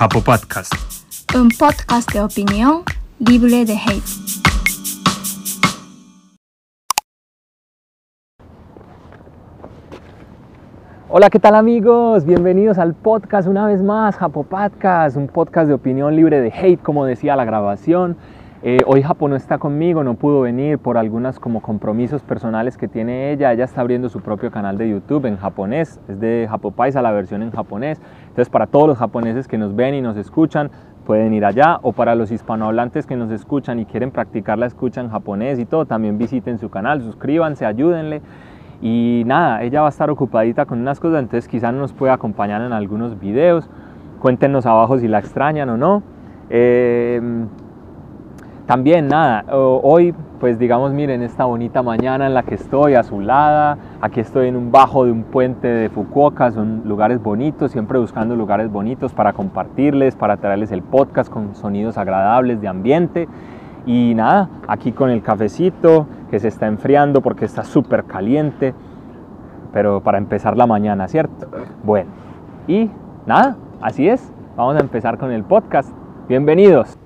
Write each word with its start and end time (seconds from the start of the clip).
Japo 0.00 0.22
Podcast. 0.22 0.72
Un 1.34 1.50
podcast 1.50 2.10
de 2.10 2.22
opinión 2.22 2.84
libre 3.18 3.66
de 3.66 3.74
hate. 3.74 4.02
Hola, 11.10 11.28
¿qué 11.28 11.38
tal 11.38 11.54
amigos? 11.54 12.24
Bienvenidos 12.24 12.78
al 12.78 12.94
podcast 12.94 13.46
una 13.46 13.66
vez 13.66 13.82
más, 13.82 14.16
Japo 14.16 14.44
Podcast, 14.44 15.18
un 15.18 15.28
podcast 15.28 15.68
de 15.68 15.74
opinión 15.74 16.16
libre 16.16 16.40
de 16.40 16.48
hate, 16.48 16.80
como 16.80 17.04
decía 17.04 17.36
la 17.36 17.44
grabación. 17.44 18.16
Eh, 18.62 18.80
hoy 18.84 19.00
Japo 19.00 19.26
no 19.26 19.36
está 19.36 19.56
conmigo, 19.56 20.04
no 20.04 20.16
pudo 20.16 20.42
venir 20.42 20.78
por 20.78 20.98
algunos 20.98 21.40
como 21.40 21.62
compromisos 21.62 22.22
personales 22.22 22.76
que 22.76 22.88
tiene 22.88 23.32
ella. 23.32 23.54
Ella 23.54 23.64
está 23.64 23.80
abriendo 23.80 24.10
su 24.10 24.20
propio 24.20 24.50
canal 24.50 24.76
de 24.76 24.90
YouTube 24.90 25.24
en 25.24 25.38
japonés, 25.38 25.98
es 26.08 26.20
de 26.20 26.46
Japopaisa 26.46 27.00
la 27.00 27.10
versión 27.10 27.42
en 27.42 27.52
japonés. 27.52 28.02
Entonces 28.28 28.50
para 28.50 28.66
todos 28.66 28.86
los 28.86 28.98
japoneses 28.98 29.48
que 29.48 29.56
nos 29.56 29.74
ven 29.74 29.94
y 29.94 30.02
nos 30.02 30.18
escuchan, 30.18 30.70
pueden 31.06 31.32
ir 31.32 31.46
allá. 31.46 31.78
O 31.80 31.92
para 31.92 32.14
los 32.14 32.30
hispanohablantes 32.30 33.06
que 33.06 33.16
nos 33.16 33.30
escuchan 33.30 33.78
y 33.78 33.86
quieren 33.86 34.10
practicar 34.10 34.58
la 34.58 34.66
escucha 34.66 35.00
en 35.00 35.08
japonés 35.08 35.58
y 35.58 35.64
todo, 35.64 35.86
también 35.86 36.18
visiten 36.18 36.58
su 36.58 36.68
canal, 36.68 37.00
suscríbanse, 37.00 37.64
ayúdenle. 37.64 38.20
Y 38.82 39.22
nada, 39.24 39.62
ella 39.62 39.80
va 39.80 39.86
a 39.86 39.90
estar 39.90 40.10
ocupadita 40.10 40.66
con 40.66 40.80
unas 40.80 41.00
cosas, 41.00 41.20
entonces 41.20 41.48
quizás 41.48 41.72
nos 41.72 41.94
pueda 41.94 42.12
acompañar 42.12 42.60
en 42.60 42.74
algunos 42.74 43.18
videos. 43.18 43.70
Cuéntenos 44.18 44.66
abajo 44.66 44.98
si 44.98 45.08
la 45.08 45.18
extrañan 45.18 45.70
o 45.70 45.78
no. 45.78 46.02
Eh, 46.50 47.22
también 48.70 49.08
nada, 49.08 49.44
hoy 49.52 50.14
pues 50.38 50.56
digamos 50.56 50.92
miren 50.92 51.22
esta 51.22 51.44
bonita 51.44 51.82
mañana 51.82 52.28
en 52.28 52.34
la 52.34 52.44
que 52.44 52.54
estoy 52.54 52.94
azulada, 52.94 53.76
aquí 54.00 54.20
estoy 54.20 54.46
en 54.46 54.54
un 54.54 54.70
bajo 54.70 55.04
de 55.04 55.10
un 55.10 55.24
puente 55.24 55.66
de 55.66 55.88
Fukuoka, 55.88 56.52
son 56.52 56.82
lugares 56.84 57.20
bonitos, 57.20 57.72
siempre 57.72 57.98
buscando 57.98 58.36
lugares 58.36 58.70
bonitos 58.70 59.12
para 59.12 59.32
compartirles, 59.32 60.14
para 60.14 60.36
traerles 60.36 60.70
el 60.70 60.82
podcast 60.82 61.28
con 61.32 61.56
sonidos 61.56 61.98
agradables 61.98 62.60
de 62.60 62.68
ambiente 62.68 63.26
y 63.86 64.14
nada, 64.14 64.48
aquí 64.68 64.92
con 64.92 65.10
el 65.10 65.20
cafecito 65.20 66.06
que 66.30 66.38
se 66.38 66.46
está 66.46 66.68
enfriando 66.68 67.22
porque 67.22 67.46
está 67.46 67.64
súper 67.64 68.04
caliente, 68.04 68.72
pero 69.72 70.00
para 70.00 70.18
empezar 70.18 70.56
la 70.56 70.68
mañana, 70.68 71.08
¿cierto? 71.08 71.48
Bueno, 71.82 72.10
y 72.68 72.88
nada, 73.26 73.56
así 73.80 74.08
es, 74.08 74.32
vamos 74.56 74.76
a 74.76 74.78
empezar 74.78 75.18
con 75.18 75.32
el 75.32 75.42
podcast. 75.42 75.92
Bienvenidos 76.28 76.99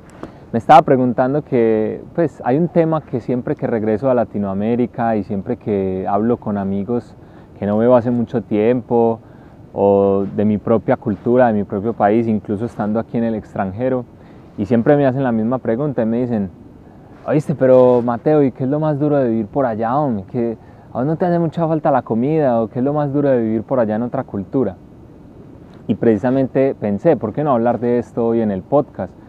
me 0.54 0.58
estaba 0.58 0.82
preguntando 0.82 1.42
que 1.42 2.00
pues 2.14 2.40
hay 2.44 2.58
un 2.58 2.68
tema 2.68 3.00
que 3.00 3.18
siempre 3.18 3.56
que 3.56 3.66
regreso 3.66 4.08
a 4.08 4.14
Latinoamérica 4.14 5.16
y 5.16 5.24
siempre 5.24 5.56
que 5.56 6.06
hablo 6.08 6.36
con 6.36 6.58
amigos 6.58 7.16
que 7.58 7.66
no 7.66 7.76
veo 7.76 7.96
hace 7.96 8.12
mucho 8.12 8.40
tiempo 8.40 9.18
o 9.72 10.26
de 10.36 10.44
mi 10.44 10.58
propia 10.58 10.96
cultura, 10.96 11.48
de 11.48 11.54
mi 11.54 11.64
propio 11.64 11.92
país, 11.92 12.28
incluso 12.28 12.66
estando 12.66 13.00
aquí 13.00 13.18
en 13.18 13.24
el 13.24 13.34
extranjero, 13.34 14.04
y 14.56 14.66
siempre 14.66 14.96
me 14.96 15.04
hacen 15.06 15.24
la 15.24 15.32
misma 15.32 15.58
pregunta 15.58 16.02
y 16.02 16.06
me 16.06 16.20
dicen, 16.20 16.50
oíste, 17.26 17.56
pero 17.56 18.00
Mateo, 18.02 18.44
¿y 18.44 18.52
qué 18.52 18.62
es 18.62 18.70
lo 18.70 18.78
más 18.78 19.00
duro 19.00 19.16
de 19.16 19.30
vivir 19.30 19.46
por 19.46 19.66
allá, 19.66 19.96
hombre? 19.96 20.24
¿Que 20.30 20.56
¿A 20.92 20.98
vos 20.98 21.06
no 21.06 21.16
te 21.16 21.24
hace 21.24 21.40
mucha 21.40 21.66
falta 21.66 21.90
la 21.90 22.02
comida 22.02 22.62
o 22.62 22.68
qué 22.68 22.78
es 22.78 22.84
lo 22.84 22.92
más 22.92 23.12
duro 23.12 23.28
de 23.28 23.42
vivir 23.42 23.64
por 23.64 23.80
allá 23.80 23.96
en 23.96 24.02
otra 24.02 24.22
cultura? 24.22 24.76
Y 25.88 25.96
precisamente 25.96 26.76
pensé, 26.76 27.16
¿por 27.16 27.32
qué 27.32 27.42
no 27.42 27.50
hablar 27.50 27.80
de 27.80 27.98
esto 27.98 28.24
hoy 28.24 28.40
en 28.40 28.52
el 28.52 28.62
podcast? 28.62 29.23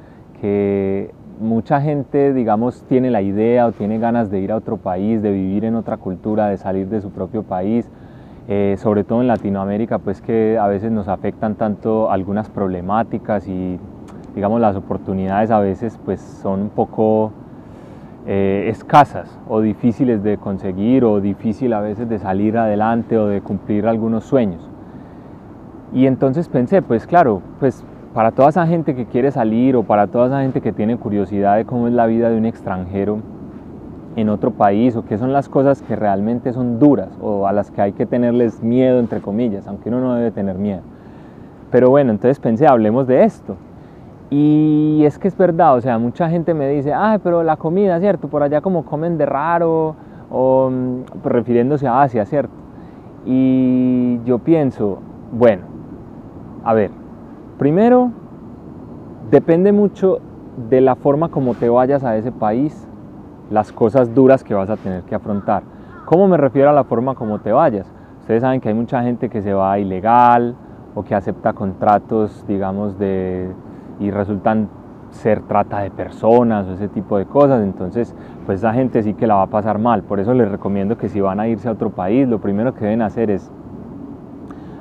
Que 0.46 1.10
mucha 1.40 1.82
gente, 1.82 2.32
digamos, 2.32 2.84
tiene 2.84 3.10
la 3.10 3.24
idea 3.24 3.66
o 3.66 3.72
tiene 3.72 3.98
ganas 3.98 4.30
de 4.30 4.42
ir 4.42 4.52
a 4.52 4.58
otro 4.58 4.78
país, 4.78 5.24
de 5.24 5.32
vivir 5.32 5.66
en 5.66 5.74
otra 5.74 5.98
cultura, 5.98 6.50
de 6.50 6.58
salir 6.58 6.88
de 6.88 7.02
su 7.02 7.10
propio 7.10 7.42
país, 7.42 7.90
eh, 8.48 8.76
sobre 8.78 9.04
todo 9.04 9.22
en 9.22 9.28
Latinoamérica, 9.28 9.98
pues 9.98 10.22
que 10.22 10.60
a 10.60 10.68
veces 10.68 10.92
nos 10.92 11.08
afectan 11.08 11.56
tanto 11.56 12.12
algunas 12.12 12.48
problemáticas 12.48 13.48
y, 13.48 13.80
digamos, 14.36 14.62
las 14.62 14.76
oportunidades 14.76 15.50
a 15.50 15.60
veces 15.60 16.00
pues 16.06 16.22
son 16.22 16.62
un 16.62 16.70
poco 16.70 17.32
eh, 18.28 18.68
escasas 18.70 19.40
o 19.50 19.62
difíciles 19.62 20.22
de 20.22 20.38
conseguir 20.38 21.06
o 21.06 21.22
difícil 21.22 21.74
a 21.74 21.82
veces 21.82 22.08
de 22.08 22.20
salir 22.20 22.56
adelante 22.60 23.18
o 23.18 23.26
de 23.26 23.42
cumplir 23.42 23.88
algunos 23.88 24.26
sueños. 24.26 24.62
Y 25.92 26.06
entonces 26.06 26.50
pensé, 26.50 26.84
pues 26.84 27.08
claro, 27.08 27.42
pues 27.60 27.84
para 28.16 28.32
toda 28.32 28.48
esa 28.48 28.66
gente 28.66 28.96
que 28.96 29.06
quiere 29.08 29.30
salir 29.30 29.76
o 29.76 29.84
para 29.84 30.08
toda 30.08 30.28
esa 30.28 30.42
gente 30.42 30.62
que 30.62 30.72
tiene 30.72 30.96
curiosidad 30.96 31.58
de 31.58 31.66
cómo 31.66 31.90
es 31.90 31.94
la 31.94 32.06
vida 32.06 32.30
de 32.30 32.38
un 32.38 32.46
extranjero 32.46 33.20
en 34.16 34.30
otro 34.30 34.52
país 34.52 34.96
o 34.96 35.04
qué 35.04 35.18
son 35.18 35.34
las 35.34 35.50
cosas 35.50 35.82
que 35.82 35.98
realmente 35.98 36.54
son 36.54 36.80
duras 36.80 37.10
o 37.22 37.46
a 37.46 37.52
las 37.52 37.72
que 37.72 37.82
hay 37.82 37.92
que 37.92 38.06
tenerles 38.06 38.64
miedo, 38.64 39.00
entre 39.00 39.20
comillas, 39.20 39.68
aunque 39.68 39.90
uno 39.90 40.00
no 40.00 40.16
debe 40.16 40.32
tener 40.32 40.58
miedo. 40.58 40.80
Pero 41.72 41.90
bueno, 41.90 42.12
entonces 42.12 42.40
pensé, 42.40 42.66
hablemos 42.66 43.06
de 43.06 43.26
esto. 43.26 43.58
Y 44.30 45.04
es 45.04 45.20
que 45.20 45.28
es 45.28 45.36
verdad, 45.36 45.76
o 45.76 45.82
sea, 45.82 45.98
mucha 45.98 46.30
gente 46.30 46.54
me 46.54 46.70
dice, 46.70 46.94
ay, 46.94 47.20
pero 47.22 47.44
la 47.44 47.58
comida, 47.58 48.00
¿cierto? 48.00 48.30
Por 48.30 48.44
allá 48.44 48.62
como 48.62 48.86
comen 48.86 49.18
de 49.18 49.26
raro, 49.26 49.98
o 50.32 50.72
pues, 51.22 51.34
refiriéndose 51.34 51.86
a 51.86 52.04
Asia, 52.04 52.26
¿cierto? 52.26 52.54
Y 53.26 54.22
yo 54.24 54.40
pienso, 54.40 55.00
bueno, 55.34 55.64
a 56.64 56.74
ver, 56.74 56.92
Primero, 57.58 58.12
depende 59.32 59.72
mucho 59.72 60.20
de 60.70 60.82
la 60.82 60.96
forma 60.96 61.30
como 61.30 61.54
te 61.54 61.70
vayas 61.70 62.04
a 62.04 62.18
ese 62.18 62.34
país, 62.34 62.86
las 63.50 63.72
cosas 63.72 64.14
duras 64.14 64.44
que 64.44 64.54
vas 64.54 64.70
a 64.70 64.76
tener 64.76 65.04
que 65.04 65.16
afrontar. 65.16 65.64
¿Cómo 66.06 66.28
me 66.28 66.36
refiero 66.36 66.70
a 66.70 66.74
la 66.74 66.84
forma 66.84 67.16
como 67.16 67.40
te 67.40 67.54
vayas? 67.54 67.90
Ustedes 68.20 68.42
saben 68.42 68.60
que 68.60 68.68
hay 68.68 68.76
mucha 68.76 69.02
gente 69.04 69.30
que 69.30 69.42
se 69.42 69.54
va 69.54 69.80
ilegal 69.80 70.56
o 70.96 71.04
que 71.04 71.16
acepta 71.16 71.54
contratos, 71.54 72.44
digamos, 72.46 73.00
de, 73.00 73.50
y 74.02 74.12
resultan 74.12 74.68
ser 75.12 75.42
trata 75.44 75.80
de 75.80 75.92
personas 75.92 76.68
o 76.68 76.74
ese 76.74 76.90
tipo 76.90 77.18
de 77.18 77.26
cosas. 77.26 77.64
Entonces, 77.64 78.14
pues 78.46 78.60
esa 78.60 78.74
gente 78.74 79.02
sí 79.02 79.14
que 79.14 79.28
la 79.28 79.36
va 79.36 79.44
a 79.44 79.48
pasar 79.48 79.80
mal. 79.80 80.04
Por 80.04 80.20
eso 80.20 80.34
les 80.34 80.52
recomiendo 80.52 80.98
que 80.98 81.08
si 81.08 81.22
van 81.22 81.40
a 81.40 81.48
irse 81.48 81.70
a 81.70 81.72
otro 81.72 81.90
país, 81.90 82.28
lo 82.28 82.40
primero 82.40 82.74
que 82.74 82.84
deben 82.84 83.02
hacer 83.02 83.32
es 83.32 83.50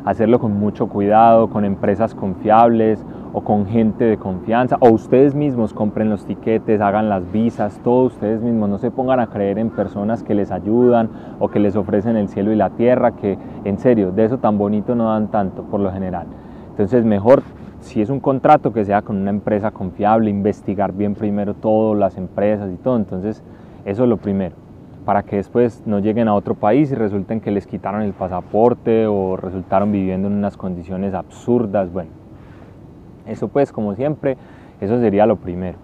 hacerlo 0.04 0.38
con 0.38 0.58
mucho 0.58 0.88
cuidado, 0.88 1.48
con 1.48 1.64
empresas 1.64 2.14
confiables 2.14 3.04
o 3.32 3.42
con 3.42 3.66
gente 3.66 4.04
de 4.04 4.16
confianza, 4.16 4.76
o 4.80 4.90
ustedes 4.90 5.34
mismos 5.34 5.72
compren 5.72 6.10
los 6.10 6.24
tiquetes, 6.24 6.80
hagan 6.80 7.08
las 7.08 7.30
visas, 7.32 7.80
todo 7.82 8.04
ustedes 8.04 8.40
mismos, 8.42 8.68
no 8.68 8.78
se 8.78 8.90
pongan 8.90 9.18
a 9.18 9.26
creer 9.28 9.58
en 9.58 9.70
personas 9.70 10.22
que 10.22 10.34
les 10.34 10.52
ayudan 10.52 11.10
o 11.40 11.48
que 11.48 11.58
les 11.58 11.74
ofrecen 11.74 12.16
el 12.16 12.28
cielo 12.28 12.52
y 12.52 12.56
la 12.56 12.70
tierra, 12.70 13.12
que 13.12 13.38
en 13.64 13.78
serio, 13.78 14.12
de 14.12 14.26
eso 14.26 14.38
tan 14.38 14.58
bonito 14.58 14.94
no 14.94 15.10
dan 15.10 15.28
tanto 15.28 15.62
por 15.64 15.80
lo 15.80 15.90
general. 15.90 16.26
Entonces 16.70 17.04
mejor, 17.04 17.42
si 17.80 18.02
es 18.02 18.10
un 18.10 18.20
contrato, 18.20 18.72
que 18.72 18.84
sea 18.84 19.02
con 19.02 19.16
una 19.16 19.30
empresa 19.30 19.70
confiable, 19.70 20.30
investigar 20.30 20.92
bien 20.92 21.14
primero 21.14 21.54
todas 21.54 21.98
las 21.98 22.16
empresas 22.16 22.70
y 22.72 22.76
todo, 22.76 22.96
entonces 22.96 23.42
eso 23.84 24.04
es 24.04 24.08
lo 24.08 24.16
primero 24.16 24.63
para 25.04 25.22
que 25.22 25.36
después 25.36 25.82
no 25.86 25.98
lleguen 25.98 26.28
a 26.28 26.34
otro 26.34 26.54
país 26.54 26.90
y 26.90 26.94
resulten 26.94 27.40
que 27.40 27.50
les 27.50 27.66
quitaron 27.66 28.02
el 28.02 28.12
pasaporte 28.12 29.06
o 29.06 29.36
resultaron 29.36 29.92
viviendo 29.92 30.28
en 30.28 30.34
unas 30.34 30.56
condiciones 30.56 31.14
absurdas. 31.14 31.92
Bueno, 31.92 32.10
eso 33.26 33.48
pues 33.48 33.72
como 33.72 33.94
siempre, 33.94 34.36
eso 34.80 34.98
sería 34.98 35.26
lo 35.26 35.36
primero. 35.36 35.78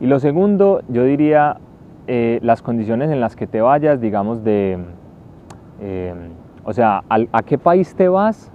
Y 0.00 0.06
lo 0.06 0.18
segundo, 0.18 0.82
yo 0.88 1.04
diría 1.04 1.58
eh, 2.06 2.38
las 2.42 2.62
condiciones 2.62 3.10
en 3.10 3.20
las 3.20 3.36
que 3.36 3.46
te 3.46 3.60
vayas, 3.60 4.00
digamos, 4.00 4.44
de, 4.44 4.78
eh, 5.80 6.14
o 6.64 6.72
sea, 6.72 7.02
a 7.08 7.42
qué 7.42 7.58
país 7.58 7.94
te 7.94 8.08
vas 8.08 8.50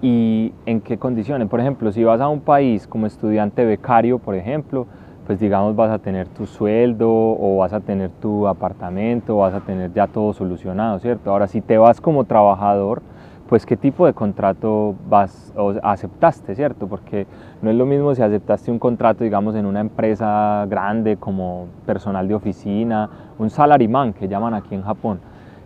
y 0.00 0.52
en 0.66 0.80
qué 0.80 0.98
condiciones. 0.98 1.48
Por 1.48 1.60
ejemplo, 1.60 1.92
si 1.92 2.04
vas 2.04 2.20
a 2.20 2.28
un 2.28 2.40
país 2.40 2.86
como 2.86 3.06
estudiante 3.06 3.64
becario, 3.64 4.18
por 4.18 4.34
ejemplo, 4.34 4.86
pues 5.28 5.40
digamos 5.40 5.76
vas 5.76 5.90
a 5.90 5.98
tener 5.98 6.26
tu 6.26 6.46
sueldo 6.46 7.06
o 7.06 7.58
vas 7.58 7.74
a 7.74 7.80
tener 7.80 8.08
tu 8.08 8.48
apartamento, 8.48 9.36
vas 9.36 9.52
a 9.52 9.60
tener 9.60 9.92
ya 9.92 10.06
todo 10.06 10.32
solucionado, 10.32 10.98
¿cierto? 11.00 11.30
Ahora, 11.30 11.46
si 11.46 11.60
te 11.60 11.76
vas 11.76 12.00
como 12.00 12.24
trabajador, 12.24 13.02
pues 13.46 13.66
qué 13.66 13.76
tipo 13.76 14.06
de 14.06 14.14
contrato 14.14 14.94
vas 15.06 15.52
o 15.54 15.74
aceptaste, 15.82 16.54
¿cierto? 16.54 16.86
Porque 16.86 17.26
no 17.60 17.68
es 17.68 17.76
lo 17.76 17.84
mismo 17.84 18.14
si 18.14 18.22
aceptaste 18.22 18.70
un 18.70 18.78
contrato, 18.78 19.22
digamos, 19.22 19.54
en 19.54 19.66
una 19.66 19.80
empresa 19.80 20.64
grande 20.66 21.18
como 21.18 21.66
personal 21.84 22.26
de 22.26 22.34
oficina, 22.34 23.10
un 23.38 23.50
salaryman 23.50 24.14
que 24.14 24.28
llaman 24.28 24.54
aquí 24.54 24.74
en 24.74 24.82
Japón, 24.82 25.20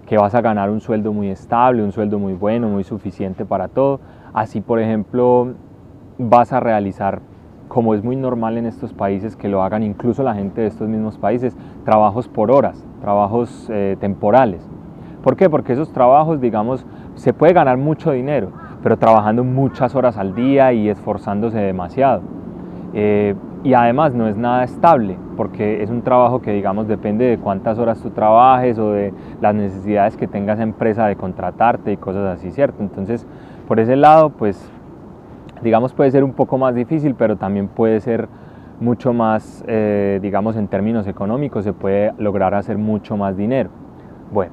que 0.08 0.18
vas 0.18 0.34
a 0.34 0.40
ganar 0.40 0.70
un 0.70 0.80
sueldo 0.80 1.12
muy 1.12 1.28
estable, 1.28 1.84
un 1.84 1.92
sueldo 1.92 2.18
muy 2.18 2.32
bueno, 2.32 2.66
muy 2.66 2.82
suficiente 2.82 3.44
para 3.44 3.68
todo. 3.68 4.00
Así, 4.34 4.60
por 4.60 4.80
ejemplo, 4.80 5.54
vas 6.18 6.52
a 6.52 6.58
realizar 6.58 7.20
como 7.72 7.94
es 7.94 8.04
muy 8.04 8.16
normal 8.16 8.58
en 8.58 8.66
estos 8.66 8.92
países 8.92 9.34
que 9.34 9.48
lo 9.48 9.62
hagan 9.62 9.82
incluso 9.82 10.22
la 10.22 10.34
gente 10.34 10.60
de 10.60 10.66
estos 10.66 10.90
mismos 10.90 11.16
países, 11.16 11.56
trabajos 11.86 12.28
por 12.28 12.50
horas, 12.50 12.84
trabajos 13.00 13.66
eh, 13.72 13.96
temporales. 13.98 14.68
¿Por 15.22 15.36
qué? 15.36 15.48
Porque 15.48 15.72
esos 15.72 15.90
trabajos, 15.90 16.38
digamos, 16.38 16.84
se 17.14 17.32
puede 17.32 17.54
ganar 17.54 17.78
mucho 17.78 18.12
dinero, 18.12 18.50
pero 18.82 18.98
trabajando 18.98 19.42
muchas 19.42 19.94
horas 19.94 20.18
al 20.18 20.34
día 20.34 20.74
y 20.74 20.90
esforzándose 20.90 21.60
demasiado. 21.60 22.20
Eh, 22.92 23.34
y 23.64 23.72
además 23.72 24.12
no 24.12 24.28
es 24.28 24.36
nada 24.36 24.64
estable, 24.64 25.16
porque 25.38 25.82
es 25.82 25.88
un 25.88 26.02
trabajo 26.02 26.42
que, 26.42 26.52
digamos, 26.52 26.88
depende 26.88 27.24
de 27.24 27.38
cuántas 27.38 27.78
horas 27.78 28.02
tú 28.02 28.10
trabajes 28.10 28.78
o 28.78 28.92
de 28.92 29.14
las 29.40 29.54
necesidades 29.54 30.18
que 30.18 30.28
tenga 30.28 30.52
esa 30.52 30.62
empresa 30.62 31.06
de 31.06 31.16
contratarte 31.16 31.90
y 31.90 31.96
cosas 31.96 32.36
así, 32.36 32.50
¿cierto? 32.50 32.82
Entonces, 32.82 33.26
por 33.66 33.80
ese 33.80 33.96
lado, 33.96 34.28
pues 34.28 34.70
digamos, 35.62 35.92
puede 35.92 36.10
ser 36.10 36.24
un 36.24 36.32
poco 36.32 36.58
más 36.58 36.74
difícil, 36.74 37.14
pero 37.14 37.36
también 37.36 37.68
puede 37.68 38.00
ser 38.00 38.28
mucho 38.80 39.12
más, 39.12 39.64
eh, 39.68 40.18
digamos, 40.20 40.56
en 40.56 40.68
términos 40.68 41.06
económicos, 41.06 41.64
se 41.64 41.72
puede 41.72 42.12
lograr 42.18 42.54
hacer 42.54 42.78
mucho 42.78 43.16
más 43.16 43.36
dinero. 43.36 43.70
Bueno. 44.32 44.52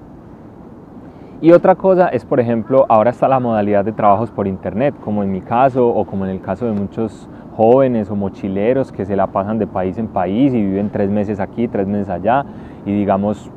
Y 1.42 1.52
otra 1.54 1.76
cosa 1.76 2.10
es, 2.10 2.26
por 2.26 2.40
ejemplo, 2.40 2.86
ahora 2.90 3.12
está 3.12 3.28
la 3.28 3.40
modalidad 3.40 3.86
de 3.86 3.94
trabajos 3.94 4.30
por 4.30 4.46
internet, 4.46 4.94
como 5.04 5.24
en 5.24 5.32
mi 5.32 5.40
caso 5.40 5.88
o 5.88 6.06
como 6.06 6.26
en 6.26 6.32
el 6.32 6.42
caso 6.42 6.66
de 6.66 6.74
muchos 6.74 7.30
jóvenes 7.56 8.12
o 8.12 8.16
mochileros 8.16 8.92
que 8.92 9.06
se 9.06 9.16
la 9.16 9.28
pasan 9.28 9.58
de 9.58 9.66
país 9.66 9.98
en 9.98 10.08
país 10.08 10.54
y 10.54 10.62
viven 10.62 10.90
tres 10.90 11.10
meses 11.10 11.40
aquí, 11.40 11.68
tres 11.68 11.88
meses 11.88 12.10
allá 12.10 12.46
y 12.86 12.94
digamos 12.94 13.52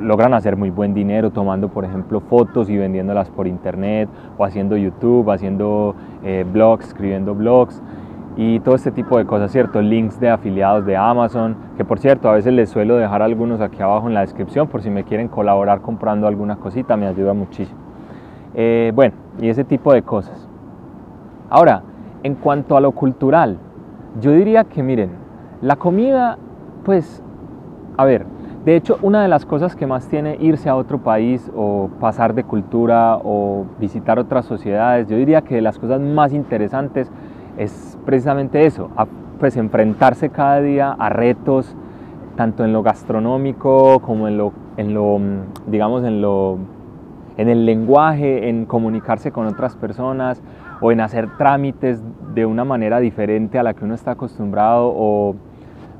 logran 0.00 0.34
hacer 0.34 0.56
muy 0.56 0.70
buen 0.70 0.94
dinero 0.94 1.30
tomando, 1.30 1.68
por 1.68 1.84
ejemplo, 1.84 2.20
fotos 2.20 2.68
y 2.68 2.76
vendiéndolas 2.76 3.30
por 3.30 3.46
internet 3.46 4.08
o 4.38 4.44
haciendo 4.44 4.76
YouTube, 4.76 5.30
haciendo 5.30 5.94
eh, 6.24 6.44
blogs, 6.50 6.88
escribiendo 6.88 7.34
blogs 7.34 7.82
y 8.36 8.60
todo 8.60 8.74
este 8.74 8.90
tipo 8.90 9.16
de 9.16 9.24
cosas, 9.24 9.50
¿cierto? 9.50 9.80
Links 9.80 10.20
de 10.20 10.28
afiliados 10.28 10.84
de 10.84 10.96
Amazon, 10.96 11.56
que 11.76 11.84
por 11.84 11.98
cierto, 11.98 12.28
a 12.28 12.32
veces 12.32 12.52
les 12.52 12.68
suelo 12.68 12.96
dejar 12.96 13.22
algunos 13.22 13.60
aquí 13.60 13.80
abajo 13.82 14.08
en 14.08 14.14
la 14.14 14.20
descripción 14.20 14.68
por 14.68 14.82
si 14.82 14.90
me 14.90 15.04
quieren 15.04 15.28
colaborar 15.28 15.80
comprando 15.80 16.26
alguna 16.26 16.56
cosita, 16.56 16.96
me 16.96 17.06
ayuda 17.06 17.32
muchísimo. 17.32 17.80
Eh, 18.54 18.92
bueno, 18.94 19.14
y 19.40 19.48
ese 19.48 19.64
tipo 19.64 19.92
de 19.92 20.02
cosas. 20.02 20.48
Ahora, 21.48 21.82
en 22.22 22.34
cuanto 22.34 22.76
a 22.76 22.80
lo 22.80 22.92
cultural, 22.92 23.58
yo 24.20 24.32
diría 24.32 24.64
que 24.64 24.82
miren, 24.82 25.10
la 25.62 25.76
comida, 25.76 26.36
pues, 26.84 27.22
a 27.96 28.04
ver, 28.04 28.26
de 28.66 28.74
hecho, 28.74 28.98
una 29.00 29.22
de 29.22 29.28
las 29.28 29.46
cosas 29.46 29.76
que 29.76 29.86
más 29.86 30.08
tiene 30.08 30.38
irse 30.40 30.68
a 30.68 30.74
otro 30.74 30.98
país 30.98 31.52
o 31.54 31.88
pasar 32.00 32.34
de 32.34 32.42
cultura 32.42 33.16
o 33.22 33.64
visitar 33.78 34.18
otras 34.18 34.44
sociedades, 34.44 35.06
yo 35.06 35.16
diría 35.16 35.42
que 35.42 35.54
de 35.54 35.60
las 35.60 35.78
cosas 35.78 36.00
más 36.00 36.32
interesantes 36.32 37.08
es 37.58 37.96
precisamente 38.04 38.66
eso, 38.66 38.90
pues 39.38 39.56
enfrentarse 39.56 40.30
cada 40.30 40.60
día 40.60 40.90
a 40.90 41.08
retos, 41.10 41.76
tanto 42.34 42.64
en 42.64 42.72
lo 42.72 42.82
gastronómico 42.82 44.00
como 44.00 44.26
en 44.26 44.36
lo, 44.36 44.52
en 44.76 44.94
lo 44.94 45.20
mm, 45.20 45.40
digamos, 45.68 46.02
en 46.02 46.20
lo 46.20 46.58
en 47.36 47.48
el 47.48 47.66
lenguaje, 47.66 48.48
en 48.48 48.66
comunicarse 48.66 49.30
con 49.30 49.46
otras 49.46 49.76
personas 49.76 50.42
o 50.80 50.90
en 50.90 51.00
hacer 51.00 51.28
trámites 51.38 52.02
de 52.34 52.46
una 52.46 52.64
manera 52.64 52.98
diferente 52.98 53.60
a 53.60 53.62
la 53.62 53.74
que 53.74 53.84
uno 53.84 53.94
está 53.94 54.12
acostumbrado 54.12 54.92
o 54.92 55.36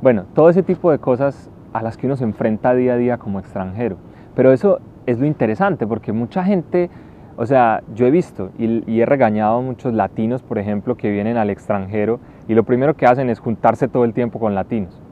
bueno, 0.03 0.25
todo 0.35 0.51
ese 0.51 0.65
tipo 0.65 0.91
de 0.91 0.99
cosas 0.99 1.49
a 1.77 1.83
las 1.83 1.99
que 1.99 2.07
uno 2.07 2.17
se 2.17 2.25
enfrenta 2.25 2.75
día 2.75 2.95
a 2.95 2.97
día 2.97 3.19
como 3.19 3.39
extranjero. 3.39 3.99
Pero 4.35 4.51
eso 4.53 4.81
es 5.05 5.21
lo 5.21 5.27
interesante 5.27 5.87
porque 5.87 6.11
mucha 6.11 6.43
gente, 6.43 6.89
o 7.37 7.45
sea, 7.45 7.83
yo 7.95 8.07
he 8.07 8.11
visto 8.11 8.51
y, 8.59 9.01
he 9.01 9.05
regañado 9.05 9.59
a 9.59 9.61
muchos 9.61 9.93
latinos, 9.93 10.43
por 10.43 10.59
ejemplo, 10.59 10.97
que 10.97 11.11
vienen 11.11 11.37
al 11.37 11.51
extranjero 11.51 12.19
y 12.49 12.55
lo 12.55 12.65
primero 12.65 12.95
que 12.95 13.05
hacen 13.05 13.29
es 13.29 13.41
juntarse 13.41 13.89
todo 13.89 14.05
el 14.05 14.15
tiempo 14.15 14.41
con 14.41 14.55
latinos 14.55 15.03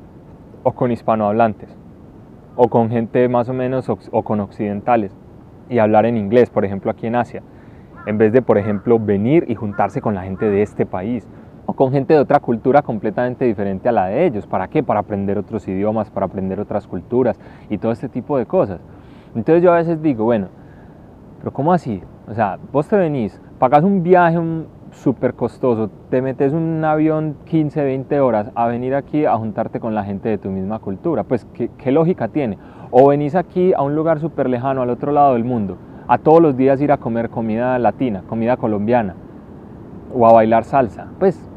o 0.62 0.72
con 0.72 0.90
hispanohablantes 0.90 1.76
o 2.56 2.68
con 2.68 2.88
gente 2.88 3.28
más 3.28 3.50
o 3.50 3.52
menos 3.52 3.90
o 3.90 4.22
con 4.22 4.40
occidentales 4.40 5.14
y 5.68 5.80
hablar 5.80 6.06
en 6.06 6.16
inglés, 6.16 6.48
por 6.48 6.64
ejemplo, 6.64 6.90
aquí 6.90 7.06
en 7.06 7.16
Asia, 7.16 7.42
en 8.06 8.16
vez 8.16 8.32
de, 8.32 8.40
por 8.40 8.56
ejemplo, 8.56 8.98
venir 8.98 9.44
y 9.48 9.54
juntarse 9.54 10.00
con 10.00 10.14
la 10.14 10.22
gente 10.22 10.48
de 10.48 10.62
este 10.62 10.86
país 10.86 11.28
o 11.66 11.72
con 11.72 11.92
gente 11.92 12.14
de 12.14 12.20
otra 12.20 12.40
cultura 12.40 12.82
completamente 12.82 13.44
diferente 13.44 13.88
a 13.88 13.92
la 13.92 14.06
de 14.06 14.26
ellos. 14.26 14.46
¿Para 14.46 14.68
qué? 14.68 14.82
Para 14.82 15.00
aprender 15.00 15.38
otros 15.38 15.66
idiomas, 15.68 16.10
para 16.10 16.26
aprender 16.26 16.60
otras 16.60 16.86
culturas 16.86 17.38
y 17.70 17.78
todo 17.78 17.92
este 17.92 18.08
tipo 18.08 18.38
de 18.38 18.46
cosas. 18.46 18.80
Entonces 19.34 19.62
yo 19.62 19.72
a 19.72 19.76
veces 19.76 20.00
digo, 20.00 20.24
bueno, 20.24 20.48
pero 21.38 21.52
¿cómo 21.52 21.72
así? 21.72 22.02
O 22.28 22.34
sea, 22.34 22.58
vos 22.72 22.88
te 22.88 22.96
venís, 22.96 23.40
pagas 23.58 23.84
un 23.84 24.02
viaje 24.02 24.38
súper 24.92 25.34
costoso, 25.34 25.90
te 26.08 26.22
metes 26.22 26.52
un 26.52 26.82
avión 26.84 27.36
15, 27.46 27.82
20 27.82 28.20
horas 28.20 28.50
a 28.54 28.66
venir 28.66 28.94
aquí 28.94 29.26
a 29.26 29.36
juntarte 29.36 29.80
con 29.80 29.94
la 29.94 30.04
gente 30.04 30.28
de 30.28 30.38
tu 30.38 30.50
misma 30.50 30.78
cultura. 30.78 31.24
Pues, 31.24 31.46
¿qué, 31.52 31.92
lógica 31.92 32.28
tiene? 32.28 32.58
O 32.90 33.08
venís 33.08 33.34
aquí 33.34 33.72
a 33.74 33.82
un 33.82 33.94
lugar 33.94 34.20
súper 34.20 34.48
lejano, 34.48 34.82
al 34.82 34.90
otro 34.90 35.12
lado 35.12 35.34
del 35.34 35.44
mundo, 35.44 35.76
a 36.06 36.18
todos 36.18 36.40
los 36.40 36.56
días 36.56 36.80
ir 36.80 36.92
a 36.92 36.98
comer 36.98 37.28
comida 37.28 37.78
latina, 37.78 38.22
comida 38.28 38.56
colombiana, 38.56 39.14
o 40.14 40.26
a 40.26 40.32
bailar 40.32 40.64
salsa. 40.64 41.08
Pues 41.18 41.50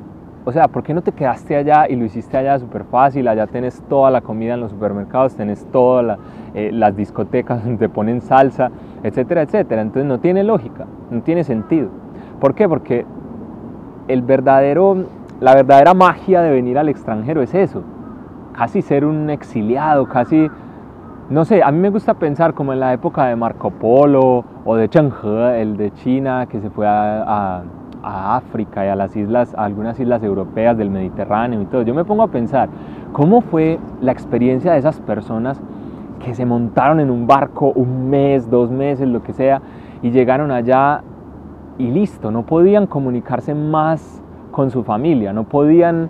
o 0.47 0.51
sea, 0.53 0.69
¿por 0.69 0.81
qué 0.81 0.93
no 0.93 1.01
te 1.01 1.11
quedaste 1.11 1.57
allá 1.57 1.89
y 1.89 1.97
lo 1.97 2.05
hiciste 2.05 2.37
allá 2.37 2.57
súper 2.57 2.85
fácil? 2.85 3.27
Allá 3.27 3.47
tenés 3.47 3.83
toda 3.89 4.09
la 4.09 4.21
comida 4.21 4.53
en 4.53 4.61
los 4.61 4.71
supermercados, 4.71 5.35
tenés 5.35 5.65
todas 5.73 6.17
eh, 6.55 6.69
las 6.71 6.95
discotecas 6.95 7.61
donde 7.65 7.89
ponen 7.89 8.21
salsa, 8.21 8.71
etcétera, 9.03 9.41
etcétera. 9.41 9.81
Entonces 9.81 10.05
no 10.05 10.21
tiene 10.21 10.45
lógica, 10.45 10.85
no 11.11 11.21
tiene 11.21 11.43
sentido. 11.43 11.89
¿Por 12.39 12.55
qué? 12.55 12.69
Porque 12.69 13.05
el 14.07 14.21
verdadero, 14.21 14.95
la 15.41 15.53
verdadera 15.53 15.93
magia 15.93 16.41
de 16.41 16.49
venir 16.49 16.77
al 16.77 16.87
extranjero 16.87 17.41
es 17.41 17.53
eso. 17.53 17.83
Casi 18.53 18.81
ser 18.81 19.03
un 19.03 19.29
exiliado, 19.29 20.07
casi... 20.07 20.49
No 21.29 21.43
sé, 21.43 21.61
a 21.61 21.73
mí 21.73 21.79
me 21.79 21.89
gusta 21.89 22.13
pensar 22.13 22.53
como 22.53 22.71
en 22.71 22.79
la 22.79 22.93
época 22.93 23.25
de 23.25 23.35
Marco 23.35 23.69
Polo 23.69 24.45
o 24.63 24.75
de 24.77 24.87
Cheng 24.87 25.11
He, 25.21 25.61
el 25.61 25.75
de 25.75 25.91
China, 25.91 26.45
que 26.45 26.61
se 26.61 26.69
fue 26.69 26.87
a 26.87 27.63
África 28.07 28.85
y 28.85 28.89
a 28.89 28.95
las 28.95 29.15
islas, 29.15 29.53
algunas 29.55 29.99
islas 29.99 30.23
europeas 30.23 30.77
del 30.77 30.89
Mediterráneo 30.89 31.61
y 31.61 31.65
todo. 31.65 31.81
Yo 31.81 31.93
me 31.93 32.05
pongo 32.05 32.23
a 32.23 32.27
pensar, 32.27 32.69
¿cómo 33.11 33.41
fue 33.41 33.79
la 34.01 34.11
experiencia 34.11 34.73
de 34.73 34.79
esas 34.79 34.99
personas 34.99 35.61
que 36.23 36.33
se 36.33 36.45
montaron 36.45 36.99
en 36.99 37.09
un 37.09 37.27
barco 37.27 37.71
un 37.75 38.09
mes, 38.09 38.49
dos 38.49 38.71
meses, 38.71 39.07
lo 39.07 39.23
que 39.23 39.33
sea, 39.33 39.61
y 40.01 40.11
llegaron 40.11 40.51
allá 40.51 41.01
y 41.77 41.87
listo, 41.87 42.31
no 42.31 42.43
podían 42.45 42.87
comunicarse 42.87 43.53
más 43.53 44.21
con 44.51 44.71
su 44.71 44.83
familia, 44.83 45.33
no 45.33 45.43
podían, 45.43 46.09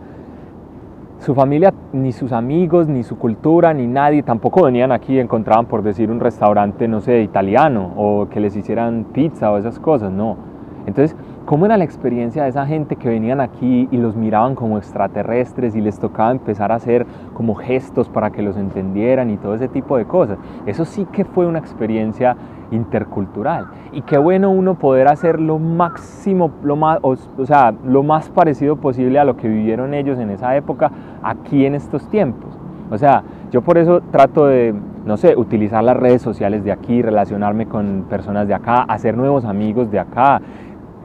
su 1.19 1.35
familia, 1.35 1.73
ni 1.91 2.11
sus 2.11 2.31
amigos, 2.31 2.87
ni 2.87 3.03
su 3.03 3.17
cultura, 3.17 3.73
ni 3.73 3.87
nadie, 3.87 4.23
tampoco 4.23 4.63
venían 4.63 4.91
aquí 4.91 5.15
y 5.15 5.19
encontraban, 5.19 5.65
por 5.65 5.83
decir, 5.83 6.09
un 6.09 6.19
restaurante, 6.19 6.87
no 6.87 7.01
sé, 7.01 7.21
italiano, 7.21 7.91
o 7.97 8.29
que 8.29 8.39
les 8.39 8.55
hicieran 8.55 9.05
pizza 9.11 9.51
o 9.51 9.57
esas 9.57 9.79
cosas, 9.79 10.11
no. 10.11 10.37
Entonces, 10.85 11.17
¿Cómo 11.47 11.65
era 11.65 11.77
la 11.77 11.85
experiencia 11.85 12.43
de 12.43 12.49
esa 12.49 12.65
gente 12.65 12.97
que 12.97 13.07
venían 13.07 13.39
aquí 13.39 13.87
y 13.89 13.95
los 13.95 14.17
miraban 14.17 14.53
como 14.53 14.77
extraterrestres 14.77 15.77
y 15.77 15.79
les 15.79 15.97
tocaba 15.97 16.31
empezar 16.31 16.73
a 16.73 16.75
hacer 16.75 17.07
como 17.33 17.55
gestos 17.55 18.09
para 18.09 18.31
que 18.31 18.41
los 18.41 18.57
entendieran 18.57 19.29
y 19.29 19.37
todo 19.37 19.55
ese 19.55 19.69
tipo 19.69 19.95
de 19.95 20.03
cosas? 20.03 20.37
Eso 20.65 20.83
sí 20.83 21.07
que 21.09 21.23
fue 21.23 21.45
una 21.45 21.59
experiencia 21.59 22.35
intercultural. 22.69 23.67
Y 23.93 24.01
qué 24.01 24.17
bueno 24.17 24.49
uno 24.49 24.75
poder 24.75 25.07
hacer 25.07 25.39
lo 25.39 25.57
máximo, 25.57 26.51
lo 26.63 26.75
más, 26.75 26.99
o, 27.01 27.15
sea, 27.45 27.73
lo 27.85 28.03
más 28.03 28.27
parecido 28.27 28.75
posible 28.75 29.17
a 29.17 29.23
lo 29.23 29.37
que 29.37 29.47
vivieron 29.47 29.93
ellos 29.93 30.19
en 30.19 30.31
esa 30.31 30.53
época 30.57 30.91
aquí 31.23 31.65
en 31.65 31.75
estos 31.75 32.09
tiempos. 32.09 32.57
O 32.91 32.97
sea, 32.97 33.23
yo 33.51 33.61
por 33.61 33.77
eso 33.77 34.01
trato 34.11 34.47
de, 34.47 34.75
no 35.05 35.15
sé, 35.15 35.37
utilizar 35.37 35.81
las 35.83 35.95
redes 35.95 36.21
sociales 36.21 36.65
de 36.65 36.73
aquí, 36.73 37.01
relacionarme 37.01 37.67
con 37.67 38.05
personas 38.09 38.47
de 38.49 38.53
acá, 38.53 38.81
hacer 38.83 39.15
nuevos 39.15 39.45
amigos 39.45 39.91
de 39.91 39.99
acá, 39.99 40.41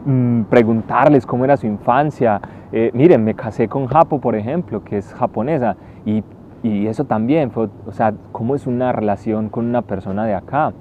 Mm, 0.05 0.43
preguntarles 0.45 1.25
cómo 1.27 1.45
era 1.45 1.57
su 1.57 1.67
infancia. 1.67 2.41
Eh, 2.73 2.91
miren, 2.93 3.23
me 3.23 3.35
casé 3.35 3.69
con 3.69 3.87
Japo, 3.87 4.21
por 4.21 4.35
ejemplo, 4.35 4.83
que 4.83 4.99
es 4.99 5.15
japonesa, 5.15 5.77
y, 6.05 6.25
y, 6.65 6.89
eso 6.89 7.05
también 7.05 7.53
fue, 7.53 7.69
o 7.87 7.93
sea, 7.93 8.13
cómo 8.33 8.57
es 8.57 8.67
una 8.67 8.91
relación 8.93 9.49
con 9.49 9.67
una 9.67 9.83
persona 9.83 10.25
de 10.25 10.35
acá. 10.35 10.73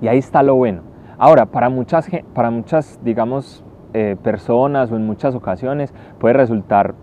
Y 0.00 0.06
ahí 0.08 0.18
está 0.18 0.42
lo 0.42 0.54
bueno. 0.54 0.82
Ahora, 1.18 1.46
para 1.46 1.68
muchas, 1.68 2.08
para 2.32 2.50
muchas 2.50 3.00
digamos, 3.02 3.64
eh, 3.94 4.16
personas 4.22 4.92
o 4.92 4.96
en 4.96 5.06
muchas 5.06 5.34
ocasiones 5.34 5.92
puede 6.20 6.34
resultar 6.34 6.94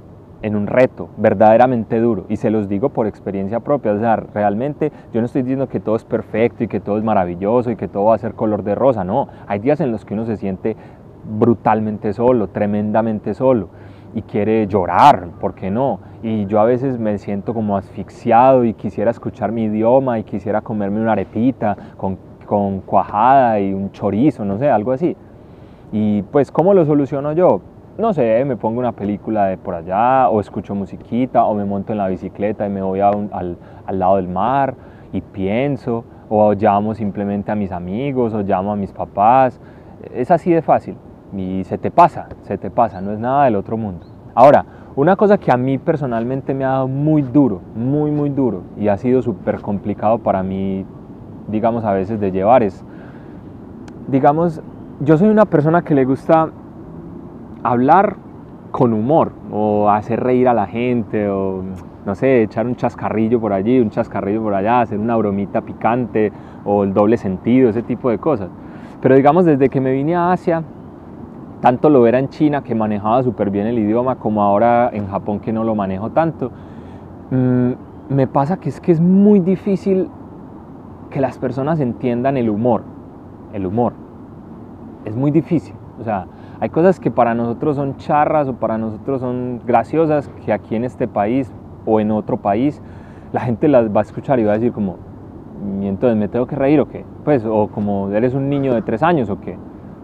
en 0.43 0.55
un 0.55 0.67
reto 0.67 1.09
verdaderamente 1.17 1.99
duro 1.99 2.25
y 2.29 2.35
se 2.35 2.51
los 2.51 2.69
digo 2.69 2.89
por 2.89 3.07
experiencia 3.07 3.61
propia, 3.61 3.93
o 3.93 3.99
sea, 3.99 4.17
realmente 4.17 4.91
yo 5.11 5.21
no 5.21 5.25
estoy 5.25 5.41
diciendo 5.41 5.67
que 5.67 5.79
todo 5.79 5.95
es 5.95 6.03
perfecto 6.03 6.63
y 6.63 6.67
que 6.67 6.79
todo 6.79 6.97
es 6.97 7.03
maravilloso 7.03 7.71
y 7.71 7.75
que 7.75 7.87
todo 7.87 8.05
va 8.05 8.15
a 8.15 8.19
ser 8.19 8.33
color 8.33 8.63
de 8.63 8.75
rosa, 8.75 9.03
no, 9.03 9.29
hay 9.47 9.59
días 9.59 9.79
en 9.79 9.91
los 9.91 10.05
que 10.05 10.13
uno 10.13 10.25
se 10.25 10.37
siente 10.37 10.75
brutalmente 11.25 12.13
solo, 12.13 12.49
tremendamente 12.49 13.33
solo 13.33 13.69
y 14.13 14.21
quiere 14.21 14.67
llorar, 14.67 15.29
¿por 15.39 15.55
qué 15.55 15.71
no? 15.71 15.99
Y 16.21 16.45
yo 16.45 16.59
a 16.59 16.65
veces 16.65 16.99
me 16.99 17.17
siento 17.17 17.53
como 17.53 17.77
asfixiado 17.77 18.63
y 18.65 18.73
quisiera 18.73 19.11
escuchar 19.11 19.51
mi 19.51 19.63
idioma 19.63 20.19
y 20.19 20.23
quisiera 20.23 20.61
comerme 20.61 21.01
una 21.01 21.13
arepita 21.13 21.75
con, 21.97 22.17
con 22.45 22.81
cuajada 22.81 23.59
y 23.59 23.73
un 23.73 23.91
chorizo, 23.91 24.45
no 24.45 24.57
sé, 24.57 24.69
algo 24.69 24.91
así. 24.91 25.15
Y 25.91 26.21
pues, 26.23 26.51
¿cómo 26.51 26.73
lo 26.73 26.85
soluciono 26.85 27.33
yo? 27.33 27.61
No 27.97 28.11
sé, 28.13 28.43
me 28.45 28.55
pongo 28.57 28.79
una 28.79 28.91
película 28.91 29.45
de 29.45 29.57
por 29.57 29.75
allá, 29.75 30.29
o 30.29 30.39
escucho 30.39 30.73
musiquita, 30.73 31.45
o 31.45 31.53
me 31.53 31.63
monto 31.63 31.91
en 31.91 31.99
la 31.99 32.07
bicicleta 32.07 32.65
y 32.65 32.69
me 32.69 32.81
voy 32.81 33.01
al, 33.01 33.29
al, 33.31 33.99
lado 33.99 34.15
del 34.15 34.27
mar 34.27 34.73
y 35.11 35.21
pienso, 35.21 36.03
o 36.29 36.53
llamo 36.53 36.95
simplemente 36.95 37.51
a 37.51 37.55
mis 37.55 37.71
amigos, 37.71 38.33
o 38.33 38.41
llamo 38.41 38.71
a 38.71 38.75
mis 38.75 38.91
papás. 38.91 39.59
Es 40.13 40.31
así 40.31 40.51
de 40.51 40.61
fácil 40.61 40.95
y 41.35 41.63
se 41.65 41.77
te 41.77 41.91
pasa, 41.91 42.27
se 42.43 42.57
te 42.57 42.71
pasa, 42.71 42.99
no 42.99 43.11
es 43.11 43.19
nada 43.19 43.45
del 43.45 43.55
otro 43.55 43.77
mundo. 43.77 44.05
Ahora, 44.33 44.65
una 44.95 45.15
cosa 45.15 45.37
que 45.37 45.51
a 45.51 45.57
mí 45.57 45.77
personalmente 45.77 46.53
me 46.53 46.65
ha 46.65 46.69
dado 46.69 46.87
muy 46.87 47.21
duro, 47.21 47.61
muy, 47.75 48.09
muy 48.09 48.29
duro, 48.29 48.63
y 48.77 48.87
ha 48.87 48.97
sido 48.97 49.21
súper 49.21 49.61
complicado 49.61 50.17
para 50.19 50.41
mí, 50.41 50.85
digamos, 51.47 51.83
a 51.83 51.93
veces 51.93 52.19
de 52.19 52.31
llevar 52.31 52.63
es, 52.63 52.83
digamos, 54.07 54.61
yo 54.99 55.17
soy 55.17 55.29
una 55.29 55.45
persona 55.45 55.83
que 55.83 55.93
le 55.93 56.05
gusta 56.05 56.49
hablar 57.63 58.17
con 58.71 58.93
humor 58.93 59.31
o 59.51 59.89
hacer 59.89 60.21
reír 60.21 60.47
a 60.47 60.53
la 60.53 60.67
gente 60.67 61.29
o 61.29 61.63
no 62.05 62.15
sé, 62.15 62.43
echar 62.43 62.67
un 62.67 62.75
chascarrillo 62.75 63.39
por 63.39 63.53
allí, 63.53 63.79
un 63.79 63.89
chascarrillo 63.89 64.41
por 64.41 64.53
allá, 64.53 64.81
hacer 64.81 64.99
una 64.99 65.15
bromita 65.15 65.61
picante 65.61 66.31
o 66.65 66.83
el 66.83 66.93
doble 66.93 67.17
sentido, 67.17 67.69
ese 67.69 67.81
tipo 67.81 68.09
de 68.09 68.17
cosas. 68.17 68.49
Pero 69.01 69.15
digamos, 69.15 69.45
desde 69.45 69.69
que 69.69 69.79
me 69.79 69.93
vine 69.93 70.15
a 70.15 70.31
Asia, 70.31 70.63
tanto 71.61 71.89
lo 71.89 72.05
era 72.07 72.19
en 72.19 72.29
China, 72.29 72.61
que 72.61 72.75
manejaba 72.75 73.23
súper 73.23 73.49
bien 73.49 73.67
el 73.67 73.79
idioma, 73.79 74.15
como 74.15 74.43
ahora 74.43 74.89
en 74.91 75.07
Japón, 75.07 75.39
que 75.39 75.53
no 75.53 75.63
lo 75.63 75.75
manejo 75.75 76.09
tanto, 76.09 76.51
mm, 77.31 77.71
me 78.09 78.27
pasa 78.27 78.57
que 78.57 78.69
es 78.69 78.81
que 78.81 78.91
es 78.91 78.99
muy 78.99 79.39
difícil 79.39 80.09
que 81.09 81.21
las 81.21 81.37
personas 81.37 81.79
entiendan 81.79 82.37
el 82.37 82.49
humor. 82.49 82.83
El 83.53 83.65
humor. 83.65 83.93
Es 85.05 85.15
muy 85.15 85.31
difícil. 85.31 85.75
O 85.99 86.03
sea, 86.03 86.25
hay 86.63 86.69
cosas 86.69 86.97
que 86.97 87.11
para 87.11 87.35
nosotros 87.35 87.75
son 87.75 87.97
charras 87.97 88.47
o 88.47 88.53
para 88.53 88.77
nosotros 88.77 89.19
son 89.19 89.59
graciosas, 89.67 90.29
que 90.45 90.53
aquí 90.53 90.77
en 90.77 90.85
este 90.85 91.09
país 91.09 91.51
o 91.85 91.99
en 91.99 92.09
otro 92.09 92.37
país, 92.37 92.81
la 93.33 93.41
gente 93.41 93.67
las 93.67 93.93
va 93.93 93.99
a 93.99 94.03
escuchar 94.03 94.39
y 94.39 94.45
va 94.45 94.53
a 94.53 94.55
decir 94.55 94.71
como, 94.71 94.95
¿y 95.81 95.87
entonces 95.87 96.17
me 96.17 96.29
tengo 96.29 96.47
que 96.47 96.55
reír 96.55 96.79
o 96.79 96.87
qué? 96.87 97.03
Pues, 97.25 97.43
o 97.45 97.67
como 97.67 98.09
eres 98.11 98.33
un 98.33 98.47
niño 98.47 98.73
de 98.75 98.81
tres 98.81 99.03
años 99.03 99.29
o 99.29 99.41
qué. 99.41 99.57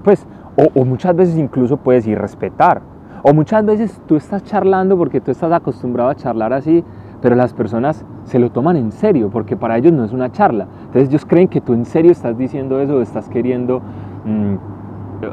Pues, 0.03 0.27
o, 0.75 0.83
muchas 0.83 1.15
veces 1.15 1.37
incluso 1.37 1.77
puedes 1.77 2.05
ir 2.05 2.19
respetar. 2.19 2.81
O 3.23 3.33
muchas 3.33 3.65
veces 3.65 4.01
tú 4.05 4.17
estás 4.17 4.43
charlando 4.43 4.97
porque 4.97 5.21
tú 5.21 5.31
estás 5.31 5.53
acostumbrado 5.53 6.09
a 6.09 6.15
charlar 6.15 6.51
así, 6.51 6.83
pero 7.21 7.37
las 7.37 7.53
personas 7.53 8.05
se 8.25 8.37
lo 8.37 8.51
toman 8.51 8.75
en 8.75 8.91
serio 8.91 9.29
porque 9.31 9.55
para 9.55 9.77
ellos 9.77 9.93
no 9.93 10.03
es 10.03 10.11
una 10.11 10.29
charla. 10.29 10.67
Entonces 10.87 11.07
ellos 11.07 11.25
creen 11.25 11.47
que 11.47 11.61
tú 11.61 11.73
en 11.73 11.85
serio 11.85 12.11
estás 12.11 12.37
diciendo 12.37 12.81
eso, 12.81 12.97
o 12.97 13.01
estás 13.01 13.29
queriendo, 13.29 13.79
mm, 14.25 14.78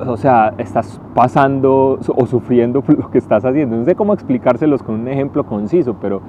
o 0.06 0.16
sea, 0.16 0.54
estás 0.58 1.00
pasando 1.14 1.98
o 2.06 2.26
sufriendo 2.26 2.82
lo 2.88 3.10
que 3.10 3.18
estás 3.18 3.44
haciendo. 3.44 3.76
No 3.76 3.84
sé 3.84 3.94
cómo 3.94 4.14
explicárselos 4.14 4.82
con 4.82 5.00
un 5.00 5.08
ejemplo 5.08 5.44
conciso, 5.44 5.96
pero 6.00 6.20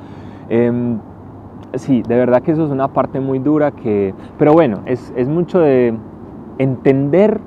em, 0.50 1.00
sí, 1.74 2.04
de 2.08 2.16
verdad 2.16 2.42
que 2.42 2.52
eso 2.52 2.66
es 2.66 2.72
una 2.72 2.90
parte 2.90 3.20
muy 3.20 3.40
dura 3.40 3.72
que, 3.72 4.14
pero 4.38 4.54
bueno, 4.54 4.80
es, 4.86 5.14
es 5.16 5.28
mucho 5.28 5.60
de 5.60 5.96
entender 6.58 7.40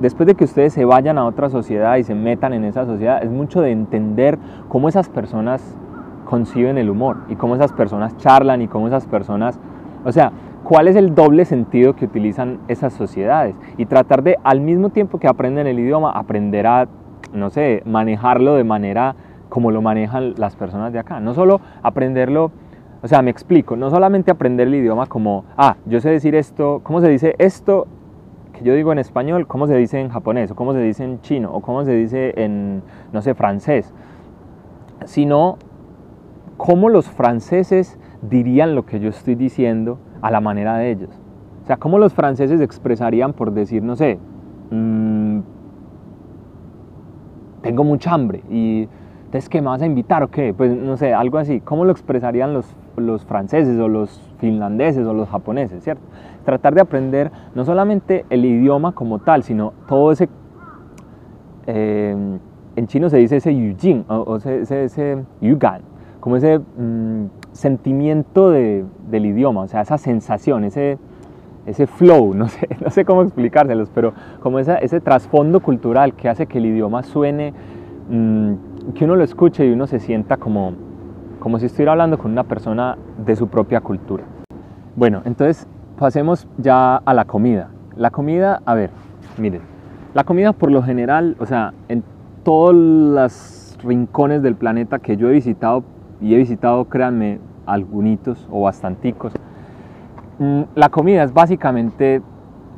después 0.00 0.26
de 0.26 0.34
que 0.34 0.44
ustedes 0.44 0.72
se 0.72 0.84
vayan 0.84 1.18
a 1.18 1.24
otra 1.24 1.48
sociedad 1.48 1.96
y 1.96 2.04
se 2.04 2.14
metan 2.14 2.52
en 2.52 2.64
esa 2.64 2.84
sociedad, 2.84 3.22
es 3.22 3.30
mucho 3.30 3.60
de 3.62 3.70
entender 3.70 4.38
cómo 4.68 4.88
esas 4.88 5.08
personas 5.08 5.76
conciben 6.24 6.76
el 6.76 6.90
humor 6.90 7.18
y 7.28 7.36
cómo 7.36 7.54
esas 7.54 7.72
personas 7.72 8.16
charlan 8.18 8.60
y 8.60 8.68
cómo 8.68 8.88
esas 8.88 9.06
personas, 9.06 9.58
o 10.04 10.12
sea, 10.12 10.32
cuál 10.66 10.88
es 10.88 10.96
el 10.96 11.14
doble 11.14 11.44
sentido 11.44 11.94
que 11.94 12.06
utilizan 12.06 12.58
esas 12.66 12.92
sociedades. 12.92 13.54
Y 13.76 13.86
tratar 13.86 14.24
de 14.24 14.36
al 14.42 14.60
mismo 14.60 14.90
tiempo 14.90 15.20
que 15.20 15.28
aprenden 15.28 15.68
el 15.68 15.78
idioma, 15.78 16.10
aprender 16.10 16.66
a, 16.66 16.88
no 17.32 17.50
sé, 17.50 17.82
manejarlo 17.86 18.56
de 18.56 18.64
manera 18.64 19.14
como 19.48 19.70
lo 19.70 19.80
manejan 19.80 20.34
las 20.38 20.56
personas 20.56 20.92
de 20.92 20.98
acá. 20.98 21.20
No 21.20 21.34
solo 21.34 21.60
aprenderlo, 21.84 22.50
o 23.00 23.06
sea, 23.06 23.22
me 23.22 23.30
explico, 23.30 23.76
no 23.76 23.90
solamente 23.90 24.32
aprender 24.32 24.66
el 24.66 24.74
idioma 24.74 25.06
como, 25.06 25.44
ah, 25.56 25.76
yo 25.86 26.00
sé 26.00 26.10
decir 26.10 26.34
esto, 26.34 26.80
¿cómo 26.82 27.00
se 27.00 27.08
dice 27.10 27.36
esto 27.38 27.86
que 28.52 28.64
yo 28.64 28.74
digo 28.74 28.90
en 28.90 28.98
español, 28.98 29.46
cómo 29.46 29.68
se 29.68 29.76
dice 29.76 30.00
en 30.00 30.08
japonés, 30.08 30.50
o 30.50 30.56
cómo 30.56 30.72
se 30.72 30.80
dice 30.80 31.04
en 31.04 31.20
chino, 31.20 31.52
o 31.52 31.60
cómo 31.60 31.84
se 31.84 31.92
dice 31.92 32.32
en, 32.36 32.82
no 33.12 33.22
sé, 33.22 33.34
francés, 33.34 33.94
sino 35.04 35.58
cómo 36.56 36.88
los 36.88 37.08
franceses 37.08 38.00
dirían 38.22 38.74
lo 38.74 38.84
que 38.84 38.98
yo 38.98 39.10
estoy 39.10 39.36
diciendo 39.36 39.98
a 40.26 40.30
la 40.30 40.40
manera 40.40 40.76
de 40.76 40.90
ellos. 40.90 41.10
O 41.62 41.66
sea, 41.66 41.76
cómo 41.76 41.98
los 41.98 42.14
franceses 42.14 42.60
expresarían 42.60 43.32
por 43.32 43.52
decir, 43.52 43.82
no 43.82 43.96
sé, 43.96 44.18
mm, 44.70 45.40
tengo 47.62 47.84
mucha 47.84 48.12
hambre 48.12 48.42
y 48.50 48.88
entonces, 49.24 49.48
¿qué 49.48 49.60
me 49.60 49.68
vas 49.68 49.82
a 49.82 49.86
invitar 49.86 50.22
o 50.22 50.28
qué? 50.28 50.54
Pues 50.54 50.74
no 50.76 50.96
sé, 50.96 51.12
algo 51.12 51.38
así. 51.38 51.60
¿Cómo 51.60 51.84
lo 51.84 51.90
expresarían 51.90 52.54
los, 52.54 52.76
los 52.96 53.24
franceses 53.24 53.78
o 53.80 53.88
los 53.88 54.20
finlandeses 54.38 55.04
o 55.04 55.12
los 55.12 55.28
japoneses, 55.28 55.82
¿cierto? 55.82 56.02
tratar 56.46 56.74
de 56.74 56.80
aprender 56.80 57.30
no 57.54 57.64
solamente 57.64 58.24
el 58.30 58.44
idioma 58.46 58.92
como 58.92 59.18
tal, 59.18 59.42
sino 59.42 59.74
todo 59.86 60.12
ese, 60.12 60.28
eh, 61.66 62.16
en 62.76 62.86
chino 62.86 63.10
se 63.10 63.18
dice 63.18 63.36
ese 63.36 63.54
yujin, 63.54 64.04
o, 64.08 64.36
ese, 64.36 64.84
ese, 64.84 65.24
yugan, 65.42 65.82
como 66.26 66.38
ese 66.38 66.58
mm, 66.58 67.26
sentimiento 67.52 68.50
de, 68.50 68.84
del 69.08 69.26
idioma, 69.26 69.60
o 69.60 69.68
sea, 69.68 69.82
esa 69.82 69.96
sensación, 69.96 70.64
ese, 70.64 70.98
ese 71.66 71.86
flow, 71.86 72.34
no 72.34 72.48
sé, 72.48 72.68
no 72.84 72.90
sé 72.90 73.04
cómo 73.04 73.22
explicárselos, 73.22 73.90
pero 73.94 74.12
como 74.40 74.58
ese 74.58 75.00
trasfondo 75.00 75.60
cultural 75.60 76.14
que 76.14 76.28
hace 76.28 76.48
que 76.48 76.58
el 76.58 76.66
idioma 76.66 77.04
suene, 77.04 77.54
mm, 78.10 78.54
que 78.96 79.04
uno 79.04 79.14
lo 79.14 79.22
escuche 79.22 79.64
y 79.68 79.70
uno 79.70 79.86
se 79.86 80.00
sienta 80.00 80.36
como, 80.36 80.72
como 81.38 81.60
si 81.60 81.66
estuviera 81.66 81.92
hablando 81.92 82.18
con 82.18 82.32
una 82.32 82.42
persona 82.42 82.98
de 83.24 83.36
su 83.36 83.46
propia 83.46 83.80
cultura. 83.80 84.24
Bueno, 84.96 85.22
entonces 85.26 85.68
pasemos 85.96 86.48
ya 86.58 86.96
a 86.96 87.14
la 87.14 87.24
comida. 87.24 87.70
La 87.94 88.10
comida, 88.10 88.62
a 88.66 88.74
ver, 88.74 88.90
miren, 89.38 89.60
la 90.12 90.24
comida 90.24 90.52
por 90.52 90.72
lo 90.72 90.82
general, 90.82 91.36
o 91.38 91.46
sea, 91.46 91.72
en 91.88 92.02
todos 92.42 92.74
los 92.74 93.78
rincones 93.84 94.42
del 94.42 94.56
planeta 94.56 94.98
que 94.98 95.16
yo 95.16 95.28
he 95.28 95.32
visitado, 95.32 95.84
y 96.20 96.34
he 96.34 96.36
visitado, 96.38 96.84
créanme, 96.86 97.38
algunitos 97.66 98.46
o 98.50 98.62
bastanticos, 98.62 99.32
mm, 100.38 100.62
la 100.74 100.88
comida 100.88 101.22
es 101.22 101.32
básicamente 101.32 102.22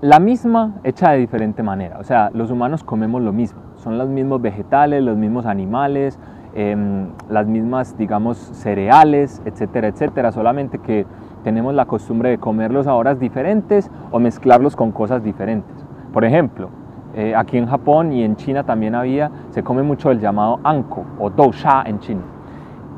la 0.00 0.20
misma 0.20 0.76
hecha 0.84 1.10
de 1.10 1.18
diferente 1.18 1.62
manera. 1.62 1.98
O 1.98 2.04
sea, 2.04 2.30
los 2.32 2.50
humanos 2.50 2.84
comemos 2.84 3.20
lo 3.22 3.32
mismo. 3.32 3.60
Son 3.76 3.98
los 3.98 4.08
mismos 4.08 4.40
vegetales, 4.40 5.02
los 5.02 5.16
mismos 5.16 5.44
animales, 5.44 6.18
em, 6.54 7.08
las 7.28 7.46
mismas, 7.46 7.96
digamos, 7.96 8.38
cereales, 8.38 9.42
etcétera, 9.44 9.88
etcétera. 9.88 10.32
Solamente 10.32 10.78
que 10.78 11.04
tenemos 11.42 11.74
la 11.74 11.86
costumbre 11.86 12.30
de 12.30 12.38
comerlos 12.38 12.86
a 12.86 12.94
horas 12.94 13.18
diferentes 13.18 13.90
o 14.10 14.18
mezclarlos 14.18 14.76
con 14.76 14.92
cosas 14.92 15.22
diferentes. 15.22 15.84
Por 16.12 16.24
ejemplo, 16.24 16.70
eh, 17.14 17.34
aquí 17.34 17.58
en 17.58 17.66
Japón 17.66 18.12
y 18.12 18.22
en 18.22 18.36
China 18.36 18.64
también 18.64 18.94
había, 18.94 19.30
se 19.50 19.62
come 19.62 19.82
mucho 19.82 20.10
el 20.10 20.20
llamado 20.20 20.60
anko 20.62 21.04
o 21.18 21.30
dousha 21.30 21.82
en 21.86 21.98
chino. 22.00 22.37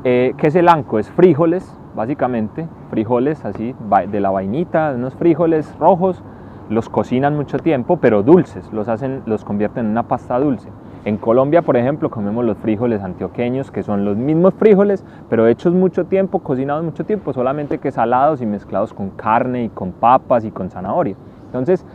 Eh, 0.03 0.33
¿Qué 0.37 0.47
es 0.47 0.55
el 0.55 0.67
anko? 0.67 0.97
Es 0.97 1.11
frijoles, 1.11 1.77
básicamente, 1.95 2.67
frijoles 2.89 3.45
así, 3.45 3.75
de 4.09 4.19
la 4.19 4.31
vainita, 4.31 4.93
unos 4.95 5.13
frijoles 5.13 5.77
rojos, 5.77 6.23
los 6.69 6.89
cocinan 6.89 7.35
mucho 7.35 7.59
tiempo, 7.59 7.97
pero 7.97 8.23
dulces, 8.23 8.71
los, 8.73 8.87
hacen, 8.87 9.21
los 9.27 9.45
convierten 9.45 9.85
en 9.85 9.91
una 9.91 10.03
pasta 10.03 10.39
dulce. 10.39 10.69
En 11.05 11.17
Colombia, 11.17 11.61
por 11.61 11.77
ejemplo, 11.77 12.09
comemos 12.09 12.45
los 12.45 12.57
frijoles 12.57 13.03
antioqueños, 13.03 13.69
que 13.69 13.83
son 13.83 14.05
los 14.05 14.17
mismos 14.17 14.53
frijoles, 14.55 15.03
pero 15.29 15.47
hechos 15.47 15.73
mucho 15.73 16.05
tiempo, 16.05 16.39
cocinados 16.39 16.83
mucho 16.83 17.03
tiempo, 17.05 17.33
solamente 17.33 17.77
que 17.77 17.91
salados 17.91 18.41
y 18.41 18.45
mezclados 18.45 18.93
con 18.93 19.11
carne 19.11 19.65
y 19.65 19.69
con 19.69 19.91
papas 19.91 20.45
y 20.45 20.51
con 20.51 20.69
zanahoria. 20.71 21.15
Entonces, 21.45 21.85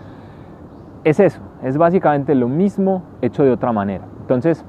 es 1.03 1.19
eso, 1.19 1.41
es 1.63 1.77
básicamente 1.77 2.35
lo 2.35 2.49
mismo 2.49 3.03
hecho 3.23 3.43
de 3.43 3.51
otra 3.51 3.73
manera. 3.73 4.05
Entonces, 4.21 4.65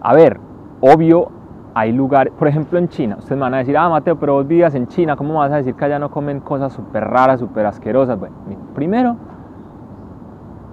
a 0.00 0.14
ver, 0.14 0.40
obvio, 0.80 1.30
hay 1.74 1.92
lugares, 1.92 2.32
por 2.38 2.48
ejemplo 2.48 2.78
en 2.78 2.88
China, 2.88 3.16
ustedes 3.18 3.36
me 3.36 3.42
van 3.42 3.54
a 3.54 3.58
decir, 3.58 3.76
ah 3.76 3.88
Mateo, 3.88 4.16
pero 4.18 4.34
vos 4.34 4.46
vivías 4.46 4.74
en 4.74 4.86
China, 4.88 5.16
¿cómo 5.16 5.34
vas 5.34 5.52
a 5.52 5.56
decir 5.56 5.74
que 5.74 5.84
allá 5.84 5.98
no 5.98 6.10
comen 6.10 6.40
cosas 6.40 6.72
súper 6.72 7.04
raras, 7.04 7.40
súper 7.40 7.66
asquerosas? 7.66 8.18
Bueno, 8.18 8.34
primero, 8.74 9.16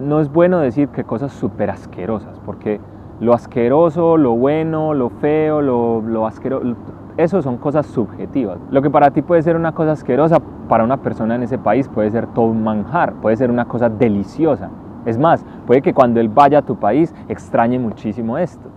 no 0.00 0.20
es 0.20 0.32
bueno 0.32 0.58
decir 0.58 0.88
que 0.88 1.04
cosas 1.04 1.32
súper 1.32 1.70
asquerosas, 1.70 2.40
porque 2.44 2.80
lo 3.20 3.34
asqueroso, 3.34 4.16
lo 4.16 4.32
bueno, 4.36 4.94
lo 4.94 5.10
feo, 5.10 5.60
lo, 5.60 6.00
lo 6.02 6.26
asqueroso, 6.26 6.76
eso 7.16 7.42
son 7.42 7.56
cosas 7.56 7.86
subjetivas. 7.86 8.58
Lo 8.70 8.80
que 8.80 8.90
para 8.90 9.10
ti 9.10 9.22
puede 9.22 9.42
ser 9.42 9.56
una 9.56 9.72
cosa 9.72 9.92
asquerosa, 9.92 10.38
para 10.68 10.84
una 10.84 10.98
persona 10.98 11.34
en 11.34 11.42
ese 11.42 11.58
país 11.58 11.88
puede 11.88 12.10
ser 12.10 12.28
todo 12.28 12.46
un 12.46 12.62
manjar, 12.62 13.14
puede 13.14 13.36
ser 13.36 13.50
una 13.50 13.64
cosa 13.64 13.88
deliciosa. 13.88 14.70
Es 15.04 15.18
más, 15.18 15.44
puede 15.66 15.82
que 15.82 15.94
cuando 15.94 16.20
él 16.20 16.28
vaya 16.28 16.58
a 16.58 16.62
tu 16.62 16.76
país 16.76 17.12
extrañe 17.28 17.78
muchísimo 17.78 18.38
esto. 18.38 18.68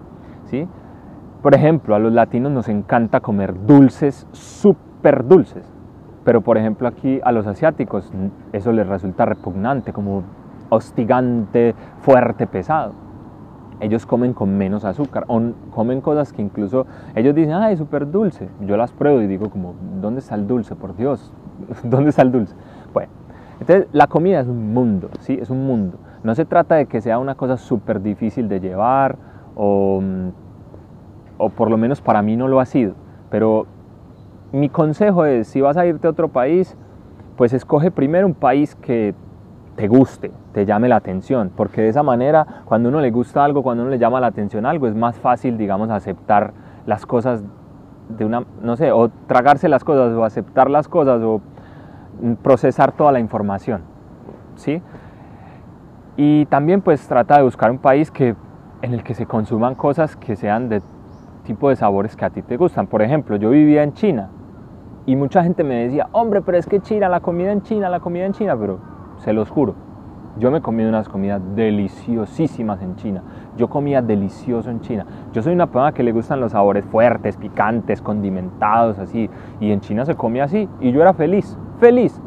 ¿sí? 0.46 0.68
Por 1.42 1.56
ejemplo, 1.56 1.96
a 1.96 2.00
los 2.00 2.14
latinos 2.14 2.52
nos 2.52 2.70
encanta 2.70 3.20
comer 3.20 3.66
dulces, 3.66 4.28
súper 4.32 5.26
dulces. 5.26 5.66
Pero 6.24 6.42
por 6.42 6.58
ejemplo 6.58 6.88
aquí 6.88 7.20
a 7.24 7.32
los 7.32 7.48
asiáticos 7.48 8.12
eso 8.54 8.72
les 8.72 8.88
resulta 8.88 9.26
repugnante, 9.26 9.92
como 9.92 10.24
hostigante, 10.70 11.74
fuerte, 12.02 12.46
pesado. 12.46 12.94
Ellos 13.80 14.06
comen 14.06 14.34
con 14.34 14.56
menos 14.56 14.86
azúcar, 14.86 15.26
o 15.28 15.42
comen 15.72 16.02
cosas 16.02 16.32
que 16.32 16.44
incluso 16.44 16.86
ellos 17.16 17.34
dicen, 17.34 17.54
ay, 17.54 17.76
súper 17.76 18.12
dulce. 18.12 18.48
Yo 18.62 18.78
las 18.78 18.92
pruebo 18.92 19.22
y 19.22 19.28
digo 19.28 19.50
como, 19.50 19.74
¿dónde 20.00 20.20
está 20.20 20.36
el 20.36 20.46
dulce? 20.46 20.76
Por 20.76 20.96
Dios, 20.96 21.34
¿dónde 21.84 22.12
está 22.12 22.22
el 22.22 22.32
dulce? 22.32 22.54
Bueno, 22.94 23.12
entonces 23.60 23.88
la 23.92 24.06
comida 24.06 24.40
es 24.42 24.48
un 24.48 24.72
mundo, 24.76 25.10
¿sí? 25.22 25.40
Es 25.42 25.50
un 25.50 25.66
mundo. 25.66 25.98
No 26.24 26.36
se 26.36 26.46
trata 26.46 26.76
de 26.76 26.86
que 26.86 27.02
sea 27.02 27.18
una 27.18 27.34
cosa 27.34 27.58
súper 27.58 28.04
difícil 28.04 28.48
de 28.48 28.60
llevar, 28.60 29.18
o, 29.56 30.00
o 31.42 31.50
por 31.50 31.70
lo 31.70 31.78
menos 31.78 32.02
para 32.02 32.22
mí 32.22 32.38
no 32.38 32.48
lo 32.48 32.60
ha 32.60 32.66
sido. 32.66 32.94
Pero 33.30 33.66
mi 34.52 34.70
consejo 34.70 35.26
es, 35.26 35.48
si 35.48 35.62
vas 35.62 35.78
a 35.78 35.86
irte 35.86 36.08
a 36.08 36.12
otro 36.12 36.28
país, 36.28 36.78
pues 37.36 37.54
escoge 37.54 37.90
primero 37.92 38.28
un 38.28 38.34
país 38.34 38.76
que 38.76 39.16
te 39.76 39.88
guste, 39.88 40.32
te 40.52 40.66
llame 40.66 40.90
la 40.90 40.98
atención, 40.98 41.52
porque 41.56 41.82
de 41.82 41.90
esa 41.90 42.04
manera, 42.04 42.46
cuando 42.66 42.90
uno 42.90 43.00
le 43.00 43.10
gusta 43.10 43.44
algo, 43.44 43.64
cuando 43.64 43.84
uno 43.84 43.92
le 43.92 43.98
llama 43.98 44.20
la 44.20 44.28
atención 44.28 44.66
algo, 44.66 44.88
es 44.88 44.96
más 44.96 45.18
fácil, 45.18 45.58
digamos, 45.58 45.90
aceptar 45.90 46.54
las 46.86 47.06
cosas 47.06 47.44
de 48.10 48.26
una, 48.26 48.44
no 48.62 48.76
sé, 48.76 48.92
o 48.92 49.10
tragarse 49.28 49.70
las 49.70 49.84
cosas, 49.84 50.14
o 50.14 50.24
aceptar 50.24 50.70
las 50.70 50.88
cosas, 50.88 51.22
o 51.24 51.42
procesar 52.44 52.92
toda 52.92 53.12
la 53.12 53.20
información, 53.20 53.82
¿sí? 54.56 54.82
Y 56.18 56.46
también 56.48 56.82
pues 56.82 57.08
trata 57.08 57.38
de 57.38 57.44
buscar 57.44 57.72
un 57.72 57.80
país 57.80 58.12
que, 58.12 58.36
en 58.82 58.94
el 58.94 59.02
que 59.04 59.14
se 59.14 59.26
consuman 59.26 59.76
cosas 59.76 60.16
que 60.18 60.36
sean 60.36 60.68
de 60.70 60.82
tipo 61.44 61.70
de 61.70 61.76
sabores 61.76 62.16
que 62.16 62.26
a 62.26 62.30
ti 62.30 62.42
te 62.42 62.58
gustan. 62.58 62.88
Por 62.88 63.02
ejemplo, 63.02 63.36
yo 63.36 63.50
vivía 63.50 63.84
en 63.84 63.94
China 63.94 64.30
y 65.06 65.16
mucha 65.16 65.44
gente 65.44 65.64
me 65.64 65.84
decía, 65.84 66.08
hombre, 66.12 66.42
pero 66.42 66.58
es 66.58 66.66
que 66.66 66.80
China, 66.80 67.10
la 67.10 67.20
comida 67.20 67.52
en 67.52 67.62
China, 67.62 67.90
la 67.90 68.00
comida 68.00 68.26
en 68.26 68.34
China, 68.34 68.56
pero 68.58 68.80
se 69.18 69.34
los 69.34 69.50
juro, 69.50 69.76
yo 70.38 70.50
me 70.50 70.62
comido 70.62 70.90
unas 70.90 71.10
comidas 71.10 71.42
deliciosísimas 71.56 72.82
en 72.82 72.96
China. 72.96 73.22
Yo 73.58 73.70
comía 73.70 74.02
delicioso 74.02 74.70
en 74.70 74.80
China. 74.80 75.06
Yo 75.34 75.42
soy 75.42 75.54
una 75.54 75.68
persona 75.68 75.92
que 75.92 76.04
le 76.04 76.14
gustan 76.14 76.40
los 76.40 76.54
sabores 76.54 76.86
fuertes, 76.86 77.36
picantes, 77.36 78.02
condimentados, 78.02 78.98
así. 78.98 79.30
Y 79.60 79.72
en 79.72 79.82
China 79.82 80.06
se 80.06 80.16
comía 80.16 80.46
así. 80.46 80.70
Y 80.80 80.92
yo 80.92 81.02
era 81.02 81.14
feliz, 81.14 81.58
feliz. 81.80 82.22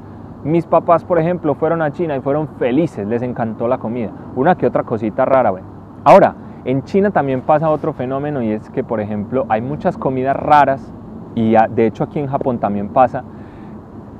Mis 0.44 0.66
papás, 0.66 1.02
por 1.04 1.18
ejemplo, 1.18 1.54
fueron 1.54 1.80
a 1.80 1.92
China 1.92 2.14
y 2.14 2.20
fueron 2.20 2.48
felices, 2.58 3.06
les 3.06 3.22
encantó 3.22 3.66
la 3.66 3.78
comida. 3.78 4.10
Una 4.36 4.54
que 4.54 4.66
otra 4.66 4.82
cosita 4.82 5.24
rara, 5.24 5.50
bueno. 5.50 5.66
Ahora, 6.04 6.34
en 6.64 6.82
China 6.84 7.10
también 7.10 7.42
pasa 7.42 7.70
otro 7.70 7.92
fenómeno 7.92 8.42
y 8.42 8.50
es 8.50 8.70
que, 8.70 8.82
por 8.82 9.00
ejemplo, 9.00 9.46
hay 9.48 9.60
muchas 9.60 9.98
comidas 9.98 10.36
raras 10.36 10.92
y 11.34 11.54
de 11.70 11.86
hecho 11.86 12.04
aquí 12.04 12.18
en 12.18 12.26
Japón 12.26 12.58
también 12.58 12.88
pasa. 12.88 13.24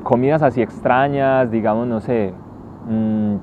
Comidas 0.03 0.43
así 0.43 0.61
extrañas, 0.61 1.51
digamos, 1.51 1.87
no 1.87 2.01
sé. 2.01 2.35
Mmm, 2.89 3.37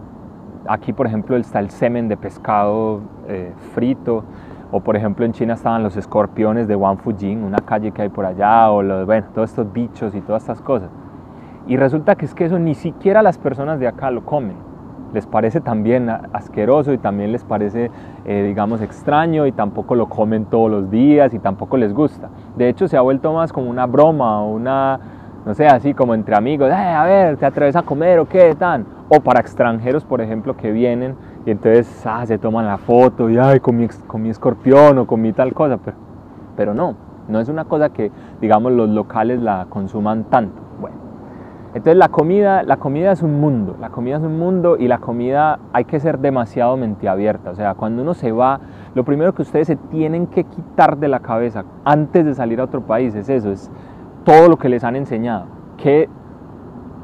aquí, 0.67 0.93
por 0.93 1.07
ejemplo, 1.07 1.35
está 1.35 1.59
el 1.59 1.71
semen 1.71 2.07
de 2.07 2.17
pescado 2.17 3.01
eh, 3.27 3.53
frito. 3.73 4.23
O 4.73 4.79
por 4.79 4.95
ejemplo 4.95 5.25
en 5.25 5.33
China 5.33 5.55
estaban 5.55 5.83
los 5.83 5.97
escorpiones 5.97 6.65
de 6.65 6.77
Wanfujing, 6.77 7.43
una 7.43 7.57
calle 7.57 7.91
que 7.91 8.03
hay 8.03 8.09
por 8.09 8.25
allá, 8.25 8.71
o 8.71 9.05
bueno, 9.05 9.27
todos 9.33 9.49
estos 9.49 9.73
bichos 9.73 10.15
y 10.15 10.21
todas 10.21 10.43
estas 10.43 10.61
cosas. 10.61 10.89
Y 11.67 11.75
resulta 11.75 12.15
que 12.15 12.23
es 12.23 12.33
que 12.33 12.45
eso 12.45 12.57
ni 12.57 12.73
siquiera 12.73 13.21
las 13.21 13.37
personas 13.37 13.81
de 13.81 13.87
acá 13.87 14.09
lo 14.11 14.23
comen. 14.23 14.70
Les 15.13 15.25
parece 15.27 15.59
también 15.59 16.09
asqueroso 16.09 16.93
y 16.93 16.97
también 16.97 17.31
les 17.31 17.43
parece, 17.43 17.91
eh, 18.25 18.43
digamos, 18.47 18.81
extraño 18.81 19.45
y 19.45 19.51
tampoco 19.51 19.95
lo 19.95 20.07
comen 20.07 20.45
todos 20.45 20.71
los 20.71 20.89
días 20.89 21.33
y 21.33 21.39
tampoco 21.39 21.75
les 21.77 21.93
gusta. 21.93 22.29
De 22.55 22.69
hecho, 22.69 22.87
se 22.87 22.95
ha 22.95 23.01
vuelto 23.01 23.33
más 23.33 23.51
como 23.51 23.69
una 23.69 23.85
broma 23.85 24.41
o 24.41 24.51
una, 24.51 24.99
no 25.45 25.53
sé, 25.53 25.67
así 25.67 25.93
como 25.93 26.13
entre 26.13 26.35
amigos, 26.35 26.69
eh, 26.69 26.73
a 26.73 27.03
ver, 27.03 27.37
¿te 27.37 27.45
atreves 27.45 27.75
a 27.75 27.83
comer 27.83 28.19
o 28.19 28.25
qué 28.25 28.55
tan? 28.55 28.85
O 29.09 29.19
para 29.19 29.41
extranjeros, 29.41 30.05
por 30.05 30.21
ejemplo, 30.21 30.55
que 30.55 30.71
vienen 30.71 31.15
y 31.45 31.51
entonces 31.51 32.05
ah, 32.05 32.25
se 32.25 32.37
toman 32.37 32.65
la 32.65 32.77
foto 32.77 33.29
y, 33.29 33.37
ay, 33.37 33.59
con 33.59 33.75
mi, 33.75 34.29
escorpión 34.29 34.97
o 34.97 35.07
con 35.07 35.21
mi 35.21 35.33
tal 35.33 35.53
cosa, 35.53 35.77
pero, 35.83 35.97
pero 36.55 36.73
no, 36.73 36.95
no 37.27 37.39
es 37.39 37.49
una 37.49 37.65
cosa 37.65 37.89
que, 37.89 38.11
digamos, 38.39 38.71
los 38.71 38.89
locales 38.89 39.41
la 39.41 39.65
consuman 39.69 40.25
tanto. 40.25 40.70
Entonces 41.73 41.95
la 41.95 42.09
comida, 42.09 42.63
la 42.63 42.77
comida 42.77 43.13
es 43.13 43.21
un 43.21 43.39
mundo, 43.39 43.77
la 43.79 43.89
comida 43.89 44.17
es 44.17 44.23
un 44.23 44.37
mundo 44.37 44.75
y 44.77 44.89
la 44.89 44.97
comida 44.97 45.57
hay 45.71 45.85
que 45.85 46.01
ser 46.01 46.19
demasiado 46.19 46.75
mente 46.75 47.07
abierta. 47.07 47.49
O 47.51 47.55
sea, 47.55 47.75
cuando 47.75 48.01
uno 48.01 48.13
se 48.13 48.33
va, 48.33 48.59
lo 48.93 49.05
primero 49.05 49.33
que 49.33 49.43
ustedes 49.43 49.67
se 49.67 49.77
tienen 49.77 50.27
que 50.27 50.43
quitar 50.43 50.97
de 50.97 51.07
la 51.07 51.21
cabeza 51.21 51.63
antes 51.85 52.25
de 52.25 52.35
salir 52.35 52.59
a 52.59 52.65
otro 52.65 52.81
país 52.81 53.15
es 53.15 53.29
eso, 53.29 53.51
es 53.51 53.71
todo 54.25 54.49
lo 54.49 54.57
que 54.57 54.67
les 54.67 54.83
han 54.83 54.97
enseñado. 54.97 55.45
Que, 55.77 56.09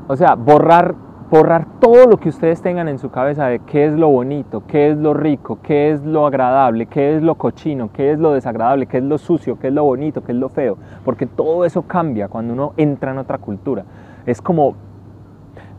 o 0.09 0.17
sea, 0.17 0.35
borrar, 0.35 0.95
borrar 1.31 1.65
todo 1.79 2.05
lo 2.05 2.17
que 2.17 2.27
ustedes 2.27 2.61
tengan 2.61 2.89
en 2.89 2.99
su 2.99 3.09
cabeza 3.09 3.47
de 3.47 3.59
qué 3.59 3.85
es 3.85 3.93
lo 3.93 4.09
bonito, 4.09 4.63
qué 4.67 4.91
es 4.91 4.97
lo 4.97 5.13
rico, 5.13 5.59
qué 5.63 5.91
es 5.91 6.03
lo 6.03 6.27
agradable, 6.27 6.87
qué 6.87 7.15
es 7.15 7.23
lo 7.23 7.35
cochino, 7.35 7.89
qué 7.93 8.11
es 8.11 8.19
lo 8.19 8.33
desagradable, 8.33 8.85
qué 8.87 8.97
es 8.97 9.03
lo 9.05 9.17
sucio, 9.17 9.57
qué 9.57 9.69
es 9.69 9.73
lo 9.73 9.85
bonito, 9.85 10.25
qué 10.25 10.33
es 10.33 10.37
lo 10.37 10.49
feo. 10.49 10.77
Porque 11.05 11.25
todo 11.25 11.63
eso 11.63 11.83
cambia 11.83 12.27
cuando 12.27 12.51
uno 12.51 12.73
entra 12.75 13.11
en 13.11 13.19
otra 13.19 13.37
cultura 13.37 13.85
es 14.27 14.41
como, 14.41 14.75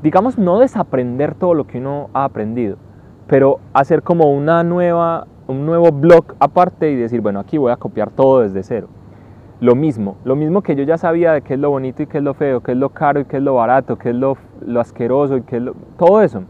digamos, 0.02 0.38
no 0.38 0.58
desaprender 0.58 1.34
todo 1.34 1.54
lo 1.54 1.66
que 1.66 1.78
uno 1.78 2.08
ha 2.14 2.24
aprendido, 2.24 2.78
pero 3.28 3.60
hacer 3.74 4.02
como 4.02 4.32
una 4.32 4.64
nueva, 4.64 5.26
un 5.46 5.66
nuevo 5.66 5.92
blog 5.92 6.34
aparte 6.40 6.90
y 6.90 6.96
decir, 6.96 7.20
bueno, 7.20 7.38
aquí 7.38 7.58
voy 7.58 7.70
a 7.70 7.76
copiar 7.76 8.10
todo 8.10 8.40
desde 8.40 8.62
cero. 8.62 8.88
Lo 9.60 9.74
mismo, 9.74 10.16
lo 10.24 10.34
mismo 10.34 10.62
que 10.62 10.76
yo 10.76 10.84
ya 10.84 10.96
sabía 10.96 11.32
de 11.32 11.42
qué 11.42 11.54
es 11.54 11.60
lo 11.60 11.70
bonito 11.70 12.02
y 12.02 12.06
qué 12.06 12.18
es 12.18 12.24
lo 12.24 12.32
feo, 12.32 12.62
qué 12.62 12.72
es 12.72 12.78
lo 12.78 12.88
caro 12.88 13.20
y 13.20 13.24
qué 13.26 13.36
es 13.36 13.42
lo 13.42 13.54
barato, 13.54 13.98
qué 13.98 14.10
es 14.10 14.16
lo, 14.16 14.38
lo 14.64 14.80
asqueroso 14.80 15.36
y 15.36 15.42
qué 15.42 15.56
es 15.56 15.62
lo... 15.62 15.74
Todo 15.98 16.22
eso. 16.22 16.44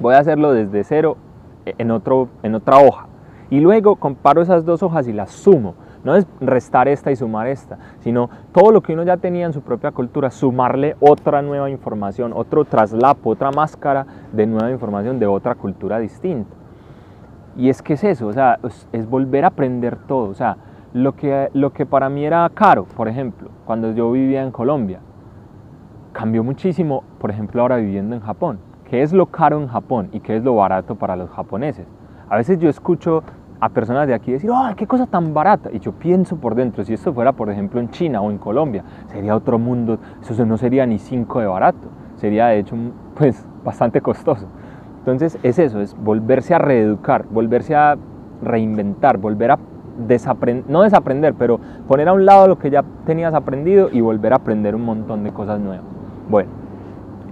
Voy 0.00 0.14
a 0.14 0.18
hacerlo 0.18 0.52
desde 0.52 0.84
cero 0.84 1.16
en, 1.64 1.90
otro, 1.90 2.28
en 2.42 2.54
otra 2.54 2.78
hoja. 2.78 3.06
Y 3.50 3.60
luego 3.60 3.96
comparo 3.96 4.42
esas 4.42 4.66
dos 4.66 4.82
hojas 4.82 5.08
y 5.08 5.12
las 5.12 5.30
sumo 5.30 5.74
no 6.04 6.16
es 6.16 6.26
restar 6.40 6.88
esta 6.88 7.10
y 7.10 7.16
sumar 7.16 7.46
esta, 7.46 7.78
sino 8.00 8.30
todo 8.52 8.70
lo 8.70 8.82
que 8.82 8.92
uno 8.92 9.02
ya 9.02 9.16
tenía 9.16 9.46
en 9.46 9.52
su 9.52 9.62
propia 9.62 9.90
cultura, 9.92 10.30
sumarle 10.30 10.96
otra 11.00 11.42
nueva 11.42 11.70
información, 11.70 12.32
otro 12.34 12.64
traslapo, 12.64 13.30
otra 13.30 13.50
máscara 13.50 14.06
de 14.32 14.46
nueva 14.46 14.70
información 14.70 15.18
de 15.18 15.26
otra 15.26 15.54
cultura 15.54 15.98
distinta. 15.98 16.54
Y 17.56 17.68
es 17.68 17.82
que 17.82 17.94
es 17.94 18.04
eso, 18.04 18.28
o 18.28 18.32
sea, 18.32 18.58
es, 18.92 19.10
volver 19.10 19.44
a 19.44 19.48
aprender 19.48 19.96
todo. 19.96 20.28
O 20.28 20.34
sea, 20.34 20.56
lo 20.92 21.16
que, 21.16 21.50
lo 21.54 21.72
que 21.72 21.86
para 21.86 22.08
mí 22.08 22.24
era 22.24 22.48
caro, 22.54 22.84
por 22.84 23.08
ejemplo, 23.08 23.50
cuando 23.64 23.92
yo 23.92 24.10
vivía 24.12 24.42
en 24.42 24.52
Colombia, 24.52 25.00
cambió 26.12 26.44
muchísimo, 26.44 27.02
por 27.18 27.30
ejemplo, 27.30 27.60
ahora 27.60 27.76
viviendo 27.76 28.14
en 28.14 28.22
Japón. 28.22 28.60
¿Qué 28.84 29.02
es 29.02 29.12
lo 29.12 29.26
caro 29.26 29.60
en 29.60 29.66
Japón 29.68 30.08
y 30.12 30.20
qué 30.20 30.36
es 30.36 30.44
lo 30.44 30.54
barato 30.54 30.94
para 30.94 31.16
los 31.16 31.28
japoneses? 31.30 31.86
A 32.30 32.36
veces 32.36 32.58
yo 32.58 32.68
escucho 32.68 33.22
a 33.60 33.68
personas 33.68 34.06
de 34.06 34.14
aquí 34.14 34.32
decir, 34.32 34.50
¡ay, 34.54 34.74
qué 34.74 34.86
cosa 34.86 35.06
tan 35.06 35.34
barata! 35.34 35.70
Y 35.72 35.80
yo 35.80 35.92
pienso 35.92 36.36
por 36.36 36.54
dentro, 36.54 36.84
si 36.84 36.94
esto 36.94 37.12
fuera, 37.12 37.32
por 37.32 37.50
ejemplo, 37.50 37.80
en 37.80 37.90
China 37.90 38.20
o 38.20 38.30
en 38.30 38.38
Colombia, 38.38 38.84
sería 39.06 39.34
otro 39.34 39.58
mundo, 39.58 39.98
eso 40.20 40.46
no 40.46 40.56
sería 40.56 40.86
ni 40.86 40.98
cinco 40.98 41.40
de 41.40 41.46
barato, 41.46 41.88
sería 42.16 42.46
de 42.46 42.60
hecho, 42.60 42.76
pues, 43.16 43.46
bastante 43.64 44.00
costoso. 44.00 44.46
Entonces 44.98 45.38
es 45.42 45.58
eso, 45.58 45.80
es 45.80 45.96
volverse 45.96 46.54
a 46.54 46.58
reeducar, 46.58 47.24
volverse 47.30 47.74
a 47.74 47.96
reinventar, 48.42 49.16
volver 49.18 49.52
a 49.52 49.58
desaprender, 50.06 50.70
no 50.70 50.82
desaprender, 50.82 51.34
pero 51.34 51.58
poner 51.88 52.08
a 52.08 52.12
un 52.12 52.24
lado 52.24 52.46
lo 52.46 52.58
que 52.58 52.70
ya 52.70 52.84
tenías 53.04 53.34
aprendido 53.34 53.88
y 53.90 54.00
volver 54.00 54.32
a 54.32 54.36
aprender 54.36 54.74
un 54.74 54.84
montón 54.84 55.24
de 55.24 55.32
cosas 55.32 55.60
nuevas. 55.60 55.84
Bueno, 56.28 56.50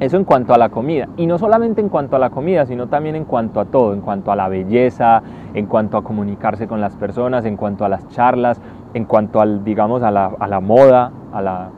eso 0.01 0.17
en 0.17 0.25
cuanto 0.25 0.53
a 0.53 0.59
la 0.59 0.69
comida. 0.69 1.09
Y 1.17 1.27
no 1.27 1.39
solamente 1.39 1.81
en 1.81 1.89
cuanto 1.89 2.17
a 2.17 2.19
la 2.19 2.31
comida, 2.31 2.67
sino 2.67 2.87
también 2.89 3.17
en 3.17 3.25
cuanto 3.25 3.61
a 3.61 3.65
todo, 3.65 3.95
en 3.95 4.01
cuanto 4.01 4.31
a 4.31 4.37
la 4.37 4.49
belleza, 4.49 5.23
en 5.55 5.67
cuanto 5.67 5.97
a 5.97 6.05
comunicarse 6.05 6.67
con 6.67 6.81
las 6.81 6.95
personas, 6.97 7.45
en 7.45 7.57
cuanto 7.57 7.85
a 7.85 7.89
las 7.89 8.07
charlas, 8.09 8.61
en 8.95 9.05
cuanto 9.05 9.41
al, 9.41 9.65
digamos, 9.65 10.03
a 10.03 10.11
la, 10.11 10.61
moda, 10.61 11.13
a 11.33 11.43
la, 11.43 11.71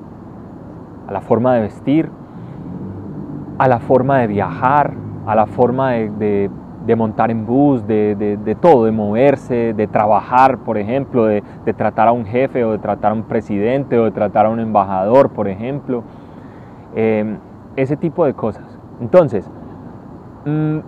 a 1.06 1.12
la, 1.12 1.20
forma 1.20 1.54
de 1.54 1.60
vestir, 1.60 2.10
a 3.58 3.68
la 3.68 3.78
forma 3.78 4.18
de 4.18 4.26
viajar, 4.26 4.94
a 5.26 5.34
la 5.34 5.46
forma 5.46 5.92
de, 5.92 6.50
montar 6.96 7.30
en 7.30 7.46
bus, 7.46 7.86
de, 7.86 8.56
todo, 8.60 8.86
de 8.86 8.92
moverse, 8.92 9.74
de 9.74 9.86
trabajar, 9.86 10.58
por 10.58 10.76
ejemplo, 10.76 11.26
de, 11.26 11.42
tratar 11.76 12.08
a 12.08 12.12
un 12.12 12.24
jefe 12.24 12.64
o 12.64 12.72
de 12.72 12.78
tratar 12.78 13.12
a 13.12 13.14
un 13.14 13.24
presidente 13.24 13.96
o 13.98 14.04
de 14.04 14.10
tratar 14.10 14.46
a 14.46 14.48
un 14.48 14.58
embajador, 14.58 15.30
por 15.30 15.48
ejemplo. 15.48 16.02
Eh, 16.96 17.36
ese 17.82 17.96
tipo 17.96 18.24
de 18.24 18.34
cosas. 18.34 18.64
Entonces, 19.00 19.48
mm, 20.44 20.78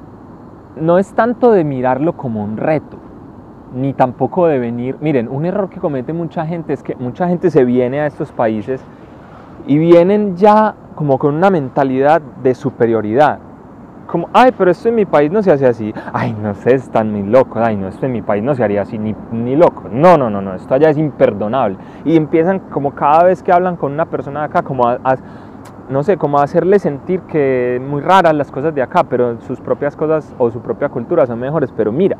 no 0.80 0.98
es 0.98 1.12
tanto 1.14 1.52
de 1.52 1.64
mirarlo 1.64 2.14
como 2.16 2.42
un 2.42 2.56
reto, 2.56 2.96
ni 3.74 3.92
tampoco 3.92 4.46
de 4.46 4.58
venir, 4.58 4.96
miren, 5.00 5.28
un 5.28 5.46
error 5.46 5.70
que 5.70 5.78
comete 5.78 6.12
mucha 6.12 6.44
gente 6.46 6.72
es 6.72 6.82
que 6.82 6.96
mucha 6.96 7.28
gente 7.28 7.50
se 7.50 7.64
viene 7.64 8.00
a 8.00 8.06
estos 8.06 8.32
países 8.32 8.84
y 9.66 9.78
vienen 9.78 10.36
ya 10.36 10.74
como 10.96 11.18
con 11.18 11.34
una 11.36 11.50
mentalidad 11.50 12.20
de 12.42 12.54
superioridad. 12.54 13.38
Como, 14.08 14.28
ay, 14.32 14.50
pero 14.58 14.72
esto 14.72 14.88
en 14.88 14.96
mi 14.96 15.04
país 15.04 15.30
no 15.30 15.40
se 15.40 15.52
hace 15.52 15.66
así. 15.66 15.94
Ay, 16.12 16.34
no 16.42 16.52
sé, 16.54 16.74
están 16.74 17.12
muy 17.12 17.22
locos. 17.22 17.62
Ay, 17.64 17.76
no, 17.76 17.86
esto 17.86 18.06
en 18.06 18.12
mi 18.12 18.22
país 18.22 18.42
no 18.42 18.56
se 18.56 18.64
haría 18.64 18.82
así 18.82 18.98
ni, 18.98 19.14
ni 19.30 19.54
loco. 19.54 19.84
No, 19.88 20.18
no, 20.18 20.28
no, 20.28 20.42
no, 20.42 20.56
esto 20.56 20.74
allá 20.74 20.90
es 20.90 20.98
imperdonable. 20.98 21.76
Y 22.04 22.16
empiezan 22.16 22.58
como 22.58 22.92
cada 22.92 23.22
vez 23.22 23.40
que 23.40 23.52
hablan 23.52 23.76
con 23.76 23.92
una 23.92 24.06
persona 24.06 24.40
de 24.40 24.46
acá, 24.46 24.62
como 24.62 24.88
a 24.88 25.16
no 25.90 26.04
sé, 26.04 26.16
como 26.16 26.38
hacerle 26.38 26.78
sentir 26.78 27.20
que 27.22 27.82
muy 27.84 28.00
raras 28.00 28.32
las 28.32 28.52
cosas 28.52 28.72
de 28.74 28.80
acá, 28.80 29.04
pero 29.04 29.40
sus 29.40 29.60
propias 29.60 29.96
cosas 29.96 30.34
o 30.38 30.50
su 30.50 30.60
propia 30.60 30.88
cultura 30.88 31.26
son 31.26 31.40
mejores. 31.40 31.72
Pero 31.76 31.90
mira, 31.90 32.16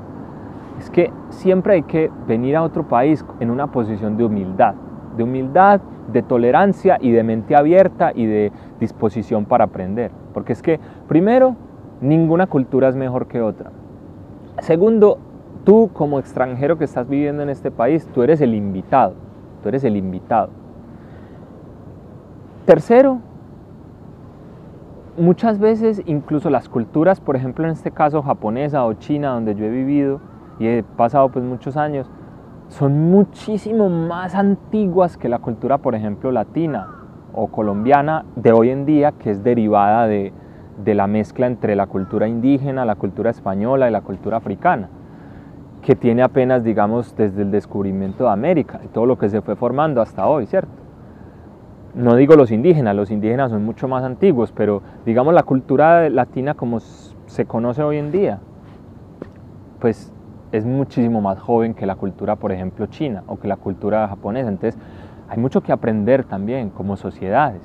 es 0.81 0.91
que 0.91 1.13
siempre 1.29 1.75
hay 1.75 1.83
que 1.85 2.11
venir 2.27 2.57
a 2.57 2.63
otro 2.63 2.89
país 2.89 3.25
en 3.39 3.49
una 3.49 3.69
posición 3.69 4.17
de 4.17 4.25
humildad, 4.25 4.75
de 5.17 5.23
humildad, 5.23 5.81
de 6.13 6.23
tolerancia 6.23 6.99
y 7.01 7.13
de 7.13 7.23
mente 7.23 7.55
abierta 7.55 8.11
y 8.13 8.27
de 8.27 8.51
disposición 8.81 9.45
para 9.45 9.65
aprender. 9.65 10.11
Porque 10.35 10.53
es 10.53 10.63
que, 10.63 10.81
primero, 11.07 11.55
ninguna 12.01 12.49
cultura 12.49 12.89
es 12.89 12.97
mejor 12.97 13.29
que 13.29 13.41
otra. 13.41 13.71
Segundo, 14.59 15.19
tú 15.63 15.91
como 15.93 16.19
extranjero 16.19 16.77
que 16.77 16.85
estás 16.85 17.09
viviendo 17.09 17.45
en 17.45 17.51
este 17.51 17.71
país, 17.71 18.09
tú 18.13 18.25
eres 18.25 18.41
el 18.41 18.53
invitado, 18.53 19.15
tú 19.63 19.69
eres 19.69 19.85
el 19.85 19.97
invitado. 19.97 20.51
Tercero, 22.67 23.21
muchas 25.17 25.59
veces 25.59 26.03
incluso 26.07 26.51
las 26.51 26.69
culturas, 26.69 27.21
por 27.21 27.37
ejemplo 27.37 27.65
en 27.65 27.73
este 27.73 27.91
caso 27.91 28.23
japonesa 28.23 28.85
o 28.85 28.93
china, 28.95 29.31
donde 29.33 29.55
yo 29.55 29.65
he 29.65 29.71
vivido 29.71 30.21
y 30.59 30.67
he 30.67 30.83
pasado 30.83 31.29
pues 31.31 31.45
muchos 31.45 31.77
años, 31.77 32.11
son 32.69 33.11
muchísimo 33.11 33.89
más 33.89 34.35
antiguas 34.35 35.17
que 35.17 35.29
la 35.29 35.39
cultura, 35.39 35.79
por 35.79 35.95
ejemplo, 35.95 36.31
latina 36.31 36.89
o 37.33 37.49
colombiana 37.49 38.25
de 38.37 38.53
hoy 38.53 38.71
en 38.71 38.87
día, 38.87 39.13
que 39.13 39.31
es 39.31 39.43
derivada 39.43 40.07
de, 40.07 40.33
de 40.85 40.95
la 40.95 41.07
mezcla 41.07 41.47
entre 41.47 41.75
la 41.77 41.87
cultura 41.87 42.29
indígena, 42.29 42.85
la 42.85 42.95
cultura 42.95 43.31
española 43.31 43.89
y 43.89 43.93
la 43.93 44.03
cultura 44.03 44.37
africana, 44.37 44.89
que 45.83 45.97
tiene 45.97 46.23
apenas, 46.23 46.63
digamos, 46.63 47.17
desde 47.17 47.43
el 47.43 47.51
descubrimiento 47.51 48.25
de 48.25 48.31
América 48.31 48.81
y 48.85 48.89
todo 48.89 49.07
lo 49.07 49.19
que 49.19 49.29
se 49.29 49.43
fue 49.43 49.57
formando 49.57 50.01
hasta 50.01 50.27
hoy, 50.27 50.47
¿cierto? 50.47 50.80
No 51.95 52.15
digo 52.15 52.37
los 52.37 52.53
indígenas, 52.53 52.95
los 52.95 53.11
indígenas 53.11 53.51
son 53.51 53.65
mucho 53.65 53.89
más 53.89 54.05
antiguos, 54.05 54.53
pero 54.53 54.81
digamos 55.05 55.35
la 55.35 55.43
cultura 55.43 56.09
latina 56.09 56.55
como 56.55 56.79
se 56.79 57.47
conoce 57.47 57.83
hoy 57.83 57.99
en 57.99 58.13
día, 58.13 58.39
pues 59.81 60.13
es 60.53 60.65
muchísimo 60.65 61.21
más 61.21 61.39
joven 61.41 61.75
que 61.75 61.87
la 61.87 61.97
cultura, 61.97 62.37
por 62.37 62.53
ejemplo, 62.53 62.87
china 62.87 63.25
o 63.27 63.39
que 63.39 63.49
la 63.49 63.57
cultura 63.57 64.07
japonesa. 64.09 64.49
Entonces, 64.49 64.81
hay 65.29 65.39
mucho 65.39 65.63
que 65.63 65.73
aprender 65.73 66.25
también 66.25 66.71
como 66.71 66.97
sociedades. 66.97 67.63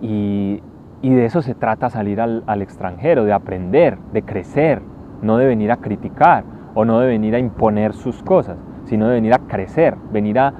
Y, 0.00 0.60
de 1.02 1.24
eso 1.24 1.42
se 1.42 1.54
trata 1.54 1.90
salir 1.90 2.20
al, 2.20 2.44
al, 2.46 2.62
extranjero, 2.62 3.24
de 3.24 3.32
aprender, 3.32 3.98
de 4.12 4.22
crecer, 4.22 4.80
no 5.20 5.36
de 5.36 5.46
venir 5.46 5.72
a 5.72 5.78
criticar 5.78 6.44
o 6.74 6.84
no 6.84 7.00
de 7.00 7.08
venir 7.08 7.34
a 7.34 7.38
imponer 7.38 7.92
sus 7.92 8.22
cosas, 8.22 8.56
sino 8.84 9.08
de 9.08 9.14
venir 9.14 9.34
a 9.34 9.38
crecer, 9.40 9.96
venir 10.12 10.38
a, 10.38 10.54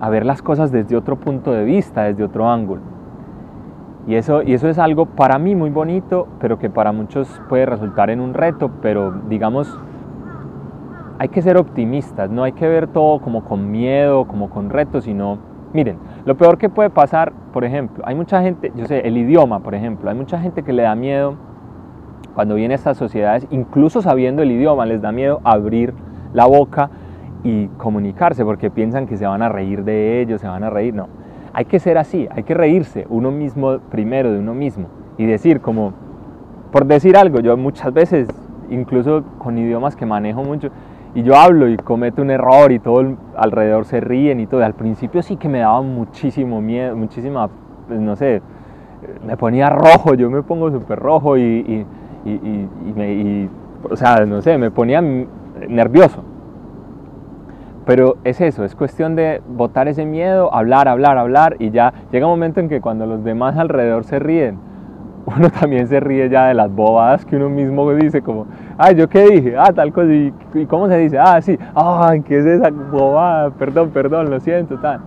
a 0.00 0.10
ver 0.10 0.26
las 0.26 0.42
cosas 0.42 0.72
desde 0.72 0.96
otro 0.96 1.16
punto 1.16 1.52
de 1.52 1.64
vista, 1.64 2.04
desde 2.04 2.24
otro 2.24 2.48
ángulo. 2.48 2.82
Y 4.06 4.16
eso, 4.16 4.42
y 4.42 4.52
eso 4.52 4.68
es 4.68 4.78
algo 4.78 5.06
para 5.06 5.38
mí 5.38 5.54
muy 5.54 5.70
bonito, 5.70 6.28
pero 6.38 6.58
que 6.58 6.68
para 6.68 6.92
muchos 6.92 7.40
puede 7.48 7.64
resultar 7.64 8.10
en 8.10 8.20
un 8.20 8.34
reto, 8.34 8.70
pero 8.82 9.12
digamos, 9.28 9.78
hay 11.18 11.28
que 11.28 11.40
ser 11.40 11.56
optimistas, 11.56 12.30
no 12.30 12.42
hay 12.42 12.52
que 12.52 12.68
ver 12.68 12.88
todo 12.88 13.20
como 13.20 13.44
con 13.44 13.70
miedo, 13.70 14.26
como 14.26 14.50
con 14.50 14.68
retos, 14.68 15.04
sino, 15.04 15.38
miren, 15.72 15.96
lo 16.26 16.36
peor 16.36 16.58
que 16.58 16.68
puede 16.68 16.90
pasar, 16.90 17.32
por 17.52 17.64
ejemplo, 17.64 18.04
hay 18.06 18.14
mucha 18.14 18.42
gente, 18.42 18.72
yo 18.76 18.84
sé, 18.84 19.06
el 19.06 19.16
idioma, 19.16 19.60
por 19.60 19.74
ejemplo, 19.74 20.10
hay 20.10 20.16
mucha 20.16 20.38
gente 20.38 20.62
que 20.62 20.72
le 20.74 20.82
da 20.82 20.94
miedo 20.94 21.36
cuando 22.34 22.56
viene 22.56 22.74
a 22.74 22.76
estas 22.76 22.98
sociedades, 22.98 23.46
incluso 23.50 24.02
sabiendo 24.02 24.42
el 24.42 24.50
idioma, 24.50 24.84
les 24.84 25.00
da 25.00 25.12
miedo 25.12 25.40
abrir 25.44 25.94
la 26.34 26.46
boca 26.46 26.90
y 27.44 27.68
comunicarse 27.76 28.44
porque 28.44 28.70
piensan 28.70 29.06
que 29.06 29.16
se 29.16 29.26
van 29.26 29.42
a 29.42 29.48
reír 29.48 29.84
de 29.84 30.20
ellos, 30.20 30.40
se 30.40 30.48
van 30.48 30.64
a 30.64 30.70
reír, 30.70 30.94
no. 30.94 31.08
Hay 31.52 31.66
que 31.66 31.78
ser 31.78 31.98
así, 31.98 32.26
hay 32.34 32.42
que 32.42 32.54
reírse 32.54 33.06
uno 33.10 33.30
mismo 33.30 33.78
primero 33.90 34.32
de 34.32 34.40
uno 34.40 34.54
mismo 34.54 34.86
y 35.18 35.26
decir 35.26 35.60
como, 35.60 35.92
por 36.72 36.86
decir 36.86 37.16
algo, 37.16 37.38
yo 37.40 37.56
muchas 37.56 37.92
veces, 37.92 38.28
incluso 38.70 39.22
con 39.38 39.56
idiomas 39.58 39.94
que 39.94 40.06
manejo 40.06 40.42
mucho, 40.42 40.70
y 41.14 41.22
yo 41.22 41.36
hablo 41.36 41.68
y 41.68 41.76
cometo 41.76 42.22
un 42.22 42.30
error 42.30 42.72
y 42.72 42.80
todo 42.80 43.16
alrededor 43.36 43.84
se 43.84 44.00
ríen 44.00 44.40
y 44.40 44.46
todo. 44.46 44.64
Al 44.64 44.74
principio 44.74 45.22
sí 45.22 45.36
que 45.36 45.48
me 45.48 45.60
daba 45.60 45.80
muchísimo 45.80 46.60
miedo, 46.60 46.96
muchísima, 46.96 47.48
pues 47.86 48.00
no 48.00 48.16
sé, 48.16 48.42
me 49.24 49.36
ponía 49.36 49.70
rojo, 49.70 50.14
yo 50.14 50.28
me 50.30 50.42
pongo 50.42 50.72
súper 50.72 50.98
rojo 50.98 51.36
y, 51.36 51.42
y, 51.42 51.86
y, 52.24 52.92
me, 52.96 53.48
o 53.88 53.96
sea, 53.96 54.26
no 54.26 54.42
sé, 54.42 54.58
me 54.58 54.70
ponía 54.70 55.00
nervioso. 55.68 56.24
Pero 57.86 58.16
es 58.24 58.40
eso, 58.40 58.64
es 58.64 58.74
cuestión 58.74 59.14
de 59.14 59.42
botar 59.46 59.88
ese 59.88 60.06
miedo, 60.06 60.52
hablar, 60.54 60.88
hablar, 60.88 61.18
hablar 61.18 61.56
y 61.58 61.70
ya 61.70 61.92
llega 62.10 62.26
un 62.26 62.32
momento 62.32 62.60
en 62.60 62.68
que 62.68 62.80
cuando 62.80 63.04
los 63.04 63.22
demás 63.24 63.58
alrededor 63.58 64.04
se 64.04 64.18
ríen, 64.18 64.58
uno 65.26 65.50
también 65.50 65.86
se 65.86 66.00
ríe 66.00 66.28
ya 66.30 66.46
de 66.46 66.54
las 66.54 66.70
bobadas 66.70 67.24
que 67.26 67.36
uno 67.36 67.50
mismo 67.50 67.90
dice, 67.92 68.22
como, 68.22 68.46
ay, 68.78 68.94
¿yo 68.94 69.08
qué 69.08 69.26
dije? 69.26 69.56
Ah, 69.58 69.72
tal 69.74 69.92
cosa, 69.92 70.12
¿y, 70.12 70.32
cómo 70.66 70.88
se 70.88 70.96
dice? 70.98 71.18
Ah, 71.18 71.40
sí, 71.42 71.58
ay, 71.74 72.22
¿qué 72.22 72.38
es 72.38 72.46
esa 72.46 72.70
bobada? 72.70 73.50
Perdón, 73.50 73.90
perdón, 73.90 74.30
lo 74.30 74.40
siento, 74.40 74.78
tal. 74.78 75.00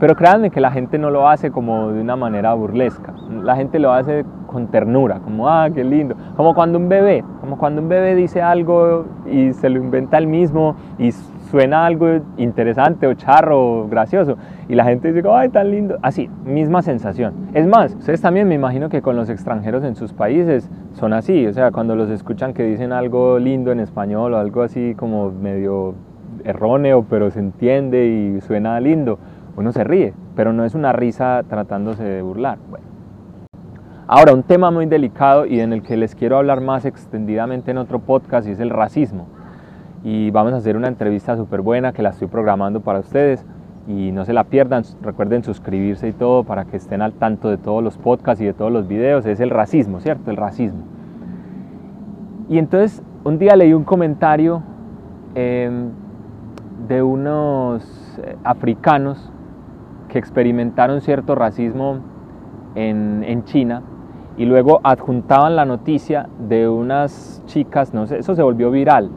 Pero 0.00 0.16
créanme 0.16 0.50
que 0.50 0.60
la 0.60 0.70
gente 0.72 0.98
no 0.98 1.10
lo 1.10 1.28
hace 1.28 1.50
como 1.50 1.92
de 1.92 2.00
una 2.00 2.16
manera 2.16 2.54
burlesca, 2.54 3.12
la 3.42 3.56
gente 3.56 3.78
lo 3.78 3.92
hace 3.92 4.24
con 4.46 4.66
ternura, 4.68 5.20
como, 5.20 5.48
ah, 5.48 5.68
qué 5.72 5.84
lindo, 5.84 6.16
como 6.36 6.54
cuando 6.54 6.78
un 6.78 6.88
bebé, 6.88 7.24
como 7.40 7.56
cuando 7.56 7.82
un 7.82 7.88
bebé 7.88 8.14
dice 8.14 8.42
algo 8.42 9.04
y 9.26 9.52
se 9.52 9.68
lo 9.68 9.78
inventa 9.78 10.18
él 10.18 10.26
mismo 10.26 10.74
y 10.98 11.12
suena 11.52 11.84
algo 11.84 12.08
interesante 12.38 13.06
o 13.06 13.12
charro 13.12 13.82
o 13.82 13.86
gracioso 13.86 14.38
y 14.70 14.74
la 14.74 14.84
gente 14.84 15.12
dice, 15.12 15.28
ay, 15.30 15.50
tan 15.50 15.70
lindo. 15.70 15.98
Así, 16.00 16.30
misma 16.46 16.80
sensación. 16.80 17.34
Es 17.52 17.66
más, 17.66 17.94
ustedes 17.94 18.22
también 18.22 18.48
me 18.48 18.54
imagino 18.54 18.88
que 18.88 19.02
con 19.02 19.16
los 19.16 19.28
extranjeros 19.28 19.84
en 19.84 19.94
sus 19.94 20.14
países 20.14 20.70
son 20.94 21.12
así, 21.12 21.46
o 21.46 21.52
sea, 21.52 21.70
cuando 21.70 21.94
los 21.94 22.08
escuchan 22.08 22.54
que 22.54 22.62
dicen 22.62 22.90
algo 22.90 23.38
lindo 23.38 23.70
en 23.70 23.80
español 23.80 24.32
o 24.32 24.38
algo 24.38 24.62
así 24.62 24.94
como 24.96 25.30
medio 25.30 25.94
erróneo, 26.42 27.04
pero 27.08 27.30
se 27.30 27.40
entiende 27.40 28.06
y 28.06 28.40
suena 28.40 28.80
lindo, 28.80 29.18
uno 29.54 29.72
se 29.72 29.84
ríe, 29.84 30.14
pero 30.34 30.54
no 30.54 30.64
es 30.64 30.74
una 30.74 30.94
risa 30.94 31.42
tratándose 31.46 32.02
de 32.02 32.22
burlar. 32.22 32.56
Bueno. 32.70 32.86
Ahora, 34.06 34.32
un 34.32 34.42
tema 34.42 34.70
muy 34.70 34.86
delicado 34.86 35.44
y 35.44 35.60
en 35.60 35.74
el 35.74 35.82
que 35.82 35.98
les 35.98 36.14
quiero 36.14 36.38
hablar 36.38 36.62
más 36.62 36.86
extendidamente 36.86 37.70
en 37.70 37.76
otro 37.76 37.98
podcast 37.98 38.48
es 38.48 38.58
el 38.58 38.70
racismo 38.70 39.26
y 40.04 40.30
vamos 40.30 40.52
a 40.52 40.56
hacer 40.56 40.76
una 40.76 40.88
entrevista 40.88 41.36
súper 41.36 41.60
buena 41.60 41.92
que 41.92 42.02
la 42.02 42.10
estoy 42.10 42.28
programando 42.28 42.80
para 42.80 42.98
ustedes 42.98 43.44
y 43.88 44.12
no 44.12 44.24
se 44.24 44.32
la 44.32 44.44
pierdan, 44.44 44.84
recuerden 45.02 45.42
suscribirse 45.42 46.08
y 46.08 46.12
todo 46.12 46.44
para 46.44 46.64
que 46.64 46.76
estén 46.76 47.02
al 47.02 47.12
tanto 47.14 47.50
de 47.50 47.56
todos 47.56 47.82
los 47.82 47.98
podcasts 47.98 48.40
y 48.40 48.46
de 48.46 48.52
todos 48.52 48.72
los 48.72 48.86
videos, 48.88 49.26
es 49.26 49.40
el 49.40 49.50
racismo, 49.50 50.00
¿cierto? 50.00 50.30
El 50.30 50.36
racismo. 50.36 50.82
Y 52.48 52.58
entonces 52.58 53.02
un 53.24 53.38
día 53.38 53.56
leí 53.56 53.72
un 53.72 53.84
comentario 53.84 54.62
em, 55.34 55.90
de 56.88 57.02
unos 57.02 58.18
eh, 58.22 58.36
africanos 58.44 59.32
que 60.08 60.18
experimentaron 60.18 61.00
cierto 61.00 61.34
racismo 61.34 61.98
en, 62.74 63.24
en 63.24 63.44
China 63.44 63.82
y 64.36 64.44
luego 64.44 64.80
adjuntaban 64.82 65.56
la 65.56 65.64
noticia 65.64 66.28
de 66.48 66.68
unas 66.68 67.42
chicas, 67.46 67.94
no 67.94 68.06
sé, 68.06 68.18
eso 68.18 68.34
se 68.34 68.42
volvió 68.42 68.70
viral, 68.70 69.10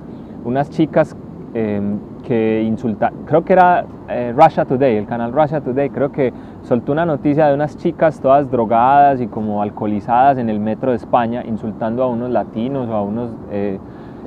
unas 0.46 0.70
chicas 0.70 1.16
em, 1.54 1.98
que 2.24 2.64
insultan, 2.64 3.14
creo 3.26 3.44
que 3.44 3.54
era 3.54 3.86
eh, 4.10 4.34
Russia 4.36 4.66
Today, 4.66 4.98
el 4.98 5.06
canal 5.06 5.34
Russia 5.34 5.62
Today, 5.62 5.90
creo 5.90 6.12
que 6.12 6.32
soltó 6.64 6.92
una 6.92 7.06
noticia 7.06 7.48
de 7.48 7.54
unas 7.54 7.78
chicas 7.78 8.20
todas 8.20 8.50
drogadas 8.50 9.22
y 9.22 9.28
como 9.28 9.62
alcoholizadas 9.62 10.38
en 10.38 10.50
el 10.50 10.60
metro 10.60 10.92
de 10.92 10.98
España, 10.98 11.44
insultando 11.46 12.04
a 12.04 12.08
unos 12.08 12.30
latinos 12.30 12.88
o 12.90 12.94
a 12.94 13.02
unos, 13.02 13.32
eh, 13.52 13.80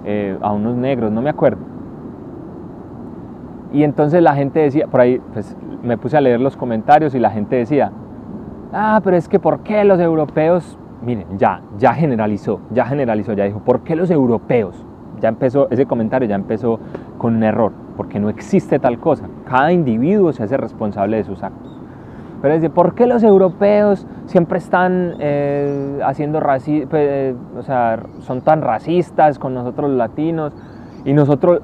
eh, 0.05 0.37
a 0.41 0.53
unos 0.53 0.77
negros, 0.77 1.11
no 1.11 1.23
me 1.23 1.31
acuerdo. 1.31 1.61
Y 3.73 3.83
entonces 3.83 4.23
la 4.23 4.35
gente 4.35 4.61
decía, 4.61 4.87
por 4.87 5.01
ahí 5.01 5.21
pues 5.33 5.57
me 5.83 5.99
puse 5.99 6.17
a 6.17 6.21
leer 6.21 6.41
los 6.41 6.57
comentarios 6.57 7.15
y 7.15 7.19
la 7.19 7.31
gente 7.31 7.57
decía, 7.57 7.93
ah, 8.73 9.01
pero 9.05 9.17
es 9.17 9.29
que 9.29 9.39
¿por 9.39 9.61
qué 9.61 9.85
los 9.85 10.01
europeos? 10.01 10.79
Miren, 11.03 11.39
ya, 11.39 11.61
ya 11.79 11.95
generalizó, 11.95 12.61
ya 12.71 12.85
generalizó, 12.87 13.33
ya 13.35 13.45
dijo, 13.45 13.61
¿por 13.61 13.81
qué 13.81 13.95
los 13.95 14.11
europeos? 14.11 14.85
Ya 15.21 15.29
empezó, 15.29 15.69
ese 15.71 15.87
comentario 15.87 16.29
ya 16.29 16.35
empezó 16.35 16.81
con 17.19 17.37
un 17.37 17.43
error, 17.43 17.73
porque 17.97 18.19
no 18.19 18.29
existe 18.29 18.79
tal 18.79 18.99
cosa. 18.99 19.29
Cada 19.49 19.73
individuo 19.73 20.33
se 20.33 20.43
hace 20.43 20.57
responsable 20.57 21.17
de 21.17 21.25
sus 21.25 21.43
actos. 21.43 21.79
Pero 22.41 22.55
dice, 22.55 22.71
¿por 22.71 22.95
qué 22.95 23.07
los 23.07 23.23
europeos 23.25 24.07
siempre 24.27 24.59
están 24.59 25.15
eh, 25.19 25.99
haciendo 26.05 26.39
racismo, 26.39 26.89
pues, 26.89 27.35
o 27.57 27.63
sea, 27.63 28.01
son 28.21 28.43
tan 28.43 28.63
racistas 28.63 29.39
con 29.39 29.55
nosotros 29.55 29.91
los 29.91 29.99
latinos? 29.99 30.53
Y 31.05 31.15
nosotros, 31.15 31.61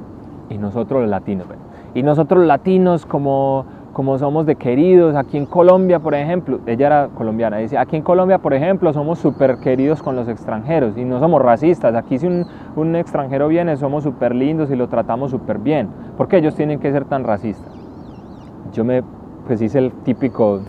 y 0.50 0.58
nosotros 0.58 1.02
los 1.02 1.10
latinos, 1.10 1.46
y 1.94 2.02
nosotros 2.02 2.40
los 2.40 2.48
latinos 2.48 3.06
como 3.06 3.66
como 3.94 4.18
somos 4.18 4.44
de 4.44 4.56
queridos. 4.56 5.16
Aquí 5.16 5.38
en 5.38 5.46
Colombia, 5.46 6.00
por 6.00 6.14
ejemplo, 6.14 6.60
ella 6.66 6.86
era 6.86 7.08
colombiana, 7.14 7.56
dice, 7.56 7.78
aquí 7.78 7.96
en 7.96 8.02
Colombia, 8.02 8.36
por 8.38 8.52
ejemplo, 8.52 8.92
somos 8.92 9.18
súper 9.18 9.56
queridos 9.58 10.02
con 10.02 10.16
los 10.16 10.28
extranjeros 10.28 10.98
y 10.98 11.04
no 11.06 11.18
somos 11.20 11.40
racistas. 11.40 11.94
Aquí 11.94 12.18
si 12.18 12.26
un, 12.26 12.44
un 12.76 12.96
extranjero 12.96 13.48
viene, 13.48 13.78
somos 13.78 14.04
súper 14.04 14.34
lindos 14.34 14.70
y 14.70 14.76
lo 14.76 14.88
tratamos 14.88 15.30
súper 15.30 15.58
bien. 15.58 15.88
¿Por 16.18 16.28
qué 16.28 16.36
ellos 16.36 16.54
tienen 16.54 16.78
que 16.78 16.92
ser 16.92 17.06
tan 17.06 17.24
racistas? 17.24 17.72
Yo 18.74 18.84
me, 18.84 19.02
pues 19.46 19.62
hice 19.62 19.78
el 19.78 19.92
típico 20.02 20.60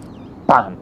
¡pam! 0.45 0.75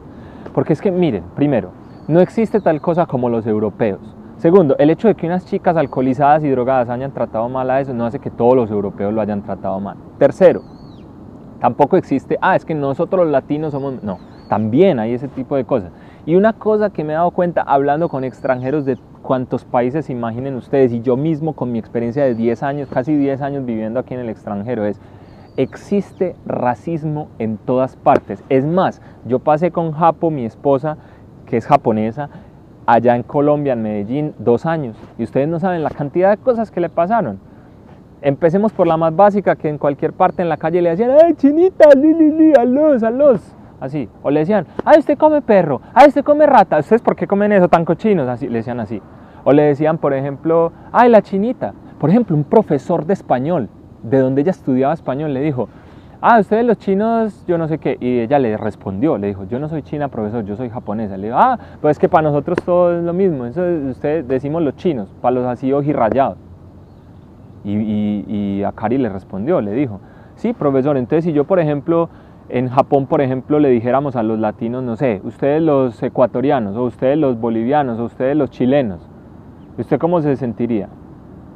Porque 0.52 0.74
es 0.74 0.80
que, 0.80 0.92
miren, 0.92 1.24
primero, 1.34 1.70
no 2.06 2.20
existe 2.20 2.60
tal 2.60 2.80
cosa 2.80 3.06
como 3.06 3.28
los 3.28 3.46
europeos. 3.46 4.14
Segundo, 4.36 4.76
el 4.78 4.90
hecho 4.90 5.08
de 5.08 5.14
que 5.14 5.26
unas 5.26 5.46
chicas 5.46 5.76
alcoholizadas 5.76 6.44
y 6.44 6.50
drogadas 6.50 6.90
hayan 6.90 7.12
tratado 7.12 7.48
mal 7.48 7.70
a 7.70 7.80
eso 7.80 7.94
no 7.94 8.04
hace 8.04 8.18
que 8.18 8.30
todos 8.30 8.54
los 8.54 8.70
europeos 8.70 9.14
lo 9.14 9.20
hayan 9.20 9.42
tratado 9.42 9.80
mal. 9.80 9.96
Tercero, 10.18 10.60
Tampoco 11.64 11.96
existe, 11.96 12.36
ah, 12.42 12.56
es 12.56 12.66
que 12.66 12.74
nosotros 12.74 13.24
los 13.24 13.32
latinos 13.32 13.72
somos, 13.72 14.02
no, 14.02 14.18
también 14.50 14.98
hay 14.98 15.14
ese 15.14 15.28
tipo 15.28 15.56
de 15.56 15.64
cosas. 15.64 15.92
Y 16.26 16.34
una 16.34 16.52
cosa 16.52 16.90
que 16.90 17.04
me 17.04 17.14
he 17.14 17.16
dado 17.16 17.30
cuenta 17.30 17.62
hablando 17.62 18.10
con 18.10 18.22
extranjeros 18.22 18.84
de 18.84 18.98
cuántos 19.22 19.64
países 19.64 20.10
imaginen 20.10 20.56
ustedes, 20.56 20.92
y 20.92 21.00
yo 21.00 21.16
mismo 21.16 21.54
con 21.54 21.72
mi 21.72 21.78
experiencia 21.78 22.22
de 22.22 22.34
10 22.34 22.62
años, 22.64 22.90
casi 22.90 23.16
10 23.16 23.40
años 23.40 23.64
viviendo 23.64 23.98
aquí 23.98 24.12
en 24.12 24.20
el 24.20 24.28
extranjero, 24.28 24.84
es, 24.84 25.00
existe 25.56 26.36
racismo 26.44 27.28
en 27.38 27.56
todas 27.56 27.96
partes. 27.96 28.44
Es 28.50 28.66
más, 28.66 29.00
yo 29.24 29.38
pasé 29.38 29.70
con 29.70 29.92
Japo, 29.92 30.30
mi 30.30 30.44
esposa, 30.44 30.98
que 31.46 31.56
es 31.56 31.64
japonesa, 31.64 32.28
allá 32.84 33.16
en 33.16 33.22
Colombia, 33.22 33.72
en 33.72 33.82
Medellín, 33.82 34.34
dos 34.38 34.66
años. 34.66 34.98
Y 35.16 35.22
ustedes 35.22 35.48
no 35.48 35.58
saben 35.60 35.82
la 35.82 35.88
cantidad 35.88 36.28
de 36.28 36.36
cosas 36.36 36.70
que 36.70 36.82
le 36.82 36.90
pasaron. 36.90 37.38
Empecemos 38.22 38.72
por 38.72 38.86
la 38.86 38.96
más 38.96 39.14
básica, 39.14 39.56
que 39.56 39.68
en 39.68 39.78
cualquier 39.78 40.12
parte 40.12 40.42
en 40.42 40.48
la 40.48 40.56
calle 40.56 40.80
le 40.80 40.90
decían, 40.90 41.10
¡ay, 41.22 41.34
chinita, 41.34 41.90
li, 41.94 42.14
li, 42.14 42.30
li, 42.30 42.52
alos, 42.58 43.02
alos! 43.02 43.54
Así. 43.80 44.08
O 44.22 44.30
le 44.30 44.40
decían, 44.40 44.66
¡ay, 44.84 44.98
usted 44.98 45.18
come 45.18 45.42
perro! 45.42 45.80
¡ay, 45.92 46.08
usted 46.08 46.24
come 46.24 46.46
rata! 46.46 46.78
¿Ustedes 46.78 47.02
por 47.02 47.16
qué 47.16 47.26
comen 47.26 47.52
eso 47.52 47.68
tan 47.68 47.84
cochinos? 47.84 48.28
Así, 48.28 48.48
le 48.48 48.58
decían 48.58 48.80
así. 48.80 49.02
O 49.44 49.52
le 49.52 49.62
decían, 49.62 49.98
por 49.98 50.14
ejemplo, 50.14 50.72
¡ay, 50.92 51.10
la 51.10 51.20
chinita! 51.20 51.74
Por 51.98 52.10
ejemplo, 52.10 52.34
un 52.34 52.44
profesor 52.44 53.04
de 53.04 53.12
español, 53.12 53.68
de 54.02 54.18
donde 54.18 54.42
ella 54.42 54.50
estudiaba 54.52 54.94
español, 54.94 55.34
le 55.34 55.40
dijo, 55.40 55.68
ah, 56.20 56.38
ustedes 56.40 56.64
los 56.64 56.78
chinos, 56.78 57.44
yo 57.46 57.58
no 57.58 57.68
sé 57.68 57.78
qué. 57.78 57.98
Y 58.00 58.20
ella 58.20 58.38
le 58.38 58.56
respondió, 58.56 59.18
le 59.18 59.26
dijo, 59.26 59.44
yo 59.44 59.58
no 59.58 59.68
soy 59.68 59.82
china, 59.82 60.08
profesor, 60.08 60.44
yo 60.44 60.56
soy 60.56 60.70
japonesa. 60.70 61.16
Le 61.16 61.26
dijo, 61.26 61.38
ah, 61.38 61.58
pues 61.80 61.92
es 61.96 61.98
que 61.98 62.08
para 62.08 62.22
nosotros 62.22 62.58
todo 62.64 62.96
es 62.96 63.04
lo 63.04 63.12
mismo. 63.12 63.44
Eso 63.44 63.62
ustedes 63.90 64.26
decimos 64.26 64.62
los 64.62 64.74
chinos, 64.76 65.08
para 65.20 65.34
los 65.34 65.46
así 65.46 65.72
ojirrayados. 65.72 66.38
Y, 67.64 67.72
y, 67.72 68.24
y 68.28 68.62
a 68.62 68.72
Cari 68.72 68.98
le 68.98 69.08
respondió, 69.08 69.60
le 69.60 69.72
dijo, 69.72 70.00
sí, 70.36 70.52
profesor, 70.52 70.96
entonces 70.96 71.24
si 71.24 71.32
yo, 71.32 71.44
por 71.44 71.58
ejemplo, 71.58 72.10
en 72.48 72.68
Japón, 72.68 73.06
por 73.06 73.20
ejemplo, 73.20 73.58
le 73.58 73.70
dijéramos 73.70 74.16
a 74.16 74.22
los 74.22 74.38
latinos, 74.38 74.82
no 74.82 74.96
sé, 74.96 75.20
ustedes 75.24 75.62
los 75.62 76.02
ecuatorianos, 76.02 76.76
o 76.76 76.84
ustedes 76.84 77.16
los 77.16 77.40
bolivianos, 77.40 77.98
o 77.98 78.04
ustedes 78.04 78.36
los 78.36 78.50
chilenos, 78.50 79.08
¿usted 79.78 79.98
cómo 79.98 80.20
se 80.20 80.36
sentiría? 80.36 80.88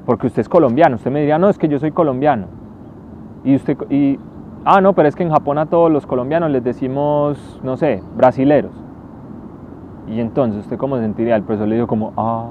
Porque 0.07 0.27
usted 0.27 0.41
es 0.41 0.49
colombiano, 0.49 0.97
usted 0.97 1.11
me 1.11 1.21
diría, 1.21 1.39
no, 1.39 1.51
es 1.51 1.59
que 1.59 1.69
yo 1.69 1.79
soy 1.79 1.91
colombiano. 1.91 2.47
Y 3.45 3.55
usted, 3.55 3.77
ah, 4.65 4.81
no, 4.81 4.95
pero 4.95 5.09
es 5.09 5.15
que 5.15 5.23
en 5.23 5.31
Japón 5.31 5.59
a 5.59 5.67
todos 5.67 5.93
los 5.93 6.07
colombianos 6.07 6.51
les 6.51 6.65
decimos, 6.65 7.61
no 7.63 7.77
sé, 7.77 8.03
brasileros. 8.17 8.73
Y 10.09 10.21
entonces, 10.21 10.63
¿usted 10.65 10.79
cómo 10.79 10.97
se 10.97 11.03
sentiría? 11.03 11.37
El 11.37 11.43
profesor 11.43 11.69
le 11.69 11.75
dijo 11.75 11.87
como, 11.87 12.15
ah, 12.17 12.49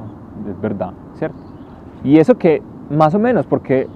es 0.48 0.62
verdad, 0.62 0.94
¿cierto? 1.16 1.40
Y 2.04 2.20
eso 2.20 2.36
que 2.36 2.62
más 2.90 3.14
o 3.16 3.20
menos, 3.20 3.46
porque 3.46 3.88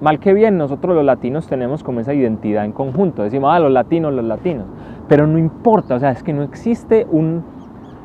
mal 0.00 0.18
que 0.18 0.34
bien 0.34 0.58
nosotros 0.58 0.94
los 0.94 1.04
latinos 1.04 1.46
tenemos 1.46 1.82
como 1.82 2.00
esa 2.00 2.14
identidad 2.14 2.64
en 2.64 2.72
conjunto, 2.72 3.22
decimos, 3.22 3.50
ah, 3.52 3.58
los 3.58 3.72
latinos, 3.72 4.12
los 4.12 4.24
latinos, 4.24 4.66
pero 5.08 5.26
no 5.26 5.38
importa, 5.38 5.94
o 5.94 5.98
sea, 5.98 6.10
es 6.10 6.22
que 6.22 6.32
no 6.32 6.42
existe 6.42 7.06
un, 7.10 7.42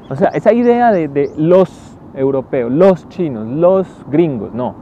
o 0.10 0.16
sea, 0.16 0.30
esa 0.30 0.54
idea 0.54 0.92
de, 0.92 1.32
los 1.38 1.98
europeos, 2.14 2.72
los 2.72 3.08
chinos, 3.10 3.48
los 3.48 3.88
gringos, 4.10 4.54
no, 4.54 4.76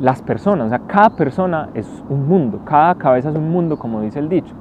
las 0.00 0.22
personas, 0.22 0.66
o 0.66 0.68
sea, 0.68 0.80
cada 0.80 1.10
persona 1.10 1.70
es 1.74 2.04
un 2.08 2.28
mundo, 2.28 2.60
cada 2.64 2.94
cabeza 2.94 3.30
es 3.30 3.36
un 3.36 3.50
mundo, 3.50 3.78
como 3.78 4.00
dice 4.00 4.18
el 4.18 4.28
dicho. 4.28 4.54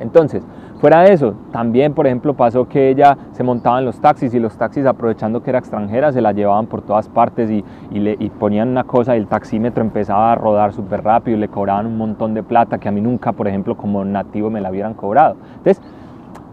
Entonces, 0.00 0.44
Fuera 0.80 1.02
de 1.02 1.12
eso, 1.12 1.34
también, 1.50 1.92
por 1.92 2.06
ejemplo, 2.06 2.34
pasó 2.34 2.68
que 2.68 2.88
ella 2.88 3.18
se 3.32 3.42
montaba 3.42 3.80
en 3.80 3.84
los 3.84 4.00
taxis 4.00 4.32
y 4.32 4.38
los 4.38 4.56
taxis, 4.56 4.86
aprovechando 4.86 5.42
que 5.42 5.50
era 5.50 5.58
extranjera, 5.58 6.12
se 6.12 6.20
la 6.20 6.30
llevaban 6.30 6.66
por 6.66 6.82
todas 6.82 7.08
partes 7.08 7.50
y, 7.50 7.64
le, 7.98 8.16
y 8.16 8.30
ponían 8.30 8.68
una 8.68 8.84
cosa 8.84 9.16
y 9.16 9.18
el 9.18 9.26
taxímetro 9.26 9.82
empezaba 9.82 10.30
a 10.30 10.36
rodar 10.36 10.72
súper 10.72 11.02
rápido 11.02 11.36
y 11.36 11.40
le 11.40 11.48
cobraban 11.48 11.86
un 11.86 11.96
montón 11.96 12.32
de 12.32 12.44
plata 12.44 12.78
que 12.78 12.88
a 12.88 12.92
mí 12.92 13.00
nunca, 13.00 13.32
por 13.32 13.48
ejemplo, 13.48 13.76
como 13.76 14.04
nativo 14.04 14.50
me 14.50 14.60
la 14.60 14.70
hubieran 14.70 14.94
cobrado. 14.94 15.34
Entonces, 15.56 15.82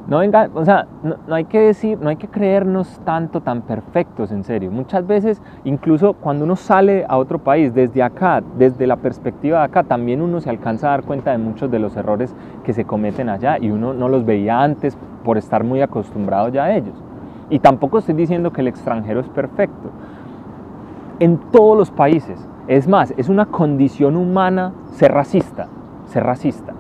no 0.08 0.20
venga, 0.20 0.50
o 0.54 0.64
sea, 0.64 0.86
no, 1.02 1.34
hay 1.34 1.46
que 1.46 1.60
decir, 1.60 1.98
no 2.00 2.10
hay 2.10 2.16
que 2.16 2.28
creernos 2.28 3.00
tanto 3.06 3.42
tan 3.42 3.64
perfectos, 3.64 4.32
en 4.32 4.44
serio. 4.44 4.70
Muchas 4.70 5.08
veces, 5.08 5.42
incluso 5.64 6.14
cuando 6.14 6.46
uno 6.46 6.56
sale 6.56 7.06
a 7.10 7.18
otro 7.18 7.40
país, 7.40 7.74
desde 7.74 8.04
acá, 8.04 8.44
desde 8.58 8.86
la 8.86 8.98
perspectiva 8.98 9.60
de 9.60 9.66
acá, 9.66 9.84
también 9.84 10.22
uno 10.22 10.42
se 10.42 10.50
alcanza 10.52 10.88
a 10.88 10.92
dar 10.92 11.04
cuenta 11.04 11.32
de 11.32 11.40
muchos 11.40 11.72
de 11.72 11.80
los 11.80 11.98
errores 11.98 12.36
que 12.64 12.74
se 12.74 12.86
cometen 12.86 13.30
allá 13.30 13.58
y 13.60 13.72
uno 13.72 13.94
no 13.94 14.08
los 14.08 14.26
veía 14.26 14.62
antes 14.62 14.96
por 15.24 15.40
estar 15.40 15.64
muy 15.64 15.82
acostumbrado 15.82 16.50
ya 16.50 16.66
a 16.66 16.76
ellos. 16.76 16.96
Y 17.50 17.58
tampoco 17.58 17.98
estoy 17.98 18.14
diciendo 18.14 18.54
que 18.54 18.62
el 18.62 18.68
extranjero 18.68 19.22
es 19.22 19.30
perfecto. 19.30 19.90
En 21.20 21.38
todos 21.52 21.76
los 21.76 21.90
países, 21.90 22.48
es 22.68 22.88
más, 22.88 23.12
es 23.18 23.28
una 23.28 23.48
condición 23.48 24.18
humana 24.18 24.72
ser 24.92 25.12
racista, 25.14 25.68
ser 26.06 26.24
racista. 26.24 26.74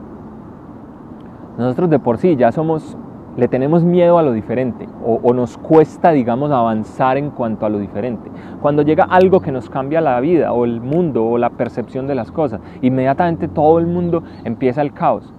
Nosotros 1.57 1.89
de 1.89 1.99
por 1.99 2.17
sí 2.17 2.35
ya 2.35 2.51
somos 2.51 2.97
le 3.37 3.47
tenemos 3.47 3.83
miedo 3.83 4.17
a 4.17 4.23
lo 4.23 4.31
diferente 4.31 4.87
o, 5.03 5.33
nos 5.33 5.57
cuesta, 5.57 6.11
digamos, 6.11 6.51
avanzar 6.51 7.17
en 7.17 7.31
cuanto 7.31 7.65
a 7.65 7.69
lo 7.69 7.79
diferente. 7.79 8.29
Cuando 8.61 8.81
llega 8.81 9.03
algo 9.03 9.41
que 9.41 9.51
nos 9.51 9.69
cambia 9.69 10.01
la 10.01 10.19
vida 10.19 10.53
o 10.53 10.65
el 10.65 10.81
mundo 10.81 11.25
o 11.25 11.37
la 11.37 11.49
percepción 11.51 12.07
de 12.07 12.15
las 12.15 12.31
cosas, 12.31 12.61
inmediatamente 12.81 13.47
todo 13.47 13.77
el 13.79 13.87
mundo 13.87 14.23
empieza 14.43 14.81
el 14.81 14.93
caos. 14.93 15.31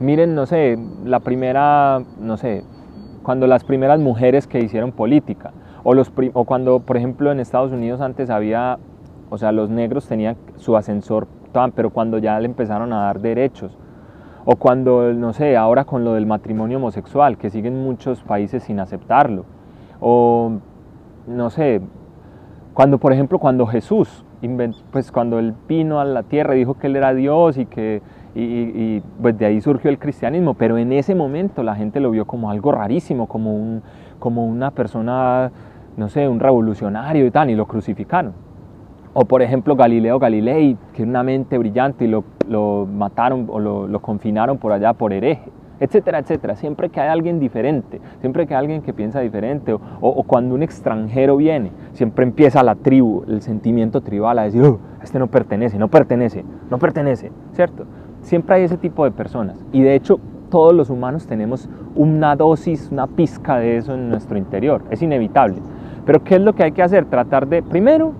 Miren, 0.00 0.34
no 0.34 0.46
sé, 0.46 0.78
la 1.04 1.20
primera, 1.20 2.02
no 2.20 2.36
sé, 2.36 2.64
cuando 3.22 3.46
las 3.46 3.64
primeras 3.64 4.00
mujeres 4.00 4.46
que 4.46 4.58
hicieron 4.58 4.92
política, 4.92 5.52
o, 5.84 5.94
los, 5.94 6.12
o 6.32 6.44
cuando, 6.44 6.80
por 6.80 6.96
ejemplo, 6.96 7.30
en 7.30 7.40
Estados 7.40 7.72
Unidos 7.72 8.00
antes 8.00 8.28
había, 8.30 8.78
o 9.30 9.38
sea, 9.38 9.52
los 9.52 9.70
negros 9.70 10.06
tenían 10.06 10.36
su 10.56 10.76
ascensor, 10.76 11.28
pero 11.74 11.90
cuando 11.90 12.18
ya 12.18 12.38
le 12.38 12.46
empezaron 12.46 12.92
a 12.92 13.02
dar 13.02 13.20
derechos, 13.20 13.76
o 14.44 14.56
cuando, 14.56 15.12
no 15.12 15.32
sé, 15.32 15.56
ahora 15.56 15.84
con 15.84 16.04
lo 16.04 16.14
del 16.14 16.26
matrimonio 16.26 16.78
homosexual, 16.78 17.36
que 17.36 17.50
siguen 17.50 17.82
muchos 17.82 18.22
países 18.22 18.62
sin 18.62 18.80
aceptarlo. 18.80 19.44
O, 20.00 20.52
no 21.26 21.50
sé, 21.50 21.80
cuando, 22.74 22.98
por 22.98 23.12
ejemplo, 23.12 23.38
cuando 23.38 23.66
Jesús, 23.66 24.24
pues 24.90 25.12
cuando 25.12 25.38
él 25.38 25.54
vino 25.68 26.00
a 26.00 26.04
la 26.04 26.22
tierra, 26.22 26.54
dijo 26.54 26.74
que 26.74 26.86
él 26.86 26.96
era 26.96 27.12
Dios 27.12 27.58
y 27.58 27.66
que, 27.66 28.00
y, 28.34 29.00
pues 29.20 29.36
de 29.36 29.46
ahí 29.46 29.60
surgió 29.60 29.90
el 29.90 29.98
cristianismo, 29.98 30.54
pero 30.54 30.78
en 30.78 30.92
ese 30.92 31.14
momento 31.14 31.62
la 31.62 31.74
gente 31.74 32.00
lo 32.00 32.10
vio 32.10 32.26
como 32.26 32.50
algo 32.50 32.72
rarísimo, 32.72 33.26
como, 33.26 33.54
un, 33.54 33.82
como 34.18 34.46
una 34.46 34.70
persona, 34.70 35.50
no 35.96 36.08
sé, 36.08 36.28
un 36.28 36.40
revolucionario 36.40 37.26
y 37.26 37.30
tal, 37.30 37.50
y 37.50 37.54
lo 37.54 37.66
crucificaron. 37.66 38.32
O 39.12 39.24
por 39.24 39.42
ejemplo 39.42 39.74
Galileo 39.74 40.18
Galilei, 40.18 40.76
que 40.94 41.02
es 41.02 41.08
una 41.08 41.22
mente 41.22 41.58
brillante 41.58 42.04
y 42.04 42.08
lo, 42.08 42.24
lo 42.48 42.86
mataron 42.86 43.46
o 43.48 43.58
lo, 43.58 43.88
lo, 43.88 44.00
confinaron 44.00 44.58
por 44.58 44.72
allá 44.72 44.92
por 44.92 45.12
hereje, 45.12 45.50
etcétera, 45.80 46.20
etcétera. 46.20 46.54
Siempre 46.54 46.90
que 46.90 47.00
hay 47.00 47.08
alguien 47.08 47.40
diferente, 47.40 48.00
siempre 48.20 48.46
que 48.46 48.54
hay 48.54 48.60
alguien 48.60 48.82
que 48.82 48.92
piensa 48.92 49.18
diferente, 49.20 49.72
o, 49.72 49.80
o, 50.00 50.22
cuando 50.22 50.54
un 50.54 50.62
extranjero 50.62 51.36
viene, 51.36 51.72
siempre 51.92 52.24
empieza 52.24 52.62
la 52.62 52.76
tribu, 52.76 53.24
el 53.26 53.42
sentimiento 53.42 54.00
tribal 54.00 54.38
a 54.38 54.42
decir, 54.44 54.62
oh, 54.62 54.78
este 55.02 55.18
no 55.18 55.26
pertenece, 55.26 55.76
no 55.76 55.88
pertenece, 55.88 56.44
no 56.70 56.78
pertenece, 56.78 57.32
¿cierto? 57.52 57.86
Siempre 58.20 58.56
hay 58.56 58.64
ese 58.64 58.76
tipo 58.76 59.04
de 59.04 59.10
personas. 59.10 59.64
Y 59.72 59.82
de 59.82 59.96
hecho, 59.96 60.20
todos 60.50 60.74
los 60.74 60.90
humanos 60.90 61.26
tenemos 61.26 61.68
una 61.96 62.36
dosis, 62.36 62.90
una 62.92 63.06
pizca 63.06 63.56
de 63.56 63.78
eso 63.78 63.94
en 63.94 64.08
nuestro 64.08 64.36
interior. 64.36 64.82
Es 64.90 65.02
inevitable. 65.02 65.56
Pero 66.04 66.22
¿qué 66.22 66.36
es 66.36 66.40
lo 66.40 66.52
que 66.54 66.64
hay 66.64 66.72
que 66.72 66.82
hacer? 66.82 67.06
Tratar 67.06 67.48
de, 67.48 67.62
primero, 67.62 68.12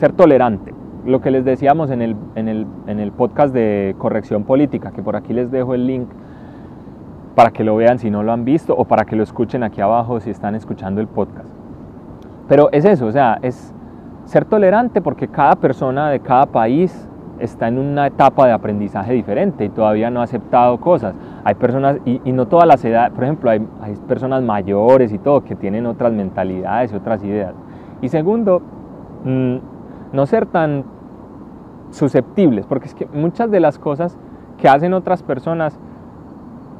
ser 0.00 0.12
tolerante. 0.12 0.72
Lo 1.04 1.20
que 1.20 1.30
les 1.30 1.44
decíamos 1.44 1.90
en 1.90 2.00
el, 2.00 2.16
en 2.34 2.48
el, 2.48 2.66
en 2.86 3.00
el 3.00 3.12
podcast 3.12 3.52
de 3.52 3.94
corrección 3.98 4.44
política, 4.44 4.92
que 4.92 5.02
por 5.02 5.14
aquí 5.14 5.34
les 5.34 5.50
dejo 5.50 5.74
el 5.74 5.86
link 5.86 6.08
para 7.34 7.50
que 7.50 7.64
lo 7.64 7.76
vean 7.76 7.98
si 7.98 8.10
no 8.10 8.22
lo 8.22 8.32
han 8.32 8.46
visto 8.46 8.74
o 8.74 8.86
para 8.86 9.04
que 9.04 9.14
lo 9.14 9.22
escuchen 9.22 9.62
aquí 9.62 9.80
abajo 9.82 10.18
si 10.20 10.30
están 10.30 10.54
escuchando 10.54 11.02
el 11.02 11.06
podcast. 11.06 11.48
Pero 12.48 12.70
es 12.72 12.86
eso, 12.86 13.06
o 13.06 13.12
sea, 13.12 13.38
es 13.42 13.74
ser 14.24 14.46
tolerante 14.46 15.02
porque 15.02 15.28
cada 15.28 15.54
persona 15.56 16.08
de 16.08 16.20
cada 16.20 16.46
país 16.46 17.06
está 17.38 17.68
en 17.68 17.78
una 17.78 18.06
etapa 18.06 18.46
de 18.46 18.52
aprendizaje 18.52 19.12
diferente 19.12 19.66
y 19.66 19.68
todavía 19.68 20.10
no 20.10 20.20
ha 20.20 20.24
aceptado 20.24 20.78
cosas. 20.80 21.14
Hay 21.44 21.54
personas, 21.56 21.98
y, 22.04 22.20
no 22.32 22.46
todas 22.46 22.66
las 22.66 22.82
edades, 22.84 23.12
por 23.12 23.24
ejemplo, 23.24 23.50
hay, 23.50 23.60
personas 24.08 24.42
mayores 24.42 25.12
y 25.12 25.18
todo 25.18 25.42
que 25.42 25.56
tienen 25.56 25.86
otras 25.86 26.12
mentalidades 26.12 26.92
y 26.92 26.96
otras 26.96 27.22
ideas. 27.22 27.54
Y 28.02 28.08
segundo, 28.08 28.62
mmm, 29.24 29.56
no 30.12 30.26
ser 30.26 30.46
tan 30.46 30.84
susceptibles, 31.90 32.66
porque 32.66 32.88
es 32.88 32.94
que 32.94 33.06
muchas 33.06 33.50
de 33.50 33.60
las 33.60 33.78
cosas 33.78 34.16
que 34.58 34.68
hacen 34.68 34.94
otras 34.94 35.22
personas 35.22 35.78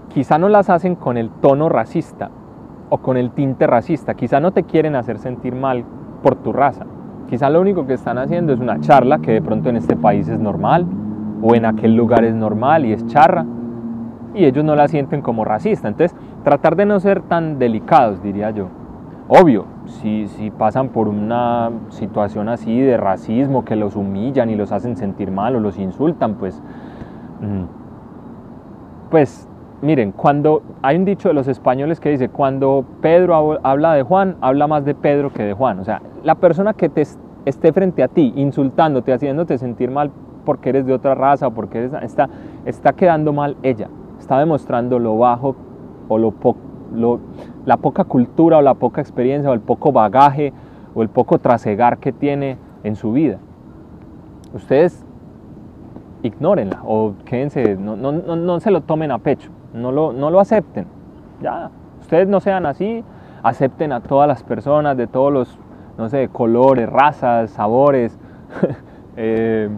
quizá 0.08 0.38
no 0.38 0.48
las 0.48 0.70
hacen 0.70 0.96
con 0.96 1.16
el 1.16 1.30
tono 1.30 1.68
racista 1.68 2.30
o 2.88 2.98
con 2.98 3.16
el 3.16 3.30
tinte 3.30 3.66
racista, 3.66 4.14
quizá 4.14 4.40
no 4.40 4.52
te 4.52 4.64
quieren 4.64 4.96
hacer 4.96 5.18
sentir 5.18 5.54
mal 5.54 5.84
por 6.22 6.36
tu 6.36 6.52
raza, 6.52 6.86
quizá 7.28 7.48
lo 7.48 7.60
único 7.60 7.86
que 7.86 7.94
están 7.94 8.18
haciendo 8.18 8.52
es 8.52 8.60
una 8.60 8.80
charla 8.80 9.18
que 9.20 9.32
de 9.32 9.42
pronto 9.42 9.68
en 9.68 9.76
este 9.76 9.96
país 9.96 10.28
es 10.28 10.38
normal 10.38 10.86
o 11.42 11.54
en 11.54 11.64
aquel 11.64 11.94
lugar 11.94 12.24
es 12.24 12.34
normal 12.34 12.84
y 12.84 12.92
es 12.92 13.06
charra 13.06 13.46
y 14.34 14.44
ellos 14.44 14.64
no 14.64 14.76
la 14.76 14.88
sienten 14.88 15.22
como 15.22 15.44
racista, 15.44 15.88
entonces 15.88 16.16
tratar 16.44 16.76
de 16.76 16.86
no 16.86 17.00
ser 17.00 17.22
tan 17.22 17.58
delicados 17.58 18.22
diría 18.22 18.50
yo. 18.50 18.68
Obvio, 19.28 19.64
si, 19.90 20.28
si, 20.28 20.50
pasan 20.50 20.88
por 20.88 21.08
una 21.08 21.70
situación 21.88 22.48
así 22.48 22.80
de 22.80 22.96
racismo, 22.96 23.64
que 23.64 23.76
los 23.76 23.96
humillan 23.96 24.50
y 24.50 24.56
los 24.56 24.72
hacen 24.72 24.96
sentir 24.96 25.30
mal 25.30 25.56
o 25.56 25.60
los 25.60 25.78
insultan, 25.78 26.34
pues, 26.36 26.62
mm, 27.40 27.64
pues 29.10 29.48
miren, 29.82 30.12
cuando 30.12 30.62
hay 30.82 30.96
un 30.96 31.04
dicho 31.04 31.28
de 31.28 31.34
los 31.34 31.48
españoles 31.48 32.00
que 32.00 32.10
dice, 32.10 32.28
cuando 32.28 32.84
Pedro 33.00 33.58
habla 33.62 33.94
de 33.94 34.02
Juan, 34.02 34.36
habla 34.40 34.66
más 34.66 34.84
de 34.84 34.94
Pedro 34.94 35.32
que 35.32 35.42
de 35.42 35.52
Juan. 35.52 35.80
O 35.80 35.84
sea, 35.84 36.02
la 36.22 36.36
persona 36.36 36.74
que 36.74 36.88
te 36.88 37.02
esté 37.44 37.72
frente 37.72 38.02
a 38.02 38.08
ti, 38.08 38.32
insultándote, 38.36 39.12
haciéndote 39.12 39.58
sentir 39.58 39.90
mal 39.90 40.10
porque 40.44 40.70
eres 40.70 40.86
de 40.86 40.92
otra 40.92 41.14
raza 41.14 41.48
o 41.48 41.50
porque 41.52 41.78
eres, 41.78 41.92
está, 42.02 42.28
está 42.64 42.92
quedando 42.92 43.32
mal 43.32 43.56
ella, 43.62 43.88
está 44.18 44.38
demostrando 44.38 44.98
lo 44.98 45.18
bajo 45.18 45.56
o 46.08 46.18
lo 46.18 46.30
poco 46.30 46.69
la 47.64 47.76
poca 47.76 48.04
cultura 48.04 48.58
o 48.58 48.62
la 48.62 48.74
poca 48.74 49.00
experiencia 49.00 49.50
o 49.50 49.54
el 49.54 49.60
poco 49.60 49.92
bagaje 49.92 50.52
o 50.94 51.02
el 51.02 51.08
poco 51.08 51.38
trasegar 51.38 51.98
que 51.98 52.12
tiene 52.12 52.58
en 52.84 52.96
su 52.96 53.12
vida. 53.12 53.38
Ustedes 54.52 55.04
ignórenla 56.22 56.80
o 56.84 57.14
quédense, 57.24 57.76
no, 57.76 57.96
no, 57.96 58.12
no, 58.12 58.60
se 58.60 58.70
lo 58.70 58.82
tomen 58.82 59.10
a 59.10 59.18
pecho, 59.18 59.50
no 59.72 59.92
lo, 59.92 60.12
no 60.12 60.30
lo 60.30 60.40
acepten. 60.40 60.86
Ya, 61.40 61.70
ustedes 62.00 62.28
no 62.28 62.40
sean 62.40 62.66
así, 62.66 63.04
acepten 63.42 63.92
a 63.92 64.00
todas 64.00 64.28
las 64.28 64.42
personas 64.42 64.96
de 64.96 65.06
todos 65.06 65.32
los, 65.32 65.58
no 65.96 66.08
sé, 66.08 66.28
colores, 66.28 66.88
razas, 66.88 67.50
sabores. 67.50 68.18
Eh, 69.16 69.68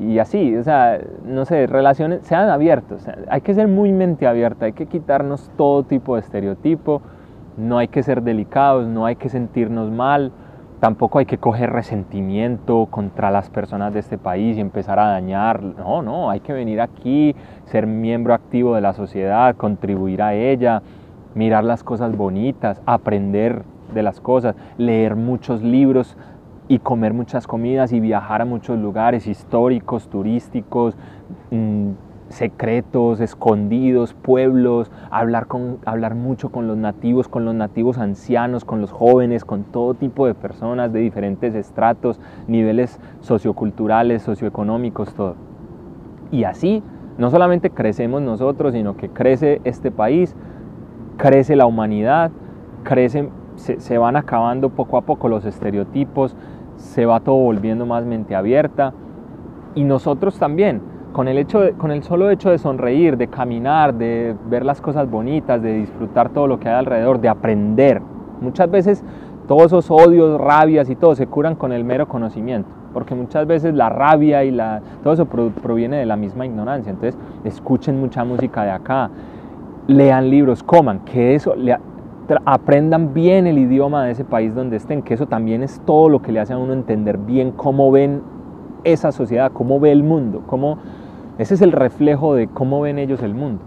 y 0.00 0.18
así, 0.18 0.56
o 0.56 0.62
sea, 0.62 0.98
no 1.24 1.44
sé, 1.44 1.66
relaciones, 1.66 2.20
sean 2.22 2.48
abiertos, 2.48 3.06
hay 3.28 3.40
que 3.40 3.54
ser 3.54 3.68
muy 3.68 3.92
mente 3.92 4.26
abierta, 4.26 4.66
hay 4.66 4.72
que 4.72 4.86
quitarnos 4.86 5.50
todo 5.56 5.82
tipo 5.82 6.14
de 6.14 6.20
estereotipo, 6.20 7.02
no 7.56 7.78
hay 7.78 7.88
que 7.88 8.02
ser 8.02 8.22
delicados, 8.22 8.86
no 8.86 9.06
hay 9.06 9.16
que 9.16 9.28
sentirnos 9.28 9.90
mal, 9.90 10.32
tampoco 10.80 11.18
hay 11.18 11.26
que 11.26 11.38
coger 11.38 11.70
resentimiento 11.70 12.86
contra 12.90 13.30
las 13.30 13.48
personas 13.48 13.94
de 13.94 14.00
este 14.00 14.18
país 14.18 14.56
y 14.56 14.60
empezar 14.60 14.98
a 14.98 15.06
dañar, 15.06 15.62
no, 15.62 16.02
no, 16.02 16.30
hay 16.30 16.40
que 16.40 16.52
venir 16.52 16.80
aquí, 16.80 17.34
ser 17.66 17.86
miembro 17.86 18.34
activo 18.34 18.74
de 18.74 18.80
la 18.80 18.92
sociedad, 18.92 19.56
contribuir 19.56 20.22
a 20.22 20.34
ella, 20.34 20.82
mirar 21.34 21.64
las 21.64 21.82
cosas 21.82 22.16
bonitas, 22.16 22.80
aprender 22.86 23.62
de 23.92 24.02
las 24.02 24.20
cosas, 24.20 24.56
leer 24.76 25.16
muchos 25.16 25.62
libros 25.62 26.16
y 26.68 26.78
comer 26.78 27.12
muchas 27.12 27.46
comidas 27.46 27.92
y 27.92 28.00
viajar 28.00 28.42
a 28.42 28.44
muchos 28.44 28.78
lugares 28.78 29.26
históricos, 29.26 30.08
turísticos, 30.08 30.96
mm, 31.50 31.90
secretos, 32.28 33.20
escondidos, 33.20 34.14
pueblos, 34.14 34.90
hablar, 35.10 35.46
con, 35.46 35.78
hablar 35.84 36.14
mucho 36.14 36.50
con 36.50 36.66
los 36.66 36.76
nativos, 36.76 37.28
con 37.28 37.44
los 37.44 37.54
nativos 37.54 37.98
ancianos, 37.98 38.64
con 38.64 38.80
los 38.80 38.92
jóvenes, 38.92 39.44
con 39.44 39.64
todo 39.64 39.94
tipo 39.94 40.26
de 40.26 40.34
personas 40.34 40.92
de 40.92 41.00
diferentes 41.00 41.54
estratos, 41.54 42.20
niveles 42.48 42.98
socioculturales, 43.20 44.22
socioeconómicos, 44.22 45.14
todo. 45.14 45.36
Y 46.30 46.44
así 46.44 46.82
no 47.18 47.30
solamente 47.30 47.70
crecemos 47.70 48.22
nosotros, 48.22 48.72
sino 48.72 48.96
que 48.96 49.08
crece 49.08 49.60
este 49.64 49.90
país, 49.90 50.34
crece 51.16 51.54
la 51.54 51.66
humanidad, 51.66 52.32
crecen, 52.82 53.30
se, 53.56 53.80
se 53.80 53.98
van 53.98 54.16
acabando 54.16 54.70
poco 54.70 54.96
a 54.96 55.02
poco 55.02 55.28
los 55.28 55.44
estereotipos, 55.44 56.34
se 56.76 57.06
va 57.06 57.20
todo 57.20 57.36
volviendo 57.36 57.86
más 57.86 58.04
mente 58.04 58.34
abierta 58.34 58.92
y 59.74 59.84
nosotros 59.84 60.38
también, 60.38 60.80
con 61.12 61.28
el, 61.28 61.38
hecho 61.38 61.60
con 61.78 61.90
el 61.90 62.02
solo 62.02 62.30
hecho 62.30 62.50
de 62.50 62.58
sonreír, 62.58 63.16
de 63.16 63.28
caminar, 63.28 63.94
de 63.94 64.34
ver 64.48 64.64
las 64.64 64.80
cosas 64.80 65.10
bonitas, 65.10 65.62
de 65.62 65.74
disfrutar 65.74 66.30
todo 66.30 66.46
lo 66.46 66.58
que 66.60 66.68
hay 66.68 66.74
alrededor, 66.74 67.20
de 67.20 67.28
aprender. 67.28 68.00
Muchas 68.40 68.70
veces 68.70 69.04
todos 69.46 69.66
esos 69.66 69.90
odios, 69.90 70.40
rabias 70.40 70.88
y 70.90 70.96
todo 70.96 71.14
se 71.14 71.26
curan 71.26 71.54
con 71.54 71.72
el 71.72 71.84
mero 71.84 72.08
conocimiento, 72.08 72.68
porque 72.92 73.14
muchas 73.14 73.46
veces 73.46 73.74
la 73.74 73.88
rabia 73.88 74.44
y 74.44 74.50
la, 74.50 74.80
todo 75.02 75.12
eso 75.12 75.26
proviene 75.26 75.96
de 75.98 76.06
la 76.06 76.16
misma 76.16 76.46
ignorancia. 76.46 76.90
Entonces, 76.90 77.18
escuchen 77.44 78.00
mucha 78.00 78.24
música 78.24 78.64
de 78.64 78.70
acá, 78.70 79.10
lean 79.86 80.30
libros, 80.30 80.62
coman, 80.62 81.00
que 81.00 81.34
eso 81.34 81.54
aprendan 82.44 83.12
bien 83.12 83.46
el 83.46 83.58
idioma 83.58 84.04
de 84.04 84.12
ese 84.12 84.24
país 84.24 84.54
donde 84.54 84.76
estén, 84.76 85.02
que 85.02 85.14
eso 85.14 85.26
también 85.26 85.62
es 85.62 85.80
todo 85.84 86.08
lo 86.08 86.22
que 86.22 86.32
le 86.32 86.40
hace 86.40 86.52
a 86.52 86.58
uno 86.58 86.72
entender 86.72 87.18
bien 87.18 87.52
cómo 87.52 87.90
ven 87.90 88.22
esa 88.84 89.12
sociedad, 89.12 89.52
cómo 89.52 89.80
ve 89.80 89.92
el 89.92 90.02
mundo, 90.02 90.42
cómo, 90.46 90.78
ese 91.38 91.54
es 91.54 91.62
el 91.62 91.72
reflejo 91.72 92.34
de 92.34 92.48
cómo 92.48 92.80
ven 92.80 92.98
ellos 92.98 93.22
el 93.22 93.34
mundo. 93.34 93.62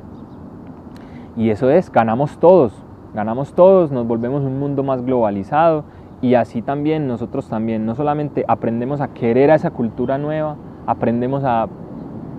Y 1.35 1.51
eso 1.51 1.69
es, 1.69 1.91
ganamos 1.91 2.39
todos, 2.39 2.73
ganamos 3.13 3.53
todos, 3.53 3.91
nos 3.91 4.07
volvemos 4.07 4.43
un 4.43 4.59
mundo 4.59 4.83
más 4.83 5.03
globalizado 5.03 5.83
y 6.21 6.33
así 6.33 6.63
también 6.63 7.07
nosotros 7.07 7.47
también, 7.47 7.85
no 7.85 7.93
solamente 7.93 8.43
aprendemos 8.47 9.01
a 9.01 9.09
querer 9.09 9.51
a 9.51 9.55
esa 9.55 9.69
cultura 9.69 10.17
nueva, 10.17 10.55
aprendemos 10.87 11.43
a 11.43 11.67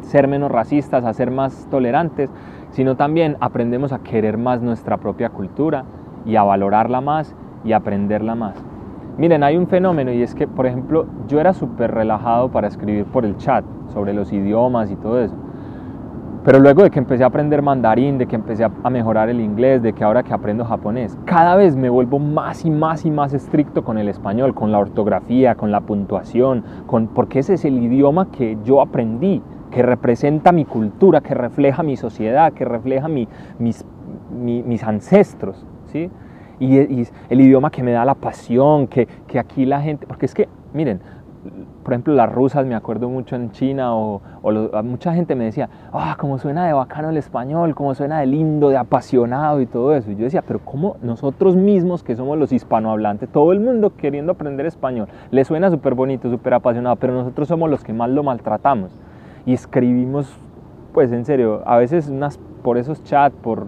ser 0.03 0.27
menos 0.27 0.51
racistas, 0.51 1.05
a 1.05 1.13
ser 1.13 1.31
más 1.31 1.69
tolerantes, 1.71 2.31
sino 2.71 2.97
también 2.97 3.37
aprendemos 3.41 3.93
a 3.93 4.01
querer 4.01 4.37
más 4.37 4.63
nuestra 4.63 4.97
propia 4.97 5.31
cultura, 5.31 5.85
y 6.29 6.37
a 6.37 6.45
valorarla 6.45 7.01
más 7.01 7.35
y 7.65 7.73
aprenderla 7.73 8.37
más. 8.37 8.63
Miren, 9.17 9.43
hay 9.43 9.57
un 9.57 9.67
fenómeno 9.67 10.13
y 10.13 10.23
es 10.23 10.35
que, 10.35 10.47
por 10.47 10.67
ejemplo, 10.67 11.07
yo 11.27 11.41
era 11.41 11.53
súper 11.53 11.91
relajado 11.93 12.51
para 12.53 12.69
escribir 12.69 13.05
por 13.07 13.25
el 13.25 13.37
chat 13.37 13.65
sobre 13.93 14.13
los 14.13 14.33
idiomas 14.33 14.93
y 14.93 14.97
todo 14.97 15.21
eso. 15.21 15.35
Pero 16.45 16.61
luego 16.61 16.85
de 16.85 16.91
que 16.91 17.01
empecé 17.01 17.25
a 17.25 17.27
aprender 17.27 17.63
mandarín, 17.63 18.17
de 18.17 18.27
que 18.27 18.37
empecé 18.37 18.65
a 18.65 18.91
mejorar 18.91 19.29
el 19.29 19.41
inglés, 19.41 19.83
de 19.83 19.93
que 19.93 20.05
ahora 20.05 20.23
que 20.23 20.33
aprendo 20.33 20.65
japonés, 20.65 21.19
cada 21.25 21.57
vez 21.57 21.77
me 21.77 21.91
vuelvo 21.91 22.19
más 22.19 22.65
y 22.65 22.71
más 22.71 23.05
y 23.05 23.11
más 23.11 23.35
estricto 23.35 23.83
con 23.83 23.99
el 23.99 24.09
español, 24.09 24.55
con 24.55 24.71
la 24.71 24.79
ortografía, 24.79 25.57
con 25.57 25.73
la 25.73 25.81
puntuación, 25.81 26.63
con, 26.87 27.09
porque 27.09 27.41
ese 27.41 27.55
es 27.55 27.65
el 27.65 27.83
idioma 27.83 28.31
que 28.31 28.57
yo 28.65 28.81
aprendí, 28.81 29.43
que 29.71 29.83
representa 29.83 30.53
mi 30.53 30.65
cultura, 30.65 31.21
que 31.21 31.35
refleja 31.35 31.83
mi 31.83 31.97
sociedad, 31.97 32.53
que 32.53 32.65
refleja 32.65 33.09
mis, 33.09 33.29
mis 33.59 34.85
ancestros. 34.85 35.67
¿Sí? 35.89 36.11
Y, 36.61 36.79
el 36.79 37.41
idioma 37.41 37.71
que 37.71 37.83
me 37.83 37.93
da 37.93 38.05
la 38.05 38.15
pasión, 38.15 38.89
que, 38.89 39.07
que, 39.27 39.39
aquí 39.39 39.65
la 39.65 39.81
gente, 39.81 40.07
porque 40.07 40.27
es 40.27 40.35
que, 40.35 40.49
miren, 40.73 41.01
por 41.83 41.93
ejemplo, 41.93 42.15
las 42.15 42.31
rusas, 42.31 42.67
me 42.67 42.75
acuerdo 42.75 43.09
mucho 43.09 43.37
en 43.37 43.51
China, 43.53 43.95
o, 43.95 44.21
mucha 44.85 45.15
gente 45.15 45.35
me 45.35 45.45
decía, 45.45 45.71
ah, 45.93 46.17
cómo 46.19 46.39
suena 46.39 46.67
de 46.67 46.73
bacano 46.73 47.11
el 47.11 47.17
español, 47.17 47.75
cómo 47.75 47.95
suena 47.95 48.21
de 48.21 48.27
lindo, 48.27 48.69
de 48.69 48.77
apasionado 48.77 49.61
y 49.61 49.67
todo 49.67 49.95
eso. 49.95 50.11
Y 50.11 50.17
yo 50.17 50.25
decía, 50.25 50.43
pero 50.43 50.59
¿cómo 50.59 50.97
nosotros 51.03 51.57
mismos, 51.57 52.03
que 52.03 52.17
somos 52.17 52.39
los 52.39 52.53
hispanohablantes, 52.53 53.31
todo 53.31 53.53
el 53.53 53.61
mundo 53.61 53.95
queriendo 53.97 54.33
aprender 54.33 54.67
español, 54.67 55.09
le 55.31 55.45
suena 55.45 55.71
súper 55.71 55.95
bonito, 55.95 56.29
súper 56.29 56.55
apasionado, 56.55 56.97
pero 56.97 57.15
nosotros 57.15 57.49
somos 57.49 57.71
los 57.71 57.85
que 57.85 57.93
más 57.93 58.11
lo 58.11 58.23
maltratamos. 58.23 58.91
Y 59.47 59.55
escribimos, 59.55 60.37
pues 60.93 61.11
en 61.13 61.25
serio, 61.25 61.63
a 61.65 61.79
veces 61.79 62.09
unas, 62.09 62.39
por 62.63 62.77
esos 62.77 63.03
chats, 63.05 63.35
por 63.37 63.67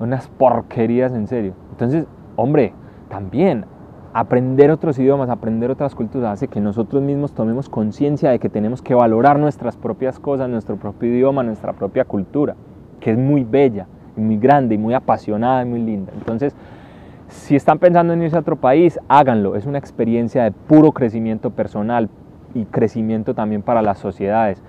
unas 0.00 0.28
porquerías 0.28 1.12
en 1.12 1.26
serio. 1.26 1.54
Entonces, 1.70 2.06
hombre, 2.36 2.72
también 3.08 3.64
aprender 4.12 4.70
otros 4.70 4.98
idiomas, 4.98 5.28
aprender 5.28 5.70
otras 5.70 5.94
culturas 5.94 6.32
hace 6.32 6.48
que 6.48 6.60
nosotros 6.60 7.02
mismos 7.02 7.32
tomemos 7.32 7.68
conciencia 7.68 8.30
de 8.30 8.38
que 8.38 8.48
tenemos 8.48 8.82
que 8.82 8.94
valorar 8.94 9.38
nuestras 9.38 9.76
propias 9.76 10.18
cosas, 10.18 10.48
nuestro 10.48 10.76
propio 10.76 11.10
idioma, 11.10 11.42
nuestra 11.42 11.72
propia 11.72 12.04
cultura, 12.04 12.54
que 13.00 13.12
es 13.12 13.18
muy 13.18 13.44
bella, 13.44 13.86
muy 14.16 14.36
grande, 14.36 14.74
y 14.74 14.78
muy 14.78 14.94
apasionada, 14.94 15.62
y 15.62 15.66
muy 15.66 15.82
linda. 15.82 16.12
Entonces, 16.16 16.54
si 17.28 17.54
están 17.54 17.78
pensando 17.78 18.12
en 18.12 18.22
irse 18.22 18.36
a 18.36 18.40
otro 18.40 18.56
país, 18.56 18.98
háganlo. 19.08 19.54
Es 19.54 19.66
una 19.66 19.78
experiencia 19.78 20.44
de 20.44 20.50
puro 20.50 20.92
crecimiento 20.92 21.50
personal 21.50 22.08
y 22.54 22.64
crecimiento 22.64 23.34
también 23.34 23.62
para 23.62 23.82
las 23.82 23.98
sociedades 23.98 24.62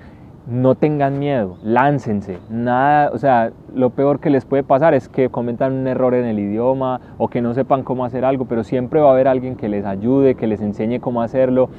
no 0.49 0.75
tengan 0.75 1.19
miedo, 1.19 1.57
láncense. 1.63 2.39
Nada, 2.49 3.11
o 3.13 3.17
sea, 3.17 3.51
lo 3.73 3.91
peor 3.91 4.19
que 4.19 4.29
les 4.29 4.45
puede 4.45 4.63
pasar 4.63 4.93
es 4.93 5.07
que 5.07 5.29
cometan 5.29 5.73
un 5.73 5.87
error 5.87 6.13
en 6.13 6.25
el 6.25 6.39
idioma 6.39 6.99
o 7.17 7.27
que 7.27 7.41
no 7.41 7.53
sepan 7.53 7.83
cómo 7.83 8.05
hacer 8.05 8.25
algo, 8.25 8.45
pero 8.45 8.63
siempre 8.63 8.99
va 8.99 9.09
a 9.09 9.13
haber 9.13 9.27
alguien 9.27 9.55
que 9.55 9.69
les 9.69 9.85
ayude, 9.85 10.35
que 10.35 10.47
les 10.47 10.61
enseñe 10.61 10.99
cómo 10.99 11.21
hacerlo 11.21 11.69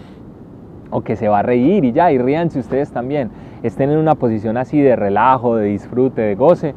o 0.90 1.02
que 1.02 1.16
se 1.16 1.28
va 1.28 1.40
a 1.40 1.42
reír 1.42 1.84
y 1.84 1.92
ya, 1.92 2.12
y 2.12 2.18
ríanse 2.18 2.58
ustedes 2.58 2.92
también. 2.92 3.30
Estén 3.62 3.90
en 3.90 3.98
una 3.98 4.14
posición 4.14 4.56
así 4.56 4.80
de 4.80 4.96
relajo, 4.96 5.56
de 5.56 5.66
disfrute, 5.66 6.22
de 6.22 6.34
goce 6.34 6.74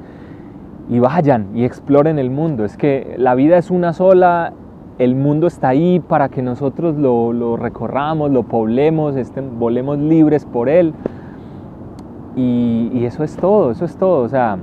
y 0.89 0.99
vayan 0.99 1.47
y 1.56 1.63
exploren 1.63 2.19
el 2.19 2.29
mundo. 2.29 2.65
Es 2.65 2.77
que 2.77 3.15
la 3.17 3.36
vida 3.36 3.58
es 3.58 3.71
una 3.71 3.93
sola, 3.93 4.53
el 4.99 5.15
mundo 5.15 5.47
está 5.47 5.69
ahí 5.69 5.99
para 5.99 6.29
que 6.29 6.41
nosotros 6.41 6.95
lo, 6.95 7.58
recorramos, 7.58 8.32
lo 8.32 8.43
poblemos, 8.43 9.15
estén, 9.15 9.60
volemos 9.60 9.97
libres 9.97 10.45
por 10.45 10.69
él. 10.69 10.93
Y, 12.36 13.06
eso 13.06 13.24
es 13.24 13.36
todo, 13.36 13.72
eso 13.72 13.86
es 13.86 13.96
todo. 13.98 14.24
O 14.24 14.30
sea, 14.30 14.58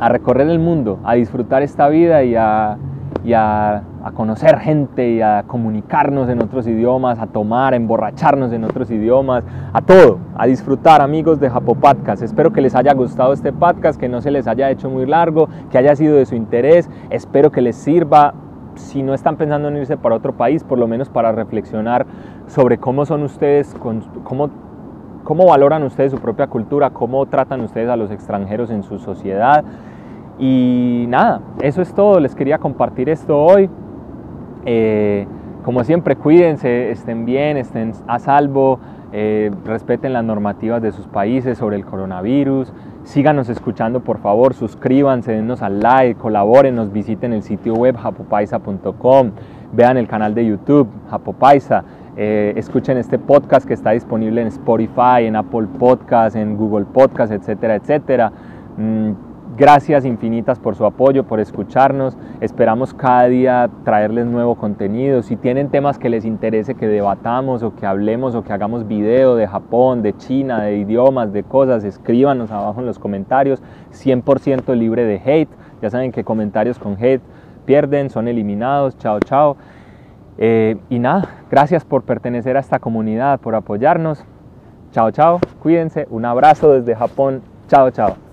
a 0.00 0.08
recorrer 0.08 0.48
el 0.48 0.58
mundo, 0.58 0.98
a 1.04 1.14
disfrutar 1.14 1.62
esta 1.62 1.88
vida 1.88 2.24
y 2.24 2.34
a, 2.34 2.78
a, 3.32 3.82
conocer 4.14 4.58
gente 4.58 5.12
y 5.12 5.20
a 5.22 5.44
comunicarnos 5.46 6.28
en 6.28 6.42
otros 6.42 6.66
idiomas, 6.66 7.18
a 7.18 7.26
tomar, 7.26 7.72
a 7.72 7.76
emborracharnos 7.76 8.52
en 8.52 8.64
otros 8.64 8.90
idiomas, 8.90 9.44
a 9.72 9.80
todo, 9.80 10.18
a 10.36 10.46
disfrutar 10.46 11.00
amigos 11.00 11.40
de 11.40 11.48
Japopodcast. 11.48 12.22
Espero 12.22 12.52
que 12.52 12.60
les 12.60 12.74
haya 12.74 12.92
gustado 12.92 13.32
este 13.32 13.52
podcast, 13.52 13.98
que 13.98 14.08
no 14.08 14.20
se 14.20 14.30
les 14.30 14.46
haya 14.46 14.70
hecho 14.70 14.90
muy 14.90 15.06
largo, 15.06 15.48
que 15.70 15.78
haya 15.78 15.96
sido 15.96 16.16
de 16.16 16.26
su 16.26 16.34
interés. 16.34 16.90
Espero 17.10 17.50
que 17.50 17.62
les 17.62 17.76
sirva 17.76 18.34
si 18.76 19.02
no 19.02 19.14
están 19.14 19.36
pensando 19.36 19.68
en 19.68 19.76
irse 19.76 19.96
para 19.96 20.16
otro 20.16 20.32
país, 20.32 20.64
por 20.64 20.78
lo 20.78 20.86
menos 20.86 21.08
para 21.08 21.32
reflexionar 21.32 22.06
sobre 22.46 22.78
cómo 22.78 23.06
son 23.06 23.22
ustedes, 23.22 23.74
cómo 24.24 24.50
cómo 25.24 25.46
valoran 25.46 25.82
ustedes 25.82 26.12
su 26.12 26.18
propia 26.18 26.46
cultura, 26.46 26.90
cómo 26.90 27.26
tratan 27.26 27.60
ustedes 27.62 27.88
a 27.88 27.96
los 27.96 28.10
extranjeros 28.10 28.70
en 28.70 28.82
su 28.82 28.98
sociedad. 28.98 29.64
Y 30.38 31.06
nada, 31.08 31.40
eso 31.60 31.82
es 31.82 31.92
todo, 31.94 32.20
les 32.20 32.34
quería 32.34 32.58
compartir 32.58 33.08
esto 33.08 33.42
hoy. 33.42 33.68
Eh, 34.66 35.26
como 35.64 35.82
siempre, 35.82 36.16
cuídense, 36.16 36.90
estén 36.90 37.24
bien, 37.24 37.56
estén 37.56 37.92
a 38.06 38.18
salvo, 38.18 38.78
eh, 39.12 39.50
respeten 39.64 40.12
las 40.12 40.24
normativas 40.24 40.82
de 40.82 40.92
sus 40.92 41.06
países 41.06 41.56
sobre 41.56 41.76
el 41.76 41.84
coronavirus, 41.84 42.72
síganos 43.04 43.48
escuchando 43.48 44.00
por 44.00 44.18
favor, 44.18 44.54
suscríbanse, 44.54 45.32
denos 45.32 45.62
al 45.62 45.80
like, 45.80 46.20
colaboren, 46.20 46.74
nos 46.74 46.92
visiten 46.92 47.32
el 47.32 47.42
sitio 47.42 47.74
web 47.74 47.96
japopaisa.com, 47.96 49.30
vean 49.72 49.96
el 49.96 50.08
canal 50.08 50.34
de 50.34 50.46
YouTube 50.46 50.88
Japopaisa, 51.10 51.84
eh, 52.16 52.52
escuchen 52.56 52.96
este 52.98 53.18
podcast 53.18 53.66
que 53.66 53.74
está 53.74 53.90
disponible 53.90 54.40
en 54.40 54.48
Spotify, 54.48 55.24
en 55.24 55.36
Apple 55.36 55.66
Podcast, 55.78 56.36
en 56.36 56.56
Google 56.56 56.86
Podcast, 56.86 57.32
etcétera, 57.32 57.76
etcétera. 57.76 58.32
Mm, 58.76 59.12
Gracias 59.56 60.04
infinitas 60.04 60.58
por 60.58 60.74
su 60.74 60.84
apoyo, 60.84 61.22
por 61.22 61.38
escucharnos. 61.38 62.16
Esperamos 62.40 62.92
cada 62.92 63.28
día 63.28 63.70
traerles 63.84 64.26
nuevo 64.26 64.56
contenido. 64.56 65.22
Si 65.22 65.36
tienen 65.36 65.68
temas 65.68 65.96
que 65.96 66.08
les 66.08 66.24
interese 66.24 66.74
que 66.74 66.88
debatamos 66.88 67.62
o 67.62 67.72
que 67.76 67.86
hablemos 67.86 68.34
o 68.34 68.42
que 68.42 68.52
hagamos 68.52 68.88
video 68.88 69.36
de 69.36 69.46
Japón, 69.46 70.02
de 70.02 70.16
China, 70.16 70.62
de 70.62 70.78
idiomas, 70.78 71.32
de 71.32 71.44
cosas, 71.44 71.84
escríbanos 71.84 72.50
abajo 72.50 72.80
en 72.80 72.86
los 72.86 72.98
comentarios. 72.98 73.62
100% 73.92 74.74
libre 74.74 75.04
de 75.04 75.22
hate. 75.24 75.50
Ya 75.80 75.88
saben 75.88 76.10
que 76.10 76.24
comentarios 76.24 76.80
con 76.80 76.96
hate 77.00 77.22
pierden, 77.64 78.10
son 78.10 78.26
eliminados. 78.26 78.98
Chao, 78.98 79.20
chao. 79.20 79.56
Eh, 80.38 80.76
y 80.90 80.98
nada, 80.98 81.44
gracias 81.50 81.84
por 81.84 82.02
pertenecer 82.02 82.56
a 82.56 82.60
esta 82.60 82.78
comunidad, 82.78 83.40
por 83.40 83.54
apoyarnos. 83.54 84.24
Chao, 84.92 85.10
chao. 85.10 85.40
Cuídense. 85.60 86.06
Un 86.10 86.24
abrazo 86.24 86.72
desde 86.72 86.94
Japón. 86.94 87.42
Chao, 87.68 87.90
chao. 87.90 88.23